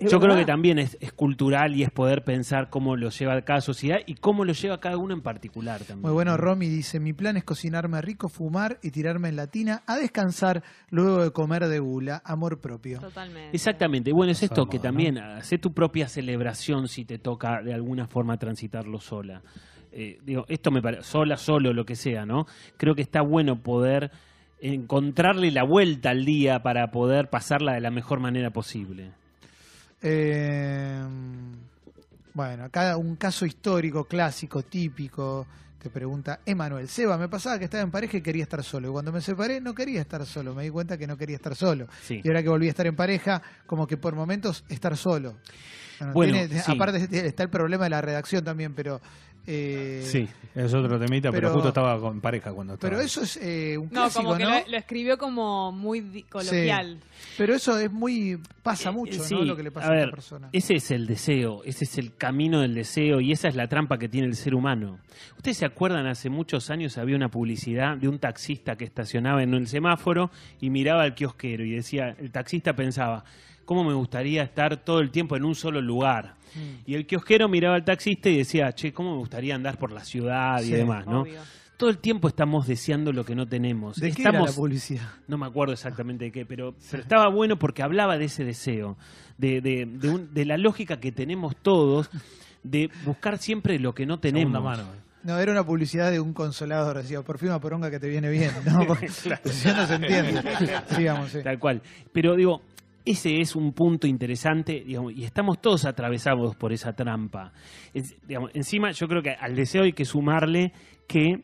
yo 0.00 0.20
creo 0.20 0.36
que 0.36 0.44
también 0.44 0.78
es, 0.78 0.96
es 1.00 1.12
cultural 1.12 1.74
y 1.76 1.82
es 1.82 1.90
poder 1.90 2.24
pensar 2.24 2.70
cómo 2.70 2.96
lo 2.96 3.10
lleva 3.10 3.40
cada 3.42 3.60
sociedad 3.60 3.98
y 4.06 4.14
cómo 4.14 4.44
lo 4.44 4.52
lleva 4.52 4.80
cada 4.80 4.96
uno 4.96 5.14
en 5.14 5.22
particular 5.22 5.80
también. 5.80 6.02
Muy 6.02 6.12
bueno, 6.12 6.36
Romy 6.36 6.68
dice, 6.68 7.00
mi 7.00 7.12
plan 7.12 7.36
es 7.36 7.44
cocinarme 7.44 8.00
rico, 8.02 8.28
fumar 8.28 8.78
y 8.82 8.90
tirarme 8.90 9.28
en 9.28 9.36
la 9.36 9.46
tina 9.46 9.82
a 9.86 9.96
descansar 9.96 10.62
luego 10.90 11.22
de 11.22 11.30
comer 11.30 11.66
de 11.68 11.78
gula, 11.78 12.22
amor 12.24 12.60
propio. 12.60 13.00
Totalmente. 13.00 13.56
Exactamente. 13.56 14.12
Bueno, 14.12 14.32
es 14.32 14.42
esto, 14.42 14.66
que 14.66 14.78
¿no? 14.78 14.82
también 14.82 15.18
hace 15.18 15.58
tu 15.58 15.72
propia 15.72 16.08
celebración 16.08 16.88
si 16.88 17.04
te 17.04 17.18
toca 17.18 17.62
de 17.62 17.74
alguna 17.74 18.06
forma 18.06 18.36
transitarlo 18.36 19.00
sola. 19.00 19.42
Eh, 19.92 20.18
digo, 20.24 20.46
esto 20.48 20.70
me 20.70 20.80
parece, 20.80 21.02
sola, 21.02 21.36
solo, 21.36 21.72
lo 21.72 21.84
que 21.84 21.96
sea, 21.96 22.24
¿no? 22.24 22.46
Creo 22.78 22.94
que 22.94 23.02
está 23.02 23.20
bueno 23.20 23.62
poder 23.62 24.10
encontrarle 24.60 25.50
la 25.50 25.64
vuelta 25.64 26.10
al 26.10 26.24
día 26.24 26.62
para 26.62 26.90
poder 26.90 27.28
pasarla 27.28 27.74
de 27.74 27.80
la 27.80 27.90
mejor 27.90 28.20
manera 28.20 28.50
posible. 28.50 29.12
Eh, 30.02 31.02
bueno, 32.34 32.64
acá 32.64 32.96
un 32.96 33.16
caso 33.16 33.44
histórico, 33.46 34.04
clásico, 34.04 34.62
típico, 34.62 35.46
te 35.78 35.90
pregunta 35.90 36.40
Emanuel. 36.46 36.88
Seba, 36.88 37.18
me 37.18 37.28
pasaba 37.28 37.58
que 37.58 37.64
estaba 37.66 37.82
en 37.82 37.90
pareja 37.90 38.16
y 38.16 38.20
quería 38.22 38.42
estar 38.44 38.62
solo. 38.64 38.88
Y 38.88 38.92
cuando 38.92 39.12
me 39.12 39.20
separé 39.20 39.60
no 39.60 39.74
quería 39.74 40.00
estar 40.00 40.24
solo. 40.26 40.54
Me 40.54 40.62
di 40.64 40.70
cuenta 40.70 40.96
que 40.96 41.06
no 41.06 41.16
quería 41.16 41.36
estar 41.36 41.54
solo. 41.54 41.86
Sí. 42.02 42.20
Y 42.22 42.28
ahora 42.28 42.42
que 42.42 42.48
volví 42.48 42.66
a 42.66 42.70
estar 42.70 42.86
en 42.86 42.96
pareja, 42.96 43.42
como 43.66 43.86
que 43.86 43.96
por 43.96 44.14
momentos 44.14 44.64
estar 44.68 44.96
solo. 44.96 45.36
Bueno, 46.00 46.12
Bueno, 46.14 46.32
tiene- 46.32 46.62
sí. 46.62 46.72
Aparte 46.72 47.26
está 47.26 47.42
el 47.44 47.50
problema 47.50 47.84
de 47.84 47.90
la 47.90 48.00
redacción 48.00 48.42
también, 48.44 48.74
pero... 48.74 49.00
eh, 49.46 50.02
Sí, 50.04 50.28
es 50.54 50.72
otro 50.74 50.98
temita, 50.98 51.30
pero, 51.30 51.48
pero- 51.48 51.52
justo 51.54 51.68
estaba 51.68 51.98
con 52.00 52.20
pareja 52.20 52.52
cuando 52.52 52.74
estaba. 52.74 52.90
Pero 52.90 53.02
eso 53.02 53.22
es 53.22 53.36
eh, 53.38 53.76
un 53.78 53.86
No, 53.86 53.90
clásico, 54.02 54.24
como 54.24 54.36
que 54.36 54.44
¿no? 54.44 54.50
lo, 54.50 54.68
lo 54.68 54.76
escribió 54.76 55.18
como 55.18 55.72
muy 55.72 56.22
coloquial. 56.28 56.98
Pero 57.38 57.54
eso 57.54 57.78
es 57.78 57.90
muy... 57.90 58.38
pasa 58.62 58.90
Eh, 58.90 58.92
mucho, 58.92 59.22
sí, 59.24 59.34
¿no? 59.34 59.42
Lo 59.44 59.56
que 59.56 59.62
le 59.62 59.70
pasa 59.70 59.86
a 59.88 59.90
a, 59.90 59.94
ver, 59.94 60.00
esta 60.04 60.10
persona. 60.16 60.48
Ese 60.52 60.74
es 60.74 60.90
el 60.90 61.06
deseo, 61.06 61.62
ese 61.64 61.84
es 61.84 61.98
el 61.98 62.14
camino 62.16 62.60
del 62.60 62.74
deseo 62.74 63.20
y 63.20 63.32
esa 63.32 63.48
es 63.48 63.54
la 63.56 63.68
trampa 63.68 63.98
que 63.98 64.08
tiene 64.08 64.26
el 64.28 64.36
ser 64.36 64.54
humano. 64.54 64.98
Ustedes 65.36 65.56
se 65.56 65.64
acuerdan, 65.66 66.06
hace 66.06 66.28
muchos 66.30 66.70
años 66.70 66.98
había 66.98 67.16
una 67.16 67.28
publicidad 67.28 67.96
de 67.96 68.08
un 68.08 68.18
taxista 68.18 68.76
que 68.76 68.84
estacionaba 68.84 69.42
en 69.42 69.54
el 69.54 69.66
semáforo 69.66 70.30
y 70.60 70.70
miraba 70.70 71.02
al 71.02 71.14
kiosquero 71.14 71.64
y 71.64 71.72
decía, 71.72 72.14
el 72.18 72.30
taxista 72.30 72.74
pensaba, 72.74 73.24
¿cómo 73.64 73.84
me 73.84 73.94
gustaría 73.94 74.42
estar 74.42 74.76
todo 74.84 75.00
el 75.00 75.10
tiempo 75.10 75.36
en 75.36 75.44
un 75.44 75.54
solo 75.54 75.80
lugar? 75.80 76.34
Mm. 76.54 76.90
Y 76.90 76.94
el 76.94 77.06
kiosquero 77.06 77.48
miraba 77.48 77.76
al 77.76 77.84
taxista 77.84 78.28
y 78.28 78.36
decía, 78.38 78.72
che, 78.72 78.92
¿cómo 78.92 79.12
me 79.12 79.18
gustaría 79.18 79.54
andar 79.54 79.78
por 79.78 79.90
la 79.92 80.04
ciudad 80.04 80.60
y 80.60 80.66
Sí, 80.66 80.72
demás, 80.72 81.06
no? 81.06 81.22
Obvio. 81.22 81.40
Todo 81.78 81.90
el 81.90 81.98
tiempo 81.98 82.28
estamos 82.28 82.66
deseando 82.68 83.12
lo 83.12 83.24
que 83.24 83.34
no 83.34 83.46
tenemos. 83.46 83.96
¿De 83.96 84.12
qué 84.12 84.22
era 84.22 84.40
la 84.40 84.52
publicidad? 84.52 85.08
no 85.26 85.36
me 85.38 85.46
acuerdo 85.46 85.72
exactamente 85.72 86.26
de 86.26 86.30
qué, 86.30 86.46
pero, 86.46 86.76
pero 86.90 87.02
estaba 87.02 87.28
bueno 87.28 87.58
porque 87.58 87.82
hablaba 87.82 88.18
de 88.18 88.26
ese 88.26 88.44
deseo, 88.44 88.96
de, 89.38 89.60
de, 89.60 89.86
de 89.86 90.08
un- 90.10 90.32
de 90.32 90.44
la 90.44 90.56
lógica 90.58 91.00
que 91.00 91.10
tenemos 91.10 91.56
todos 91.56 92.08
de 92.62 92.88
buscar 93.04 93.38
siempre 93.38 93.80
lo 93.80 93.94
que 93.94 94.06
no 94.06 94.20
tenemos. 94.20 94.62
Mano. 94.62 94.84
No, 95.24 95.38
era 95.38 95.50
una 95.52 95.64
publicidad 95.64 96.10
de 96.12 96.20
un 96.20 96.32
consolador, 96.32 96.98
decía, 96.98 97.22
por 97.22 97.38
fin 97.38 97.48
una 97.48 97.60
poronga 97.60 97.90
que 97.90 97.98
te 97.98 98.08
viene 98.08 98.28
bien, 98.28 98.50
¿no? 98.66 98.84
Porque 98.86 99.06
no 99.06 99.86
se 99.86 99.94
entiende. 99.94 100.42
Sigamos, 100.94 101.30
sí. 101.30 101.38
Tal 101.42 101.58
cual. 101.58 101.80
Pero 102.12 102.36
digo, 102.36 102.62
ese 103.04 103.40
es 103.40 103.56
un 103.56 103.72
punto 103.72 104.06
interesante 104.06 104.82
digamos, 104.84 105.12
y 105.12 105.24
estamos 105.24 105.60
todos 105.60 105.84
atravesados 105.84 106.56
por 106.56 106.72
esa 106.72 106.92
trampa. 106.92 107.52
Digamos, 108.26 108.50
encima, 108.54 108.90
yo 108.92 109.08
creo 109.08 109.22
que 109.22 109.30
al 109.30 109.54
deseo 109.54 109.82
hay 109.82 109.92
que 109.92 110.04
sumarle 110.04 110.72
que 111.08 111.42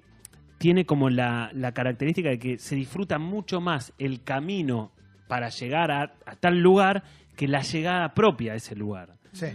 tiene 0.59 0.85
como 0.85 1.09
la, 1.09 1.51
la 1.55 1.73
característica 1.73 2.31
de 2.31 2.39
que 2.39 2.59
se 2.59 2.77
disfruta 2.77 3.19
mucho 3.19 3.61
más 3.61 3.93
el 3.99 4.23
camino 4.23 4.93
para 5.29 5.49
llegar 5.51 5.91
a, 5.91 6.15
a 6.27 6.37
tal 6.37 6.61
lugar 6.61 7.05
que 7.37 7.47
la 7.47 7.61
llegada 7.61 8.15
propia 8.15 8.53
a 8.53 8.57
ese 8.57 8.75
lugar. 8.75 9.15
Sí. 9.33 9.47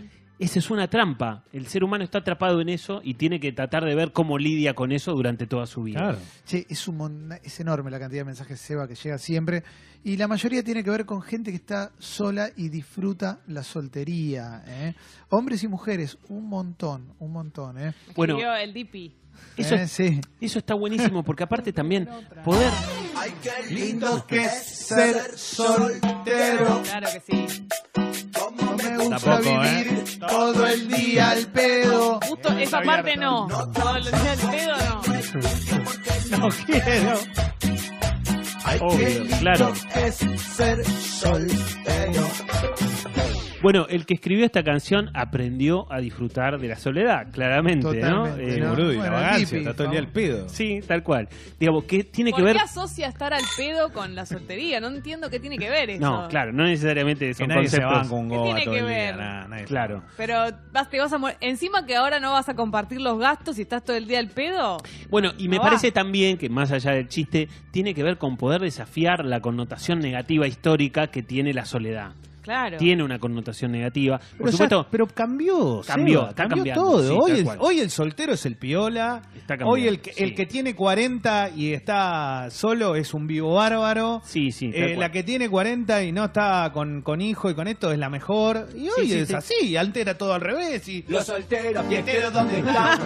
Esa 0.43 0.59
es 0.59 0.69
una 0.69 0.89
trampa. 0.89 1.43
El 1.53 1.67
ser 1.67 1.83
humano 1.83 2.03
está 2.03 2.17
atrapado 2.19 2.59
en 2.59 2.69
eso 2.69 2.99
y 3.03 3.13
tiene 3.13 3.39
que 3.39 3.53
tratar 3.53 3.85
de 3.85 3.95
ver 3.95 4.11
cómo 4.11 4.37
lidia 4.37 4.73
con 4.73 4.91
eso 4.91 5.13
durante 5.13 5.47
toda 5.47 5.65
su 5.65 5.83
vida. 5.83 5.99
Claro. 5.99 6.17
Che, 6.45 6.65
es, 6.69 6.87
un 6.87 7.33
es 7.41 7.59
enorme 7.59 7.89
la 7.89 7.99
cantidad 7.99 8.21
de 8.21 8.25
mensajes 8.25 8.59
Seba 8.59 8.87
que 8.87 8.95
llega 8.95 9.17
siempre. 9.17 9.63
Y 10.03 10.17
la 10.17 10.27
mayoría 10.27 10.61
tiene 10.63 10.83
que 10.83 10.89
ver 10.89 11.05
con 11.05 11.21
gente 11.21 11.51
que 11.51 11.57
está 11.57 11.93
sola 11.97 12.49
y 12.57 12.67
disfruta 12.67 13.39
la 13.47 13.63
soltería. 13.63 14.63
¿eh? 14.67 14.95
Hombres 15.29 15.63
y 15.63 15.69
mujeres, 15.69 16.17
un 16.27 16.49
montón, 16.49 17.13
un 17.19 17.31
montón. 17.31 17.77
¿eh? 17.79 17.93
Bueno, 18.15 18.37
el. 18.55 18.73
Eso, 19.57 19.75
Eh, 19.75 19.87
sí. 19.87 20.21
eso 20.41 20.59
está 20.59 20.75
buenísimo 20.75 21.23
porque 21.23 21.43
aparte 21.43 21.71
también 21.73 22.07
poder 22.43 22.71
Lindo 23.69 24.25
que 24.27 24.43
es 24.43 24.51
ser 24.51 25.37
soltero. 25.37 26.81
Claro 26.83 27.07
que 27.13 27.19
sí. 27.21 28.02
Gusta 29.09 29.19
Tampoco, 29.19 29.63
¿eh? 29.63 29.83
vivir 29.83 30.19
todo 30.19 30.67
el 30.67 30.87
día 30.87 31.29
al 31.31 31.47
pedo. 31.47 32.19
Justo 32.27 32.57
esa 32.57 32.81
parte 32.81 33.17
no. 33.17 33.47
Todo 33.73 33.93
lo 33.99 34.05
del 34.05 34.39
pedo 34.51 34.77
no. 34.77 35.01
No 36.39 36.49
quiero. 36.65 37.19
Obvio, 38.81 39.37
claro. 39.39 39.73
es 39.95 40.15
ser 40.15 40.85
soltero. 40.85 42.27
Bueno, 43.63 43.87
el 43.89 44.05
que 44.05 44.13
escribió 44.13 44.45
esta 44.45 44.61
canción 44.61 45.09
aprendió 45.13 45.91
a 45.91 45.99
disfrutar 45.99 46.59
de 46.59 46.67
la 46.67 46.75
soledad, 46.75 47.31
claramente, 47.31 47.81
Totalmente, 47.81 48.09
¿no? 48.11 48.35
Eh, 48.37 48.55
El 48.55 48.59
¿no? 48.65 48.69
boludo 48.71 48.91
y 48.93 48.97
Bueno, 48.97 49.11
la 49.13 49.21
vagancia, 49.21 49.57
está 49.57 49.73
todo 49.73 49.85
el 49.85 49.91
día 49.91 49.99
al 50.01 50.07
pedo. 50.09 50.49
Sí, 50.49 50.81
tal 50.85 51.01
cual. 51.01 51.29
Digamos, 51.59 51.85
que 51.85 52.03
tiene 52.03 52.31
¿Por 52.31 52.39
que 52.41 52.43
ver... 52.45 52.55
qué 52.57 52.61
asocia 52.61 53.07
estar 53.07 53.33
al 53.33 53.41
pedo 53.57 53.91
con 53.93 54.15
la 54.15 54.25
soltería? 54.25 54.79
No 54.81 54.87
entiendo 54.89 55.29
qué 55.29 55.39
tiene 55.39 55.57
que 55.57 55.69
ver 55.69 55.89
eso. 55.91 56.01
No, 56.01 56.27
claro, 56.27 56.51
no 56.51 56.65
necesariamente 56.65 57.27
Que 57.27 57.33
son 57.33 57.47
nadie 57.47 57.69
se 57.69 57.81
conceptos... 57.81 58.05
va 58.05 58.09
con 58.09 58.19
un 58.25 58.29
¿Qué 58.29 58.37
tiene 58.43 58.63
todo 58.65 58.73
que 58.73 58.79
el 58.81 58.85
día. 58.87 58.95
ver? 58.97 59.15
nada, 59.17 59.47
nadie 59.47 59.61
se 59.63 59.67
Claro. 59.67 59.95
va. 59.97 60.03
Pero 60.17 60.35
vas, 60.73 60.89
te 60.89 60.99
vas 60.99 61.13
a 61.13 61.17
morir. 61.17 61.37
Encima 61.39 61.85
que 61.85 61.95
ahora 61.95 62.19
no 62.19 62.33
vas 62.33 62.49
a 62.49 62.55
compartir 62.55 62.99
los 62.99 63.17
gastos 63.17 63.57
y 63.59 63.61
estás 63.61 63.81
todo 63.81 63.95
el 63.95 64.07
día 64.07 64.19
al 64.19 64.27
pedo. 64.27 64.77
Bueno, 65.09 65.31
y 65.37 65.47
me 65.47 65.55
No 65.55 65.61
parece 65.63 65.87
va. 65.87 65.93
también 65.93 66.37
que 66.37 66.49
más 66.49 66.69
allá 66.73 66.91
del 66.91 67.07
chiste, 67.07 67.47
tiene 67.71 67.93
que 67.93 68.03
ver 68.03 68.17
con 68.17 68.35
poder 68.35 68.59
desafiar 68.59 69.23
la 69.23 69.39
connotación 69.39 69.99
negativa 69.99 70.47
histórica 70.47 71.07
que 71.07 71.23
tiene 71.23 71.53
la 71.53 71.63
soledad. 71.63 72.11
Claro. 72.43 72.77
Tiene 72.77 73.03
una 73.03 73.17
connotación 73.19 73.71
negativa. 73.71 74.19
Por 74.19 74.27
Pero, 74.37 74.45
ya- 74.45 74.51
supuesto, 74.51 74.87
pero 74.91 75.07
cambió, 75.07 75.81
Cambió, 75.87 76.19
Seba, 76.19 76.29
está 76.29 76.43
cambió 76.43 76.57
cambiando, 76.57 76.83
todo. 76.83 77.03
sí, 77.07 77.17
hoy, 77.19 77.31
el, 77.39 77.47
hoy 77.59 77.79
el 77.79 77.89
soltero 77.89 78.33
es 78.33 78.45
el 78.45 78.57
piola. 78.57 79.21
Está 79.33 79.57
cambiando, 79.57 79.71
Hoy 79.71 79.87
el 79.87 79.99
que, 80.01 80.13
sí. 80.13 80.23
el 80.23 80.35
que 80.35 80.45
tiene 80.45 80.75
40 80.75 81.49
y 81.55 81.73
está 81.73 82.49
solo 82.51 82.95
es 82.95 83.13
un 83.13 83.27
vivo 83.27 83.53
bárbaro. 83.55 84.21
sí, 84.25 84.51
sí. 84.51 84.71
Eh, 84.73 84.95
la 84.97 85.09
que 85.11 85.23
tiene 85.23 85.49
40 85.49 86.03
y 86.03 86.11
no 86.11 86.25
está 86.25 86.69
con, 86.73 87.01
con 87.01 87.21
hijo 87.21 87.49
y 87.49 87.55
con 87.55 87.67
esto 87.67 87.91
es 87.91 87.97
la 87.97 88.09
mejor. 88.09 88.67
Y 88.75 88.89
hoy 88.89 89.07
sí, 89.07 89.13
es 89.13 89.29
sí. 89.29 89.33
así, 89.35 89.77
antes 89.77 90.01
era 90.01 90.17
todo 90.17 90.33
al 90.33 90.41
revés. 90.41 90.85
Y 90.89 91.05
Los 91.07 91.25
solteros, 91.25 91.85
fiesteros, 91.87 92.33
¿dónde 92.33 92.59
están? 92.59 92.99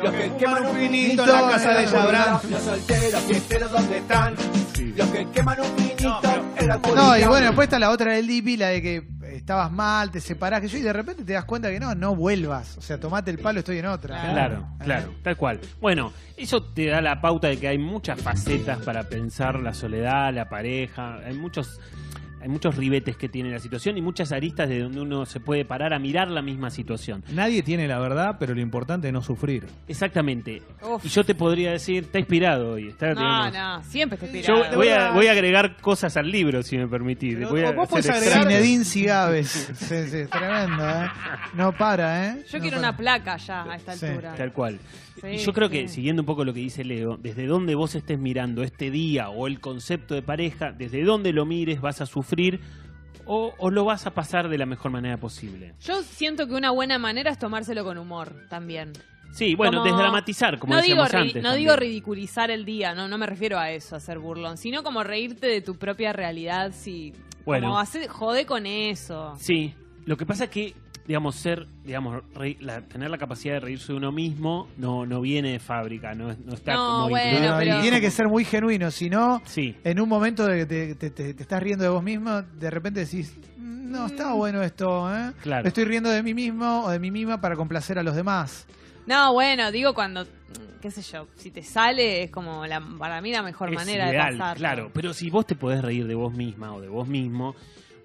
Los 0.00 0.12
que 0.12 0.30
queman 0.38 0.66
un 0.66 0.76
finito 0.76 1.24
en 1.24 1.28
la 1.32 1.50
casa 1.50 1.70
de 1.74 1.86
Yabrán. 1.86 2.38
Los 2.50 2.62
solteros, 2.62 3.20
fiesteros, 3.22 3.72
¿dónde 3.72 3.98
están? 3.98 4.34
Los 4.78 5.08
que 5.08 5.26
queman 5.30 5.60
un 5.60 5.66
finito 5.76 6.20
en 6.58 6.68
la 6.68 6.76
No, 6.76 7.16
y 7.16 7.24
bueno, 7.24 7.46
después 7.46 7.66
está 7.66 7.78
la 7.78 7.90
otra 7.90 8.12
del 8.12 8.26
Dipi, 8.26 8.56
la 8.56 8.68
de 8.68 8.82
que 8.82 9.08
estabas 9.34 9.70
mal, 9.72 10.10
te 10.10 10.20
separás, 10.20 10.60
que 10.60 10.68
yo, 10.68 10.78
y 10.78 10.82
de 10.82 10.92
repente 10.92 11.24
te 11.24 11.32
das 11.32 11.44
cuenta 11.44 11.70
que 11.70 11.80
no, 11.80 11.94
no 11.94 12.14
vuelvas. 12.14 12.76
O 12.76 12.82
sea, 12.82 12.98
tomate 12.98 13.30
el 13.30 13.38
palo, 13.38 13.60
estoy 13.60 13.78
en 13.78 13.86
otra. 13.86 14.20
Claro, 14.20 14.66
claro, 14.78 15.14
tal 15.22 15.36
cual. 15.36 15.60
Bueno, 15.80 16.12
eso 16.36 16.62
te 16.62 16.88
da 16.88 17.00
la 17.00 17.20
pauta 17.20 17.48
de 17.48 17.56
que 17.58 17.68
hay 17.68 17.78
muchas 17.78 18.20
facetas 18.20 18.78
para 18.78 19.04
pensar 19.04 19.60
la 19.60 19.72
soledad, 19.72 20.32
la 20.34 20.48
pareja, 20.48 21.20
hay 21.24 21.34
muchos 21.34 21.80
hay 22.46 22.52
muchos 22.52 22.76
ribetes 22.76 23.16
que 23.16 23.28
tiene 23.28 23.50
la 23.50 23.58
situación 23.58 23.98
y 23.98 24.02
muchas 24.02 24.30
aristas 24.30 24.68
de 24.68 24.78
donde 24.78 25.00
uno 25.00 25.26
se 25.26 25.40
puede 25.40 25.64
parar 25.64 25.92
a 25.92 25.98
mirar 25.98 26.30
la 26.30 26.42
misma 26.42 26.70
situación. 26.70 27.24
Nadie 27.32 27.64
tiene 27.64 27.88
la 27.88 27.98
verdad, 27.98 28.36
pero 28.38 28.54
lo 28.54 28.60
importante 28.60 29.08
es 29.08 29.12
no 29.12 29.20
sufrir. 29.20 29.66
Exactamente. 29.88 30.62
Uf. 30.80 31.04
Y 31.04 31.08
yo 31.08 31.24
te 31.24 31.34
podría 31.34 31.72
decir, 31.72 32.04
está 32.04 32.20
inspirado 32.20 32.74
hoy. 32.74 32.88
Está, 32.90 33.14
No, 33.14 33.20
digamos- 33.50 33.52
no, 33.52 33.82
siempre 33.90 34.16
Yo 34.20 34.26
inspirado. 34.26 34.76
voy 34.76 34.88
a, 34.90 35.10
voy 35.10 35.26
a 35.26 35.32
agregar 35.32 35.76
cosas 35.80 36.16
al 36.16 36.30
libro, 36.30 36.62
si 36.62 36.76
me 36.78 36.86
permitís. 36.86 37.48
Voy 37.48 37.64
a 37.64 37.72
vos 37.72 37.88
podés 37.88 38.08
agregar- 38.08 38.46
Cigaves. 38.84 39.48
Sí, 39.76 40.04
sí, 40.08 40.26
tremendo, 40.30 40.88
¿eh? 40.88 41.08
No 41.54 41.72
para, 41.72 42.28
¿eh? 42.28 42.44
Yo 42.48 42.58
No 42.58 42.62
quiero 42.62 42.76
para. 42.76 42.88
una 42.90 42.96
placa 42.96 43.36
ya 43.38 43.64
a 43.64 43.74
esta 43.76 43.96
Sí. 43.96 44.06
altura. 44.06 44.34
Tal 44.36 44.52
cual. 44.52 44.78
Sí, 45.20 45.28
y 45.28 45.38
yo 45.38 45.52
creo 45.54 45.70
que, 45.70 45.88
siguiendo 45.88 46.20
un 46.22 46.26
poco 46.26 46.44
lo 46.44 46.52
que 46.52 46.60
dice 46.60 46.84
Leo, 46.84 47.16
desde 47.16 47.46
donde 47.46 47.74
vos 47.74 47.94
estés 47.94 48.18
mirando 48.18 48.62
este 48.62 48.90
día 48.90 49.30
o 49.30 49.46
el 49.46 49.60
concepto 49.60 50.14
de 50.14 50.20
pareja, 50.22 50.72
desde 50.72 51.02
donde 51.04 51.32
lo 51.32 51.46
mires 51.46 51.80
vas 51.80 52.02
a 52.02 52.06
sufrir 52.06 52.35
o, 53.24 53.52
o 53.58 53.70
lo 53.70 53.84
vas 53.84 54.06
a 54.06 54.14
pasar 54.14 54.48
de 54.48 54.58
la 54.58 54.66
mejor 54.66 54.90
manera 54.92 55.16
posible. 55.16 55.74
Yo 55.82 56.02
siento 56.02 56.46
que 56.46 56.54
una 56.54 56.70
buena 56.70 56.98
manera 56.98 57.30
es 57.30 57.38
tomárselo 57.38 57.84
con 57.84 57.98
humor 57.98 58.46
también. 58.48 58.92
Sí, 59.32 59.54
bueno, 59.54 59.78
Como- 59.80 59.84
desdramatizar, 59.84 60.58
como 60.58 60.74
no 60.74 60.80
digo, 60.82 61.02
decíamos 61.02 61.12
ri- 61.12 61.28
antes. 61.28 61.42
no 61.42 61.48
también. 61.50 61.64
digo 61.68 61.76
ridiculizar 61.76 62.50
el 62.50 62.64
día, 62.64 62.94
no, 62.94 63.08
no 63.08 63.18
me 63.18 63.26
refiero 63.26 63.58
a 63.58 63.70
eso, 63.70 63.96
a 63.96 64.00
ser 64.00 64.18
burlón, 64.18 64.56
sino 64.56 64.82
como 64.82 65.02
reírte 65.02 65.46
de 65.48 65.60
tu 65.60 65.76
propia 65.76 66.12
realidad, 66.12 66.72
si 66.72 67.12
Bueno. 67.44 67.66
como 67.68 67.78
hacer, 67.78 68.06
jode 68.08 68.46
con 68.46 68.64
eso. 68.66 69.34
Sí, 69.38 69.74
lo 70.06 70.16
que 70.16 70.24
pasa 70.24 70.44
es 70.44 70.50
que, 70.50 70.74
digamos, 71.06 71.36
ser, 71.36 71.66
digamos, 71.84 72.22
re- 72.34 72.56
la- 72.60 72.80
tener 72.82 73.10
la 73.10 73.18
capacidad 73.18 73.54
de 73.54 73.60
reírse 73.60 73.92
de 73.92 73.98
uno 73.98 74.12
mismo 74.12 74.68
no, 74.76 75.06
no 75.06 75.20
viene 75.20 75.52
de 75.52 75.58
fábrica, 75.58 76.14
no, 76.14 76.34
no 76.44 76.54
está 76.54 76.74
No, 76.74 76.86
como 76.86 77.08
bueno, 77.10 77.54
pero- 77.58 77.78
Y 77.78 77.82
tiene 77.82 78.00
que 78.00 78.10
ser 78.10 78.28
muy 78.28 78.44
genuino, 78.44 78.90
si 78.90 79.08
no, 79.08 79.40
Sí, 79.44 79.76
en 79.84 80.00
un 80.00 80.08
momento 80.08 80.46
de 80.46 80.58
que 80.58 80.66
te, 80.66 80.94
te- 80.96 81.10
te- 81.10 81.34
te 81.34 81.42
estás 81.42 81.62
riendo 81.62 81.84
de 81.84 81.90
vos 81.90 82.02
mismo, 82.02 82.42
de 82.42 82.70
repente 82.70 83.00
decís, 83.00 83.34
"Mm, 83.58 83.90
no, 83.90 84.06
está 84.06 84.32
bueno 84.34 84.62
esto, 84.62 85.08
¿eh? 85.14 85.32
Claro. 85.42 85.62
Me 85.62 85.68
estoy 85.68 85.84
riendo 85.84 86.10
de 86.10 86.22
mí 86.22 86.34
mismo 86.34 86.84
o 86.84 86.90
de 86.90 86.98
mí 86.98 87.10
misma 87.10 87.40
para 87.40 87.54
complacer 87.56 87.98
a 87.98 88.02
los 88.02 88.16
demás. 88.16 88.66
No, 89.06 89.32
bueno, 89.32 89.70
digo 89.70 89.94
cuando, 89.94 90.24
mm, 90.24 90.80
qué 90.82 90.90
sé 90.90 91.00
yo, 91.02 91.28
si 91.36 91.52
te 91.52 91.62
sale 91.62 92.24
es 92.24 92.30
como 92.32 92.66
la, 92.66 92.80
para 92.98 93.20
mí 93.20 93.30
la 93.30 93.42
mejor 93.42 93.68
es 93.68 93.76
manera 93.76 94.08
ideal, 94.10 94.32
de 94.32 94.38
pasar. 94.40 94.56
claro. 94.56 94.90
Pero 94.92 95.14
si 95.14 95.30
vos 95.30 95.46
te 95.46 95.54
podés 95.54 95.80
reír 95.82 96.08
de 96.08 96.16
vos 96.16 96.34
misma 96.34 96.74
o 96.74 96.80
de 96.80 96.88
vos 96.88 97.06
mismo, 97.06 97.54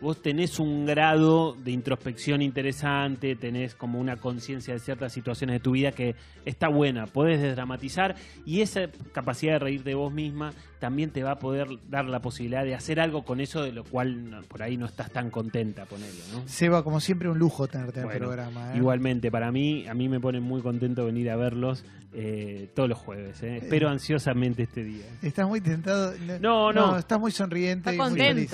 vos 0.02 0.22
tenés 0.22 0.60
un 0.60 0.86
grado 0.86 1.54
de 1.64 1.72
introspección 1.72 2.42
interesante, 2.42 3.36
tenés 3.36 3.76
como 3.76 4.00
una 4.00 4.18
conciencia 4.18 4.74
de 4.74 4.80
ciertas 4.80 5.14
situaciones 5.14 5.56
de 5.56 5.60
tu 5.60 5.72
vida 5.72 5.92
que 5.92 6.16
está 6.46 6.68
buena, 6.70 7.06
podés 7.06 7.40
desdramatizar 7.42 8.16
y 8.46 8.62
esa 8.62 8.82
capacidad 9.14 9.54
de 9.54 9.60
reír 9.60 9.84
de 9.84 9.94
vos 9.96 10.12
misma 10.12 10.54
también 10.80 11.12
te 11.12 11.22
va 11.22 11.34
a 11.34 11.40
poder 11.40 11.68
dar 11.90 12.06
la 12.06 12.20
posibilidad 12.22 12.64
de 12.64 12.74
hacer 12.74 13.00
algo 13.00 13.24
con 13.24 13.40
eso 13.40 13.62
de 13.62 13.72
lo 13.72 13.84
cual 13.84 14.32
no- 14.32 14.42
por 14.42 14.64
ahí 14.64 14.78
no 14.78 14.88
estás 14.88 15.12
tan 15.12 15.30
contenta, 15.30 15.86
ponele, 15.86 16.20
¿no? 16.34 16.48
Seba, 16.48 16.84
como 16.84 17.00
siempre, 17.00 17.30
un 17.30 17.38
lujo 17.38 17.68
tenerte 17.68 18.00
en 18.02 18.10
el 18.10 18.18
programa. 18.18 18.74
¿eh? 18.74 18.78
Igualmente, 18.78 19.30
para 19.30 19.52
mí, 19.52 19.86
a 19.88 19.94
mí 19.94 20.10
me 20.10 20.20
pone 20.20 20.40
muy 20.40 20.62
contento 20.64 21.06
venir 21.06 21.30
a 21.30 21.36
verlos 21.36 21.86
eh, 22.14 22.70
todos 22.74 22.90
los 22.90 22.98
jueves. 22.98 23.42
¿eh? 23.44 23.58
Espero 23.58 23.90
ansiosamente 23.90 24.64
este 24.64 24.84
día. 24.84 25.06
Estás 25.22 25.48
muy 25.48 25.62
tentado. 25.62 26.14
No, 26.42 26.74
no. 26.74 26.98
estás 26.98 27.20
muy 27.20 27.32
sonriente. 27.32 27.92
Está 27.92 28.04
y 28.08 28.10
muy 28.10 28.20
feliz. 28.20 28.52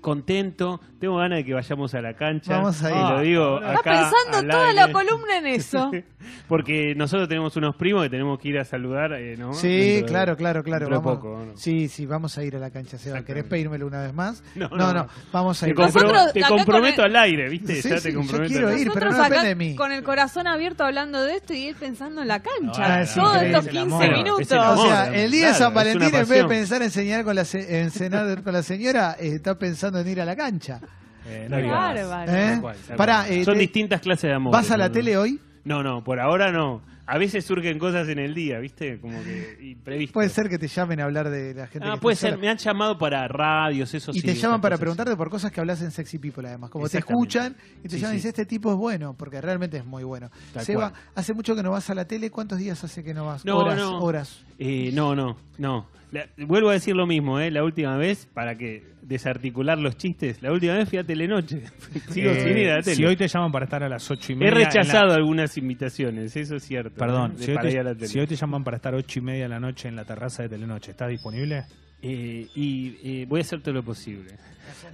Contento. 0.00 0.22
Estoy 0.22 0.76
contento, 0.76 0.80
tengo 1.00 1.16
ganas 1.16 1.38
de 1.38 1.44
que 1.44 1.52
vayamos 1.54 1.94
a 1.94 2.00
la 2.00 2.14
cancha. 2.14 2.56
Vamos 2.56 2.82
a 2.82 2.90
ir. 2.90 2.96
Lo 2.96 3.20
digo 3.20 3.60
Está 3.60 3.82
pensando 3.82 4.38
al 4.38 4.48
toda 4.48 4.72
la 4.72 4.92
columna 4.92 5.38
en 5.38 5.46
eso. 5.48 5.90
Porque 6.48 6.94
nosotros 6.94 7.28
tenemos 7.28 7.56
unos 7.56 7.74
primos 7.76 8.04
que 8.04 8.10
tenemos 8.10 8.38
que 8.38 8.48
ir 8.48 8.58
a 8.58 8.64
saludar, 8.64 9.12
eh, 9.14 9.36
¿no? 9.36 9.52
Sí, 9.54 9.96
de- 9.96 10.04
claro, 10.06 10.36
claro, 10.36 10.62
claro. 10.62 10.86
dentro 10.86 11.00
de 11.00 11.04
Vamos, 11.04 11.16
poco, 11.20 11.44
¿no? 11.44 11.56
Sí, 11.56 11.88
sí, 11.88 12.06
vamos 12.06 12.38
a 12.38 12.44
ir 12.44 12.54
a 12.54 12.60
la 12.60 12.70
cancha, 12.70 12.96
Seba. 12.96 13.22
¿Querés 13.24 13.44
pedírmelo 13.44 13.86
una 13.88 14.02
vez 14.02 14.14
más? 14.14 14.42
No, 14.54 14.68
no, 14.68 14.76
no, 14.76 14.92
no, 14.94 15.06
vamos 15.32 15.60
a 15.62 15.66
Te, 15.66 15.72
ir. 15.72 15.76
compro- 15.76 16.32
te 16.32 16.38
acá 16.40 16.48
con 16.48 16.58
comprometo 16.58 17.04
el- 17.04 17.16
al 17.16 17.24
aire, 17.24 17.48
¿viste? 17.48 17.82
Sí, 17.82 17.88
ya 17.90 17.96
sí, 17.98 18.04
te 18.04 18.12
yo 18.12 18.18
comprometo. 18.20 18.48
quiero 18.48 18.68
al 18.68 18.74
aire. 18.74 18.82
ir, 18.86 18.92
pero 18.94 19.10
no 19.10 19.16
acá 19.16 19.24
depende 19.24 19.48
de 19.48 19.54
mí. 19.56 19.74
con 19.74 19.90
el 19.90 20.04
corazón 20.04 20.46
abierto 20.46 20.84
hablando 20.84 21.20
de 21.22 21.34
esto 21.36 21.54
y 21.54 21.66
él 21.66 21.74
pensando 21.78 22.22
en 22.22 22.28
la 22.28 22.40
cancha. 22.40 22.82
Ah, 22.98 23.00
es 23.02 23.14
Todos 23.14 23.42
el 23.42 23.52
15 23.68 23.78
amor. 23.80 24.12
minutos. 24.16 24.52
O 24.52 24.86
sea, 24.86 25.12
el 25.12 25.30
día 25.32 25.48
de 25.48 25.54
San 25.54 25.74
Valentín, 25.74 26.04
en 26.14 26.28
vez 26.28 26.28
de 26.28 26.44
pensar 26.44 26.82
en 26.82 26.90
cenar 26.92 27.24
con 27.24 27.34
la, 27.34 27.44
se- 27.44 27.80
en 27.80 27.90
cenar 27.90 28.42
con 28.44 28.52
la 28.52 28.62
señora, 28.62 29.16
eh, 29.18 29.34
está 29.34 29.58
pensando 29.58 29.81
en 29.88 30.08
ir 30.08 30.20
a 30.20 30.24
la 30.24 30.36
cancha. 30.36 30.80
Eh, 31.24 31.46
no 31.48 31.56
bárbaro. 31.56 32.32
¿Eh? 32.32 32.34
Tal 32.34 32.60
cual, 32.60 32.76
tal 32.84 32.96
Pará, 32.96 33.22
cual. 33.24 33.32
eh, 33.38 33.44
Son 33.44 33.54
te- 33.54 33.60
distintas 33.60 34.00
clases 34.00 34.28
de 34.28 34.34
amor. 34.34 34.52
¿Vas 34.52 34.72
a 34.72 34.76
la 34.76 34.90
tele 34.90 35.16
hoy? 35.16 35.38
No, 35.62 35.80
no, 35.84 36.02
por 36.02 36.18
ahora 36.18 36.50
no. 36.50 36.82
A 37.06 37.16
veces 37.16 37.44
surgen 37.44 37.78
cosas 37.78 38.08
en 38.08 38.18
el 38.18 38.34
día, 38.34 38.58
¿viste? 38.58 38.98
Como 39.00 39.22
que 39.22 39.56
imprevistas. 39.62 40.12
Puede 40.14 40.28
ser 40.30 40.48
que 40.48 40.58
te 40.58 40.66
llamen 40.66 40.98
a 40.98 41.04
hablar 41.04 41.30
de 41.30 41.54
la 41.54 41.68
gente 41.68 41.86
Ah, 41.88 41.94
que 41.94 42.00
puede 42.00 42.16
ser. 42.16 42.30
sola. 42.30 42.40
Me 42.42 42.48
han 42.48 42.56
llamado 42.56 42.98
para 42.98 43.28
radios, 43.28 43.94
eso 43.94 44.10
Y 44.12 44.20
sí. 44.20 44.26
te 44.26 44.34
llaman 44.34 44.60
para 44.60 44.72
cosas. 44.74 44.80
preguntarte 44.80 45.16
por 45.16 45.30
cosas 45.30 45.52
que 45.52 45.60
hablas 45.60 45.80
en 45.82 45.92
Sexy 45.92 46.18
People, 46.18 46.48
además. 46.48 46.70
Como 46.70 46.88
te 46.88 46.98
Exactamente. 46.98 47.38
escuchan 47.38 47.56
y 47.84 47.88
te 47.88 47.90
Sí, 47.90 47.98
llaman 48.00 48.16
y 48.16 48.18
sí. 48.18 48.26
dicen, 48.26 48.28
este 48.30 48.46
tipo 48.46 48.72
es 48.72 48.76
bueno, 48.76 49.14
porque 49.16 49.40
realmente 49.40 49.76
es 49.76 49.84
muy 49.86 50.02
bueno. 50.02 50.28
Tal 50.52 50.64
Seba, 50.64 50.90
cual. 50.90 51.02
hace 51.14 51.34
mucho 51.34 51.54
que 51.54 51.62
no 51.62 51.70
vas 51.70 51.88
a 51.88 51.94
la 51.94 52.04
tele. 52.04 52.30
¿Cuántos 52.32 52.58
días 52.58 52.82
hace 52.82 53.04
que 53.04 53.14
no 53.14 53.26
vas? 53.26 53.44
No, 53.44 53.58
horas, 53.58 53.76
no. 53.78 53.98
horas. 54.02 54.40
Eh, 54.58 54.90
no, 54.92 55.14
no, 55.14 55.36
no. 55.58 55.86
La- 56.12 56.26
vuelvo 56.36 56.68
a 56.68 56.74
decir 56.74 56.94
lo 56.94 57.06
mismo, 57.06 57.40
¿eh? 57.40 57.50
La 57.50 57.64
última 57.64 57.96
vez, 57.96 58.26
para 58.32 58.56
que 58.56 58.84
desarticular 59.02 59.78
los 59.78 59.96
chistes, 59.96 60.40
la 60.42 60.52
última 60.52 60.74
vez 60.74 60.88
fui 60.88 60.98
a 60.98 61.04
Telenoche. 61.04 61.62
Sigo 62.10 62.30
Eh, 62.30 62.40
sin 62.44 62.58
ir 62.58 62.70
a 62.70 62.76
la 62.76 62.82
tele. 62.82 62.96
Si 62.96 63.04
hoy 63.04 63.16
te 63.16 63.26
llaman 63.26 63.50
para 63.50 63.64
estar 63.64 63.82
a 63.82 63.88
las 63.88 64.10
ocho 64.10 64.32
y 64.32 64.36
media. 64.36 64.48
He 64.48 64.54
la- 64.60 64.64
rechazado 64.66 65.12
algunas 65.14 65.56
invitaciones, 65.56 66.36
eso 66.36 66.56
es 66.56 66.62
cierto. 66.64 66.94
Perdón, 66.96 67.32
¿eh? 67.32 67.44
Si 67.44 67.50
hoy, 67.50 67.56
para 67.56 67.70
ir 67.70 67.78
a 67.78 67.82
te, 67.82 67.88
la 67.88 67.94
tele. 67.94 68.06
si 68.08 68.20
hoy 68.20 68.26
te 68.26 68.36
llaman 68.36 68.62
para 68.62 68.76
estar 68.76 68.94
ocho 68.94 69.18
y 69.18 69.22
media 69.22 69.44
de 69.44 69.48
la 69.48 69.58
noche 69.60 69.88
en 69.88 69.96
la 69.96 70.04
terraza 70.04 70.42
de 70.42 70.50
Telenoche, 70.50 70.90
¿estás 70.92 71.08
disponible? 71.08 71.64
Eh, 72.02 72.46
y 72.54 72.96
eh, 73.02 73.26
voy 73.28 73.40
a 73.40 73.42
hacer 73.42 73.60
todo 73.62 73.74
lo 73.74 73.82
posible. 73.82 74.32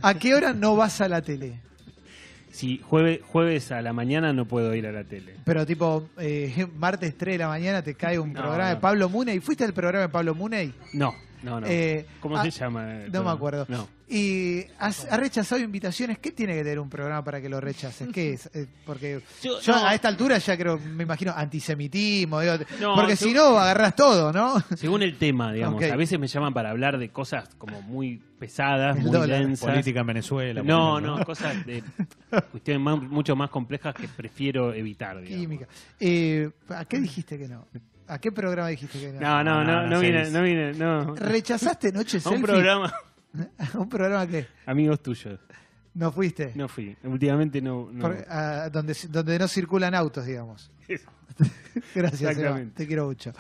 ¿A 0.03 0.15
qué 0.15 0.35
hora 0.35 0.53
no 0.53 0.77
vas 0.77 1.01
a 1.01 1.09
la 1.09 1.21
tele? 1.23 1.61
Si 2.59 2.81
jueves, 2.83 3.21
jueves 3.25 3.71
a 3.71 3.81
la 3.83 3.93
mañana 3.93 4.33
no 4.33 4.45
puedo 4.45 4.75
ir 4.75 4.85
a 4.89 4.91
la 4.91 5.05
tele. 5.05 5.37
Pero 5.45 5.65
tipo, 5.65 6.09
eh, 6.19 6.67
martes 6.77 7.17
3 7.17 7.35
de 7.35 7.39
la 7.39 7.47
mañana 7.47 7.83
te 7.83 7.95
cae 7.95 8.19
un 8.19 8.33
No, 8.33 8.41
programa 8.41 8.71
de. 8.71 8.77
Pablo 8.79 9.09
Muney. 9.09 9.39
¿Fuiste 9.39 9.63
al 9.63 9.73
programa 9.73 10.07
de 10.07 10.09
Pablo 10.09 10.35
Muney? 10.35 10.75
No, 10.93 11.15
no, 11.45 11.61
no. 11.61 11.67
Eh, 11.69 12.05
¿Cómo 12.19 12.37
ah, 12.37 12.43
se 12.43 12.51
llama? 12.51 12.85
No 13.13 13.23
me 13.23 13.31
acuerdo. 13.31 13.65
No. 13.69 13.87
Y 14.11 14.65
has, 14.79 15.05
has 15.05 15.21
rechazado 15.21 15.61
invitaciones. 15.61 16.19
¿Qué 16.19 16.33
tiene 16.33 16.55
que 16.55 16.63
tener 16.63 16.79
un 16.81 16.89
programa 16.89 17.23
para 17.23 17.41
que 17.43 17.49
lo 17.51 17.61
rechaces? 17.61 18.09
¿Qué 18.09 18.33
es? 18.33 18.49
Eh, 18.55 18.67
porque 18.87 19.21
Yo- 19.43 19.61
yo 19.61 19.73
no. 19.75 19.87
a 19.87 19.95
esta 19.95 20.09
altura 20.09 20.39
ya 20.39 20.57
creo, 20.57 20.79
me 20.79 21.03
imagino, 21.05 21.33
antisemitismo. 21.37 22.41
digo, 22.41 22.55
No, 22.81 22.95
porque 22.95 23.17
si 23.17 23.33
no, 23.35 23.59
agarras 23.59 23.95
todo, 23.95 24.33
¿no? 24.33 24.55
Según 24.77 25.03
el 25.03 25.19
tema, 25.19 25.53
digamos. 25.53 25.83
A 25.85 25.97
veces 25.97 26.19
me 26.19 26.27
llaman 26.27 26.55
para 26.55 26.71
hablar 26.71 26.99
de 26.99 27.11
cosas 27.11 27.49
como 27.59 27.83
muy 27.83 28.23
pesadas, 28.39 28.97
El 28.97 29.03
muy 29.03 29.13
dólar. 29.13 29.41
densas. 29.41 29.69
Política 29.69 30.01
en 30.01 30.07
Venezuela. 30.07 30.63
No, 30.63 30.99
ejemplo, 30.99 31.19
no, 31.19 31.25
cosas 31.25 31.67
de 31.67 31.83
cuestiones 32.51 32.83
más- 32.83 33.03
mucho 33.03 33.37
más 33.37 33.51
complejas 33.51 33.95
que 33.95 34.09
prefiero 34.09 34.73
evitar. 34.73 35.21
digamos. 35.21 35.41
Química. 35.41 35.67
Eh, 36.01 36.51
¿A 36.71 36.85
qué 36.87 36.99
dijiste 37.01 37.37
que 37.39 37.47
no? 37.49 37.67
¿A 38.07 38.19
qué 38.19 38.33
programa 38.33 38.69
dijiste 38.69 38.99
que 38.99 39.13
no? 39.13 39.21
No, 39.21 39.45
no, 39.45 39.65
no, 39.65 39.83
no 39.83 39.87
no 39.89 40.01
vine, 40.01 40.31
no 40.31 40.43
vine, 40.43 40.73
no. 40.73 41.15
¿Rechazaste 41.15 41.93
Noche 41.93 42.17
A 42.25 42.31
un 42.31 42.37
Selfie? 42.37 42.43
programa, 42.47 42.87
¿A 42.87 42.93
un 43.75 43.89
programa 43.89 44.27
que 44.27 44.47
amigos 44.67 45.01
tuyos. 45.03 45.39
no 45.95 46.13
fuiste? 46.13 46.53
No 46.55 46.69
fui. 46.69 46.97
Últimamente 47.05 47.61
no. 47.61 47.89
no. 47.93 48.01
Por- 48.03 48.25
a- 48.29 48.69
donde, 48.71 48.97
donde 49.09 49.39
no 49.39 49.49
circulan 49.49 49.95
autos, 49.95 50.27
digamos. 50.27 50.71
Gracias. 51.95 52.23
Exactamente. 52.31 52.75
Te 52.75 52.87
quiero 52.87 53.07
mucho. 53.07 53.33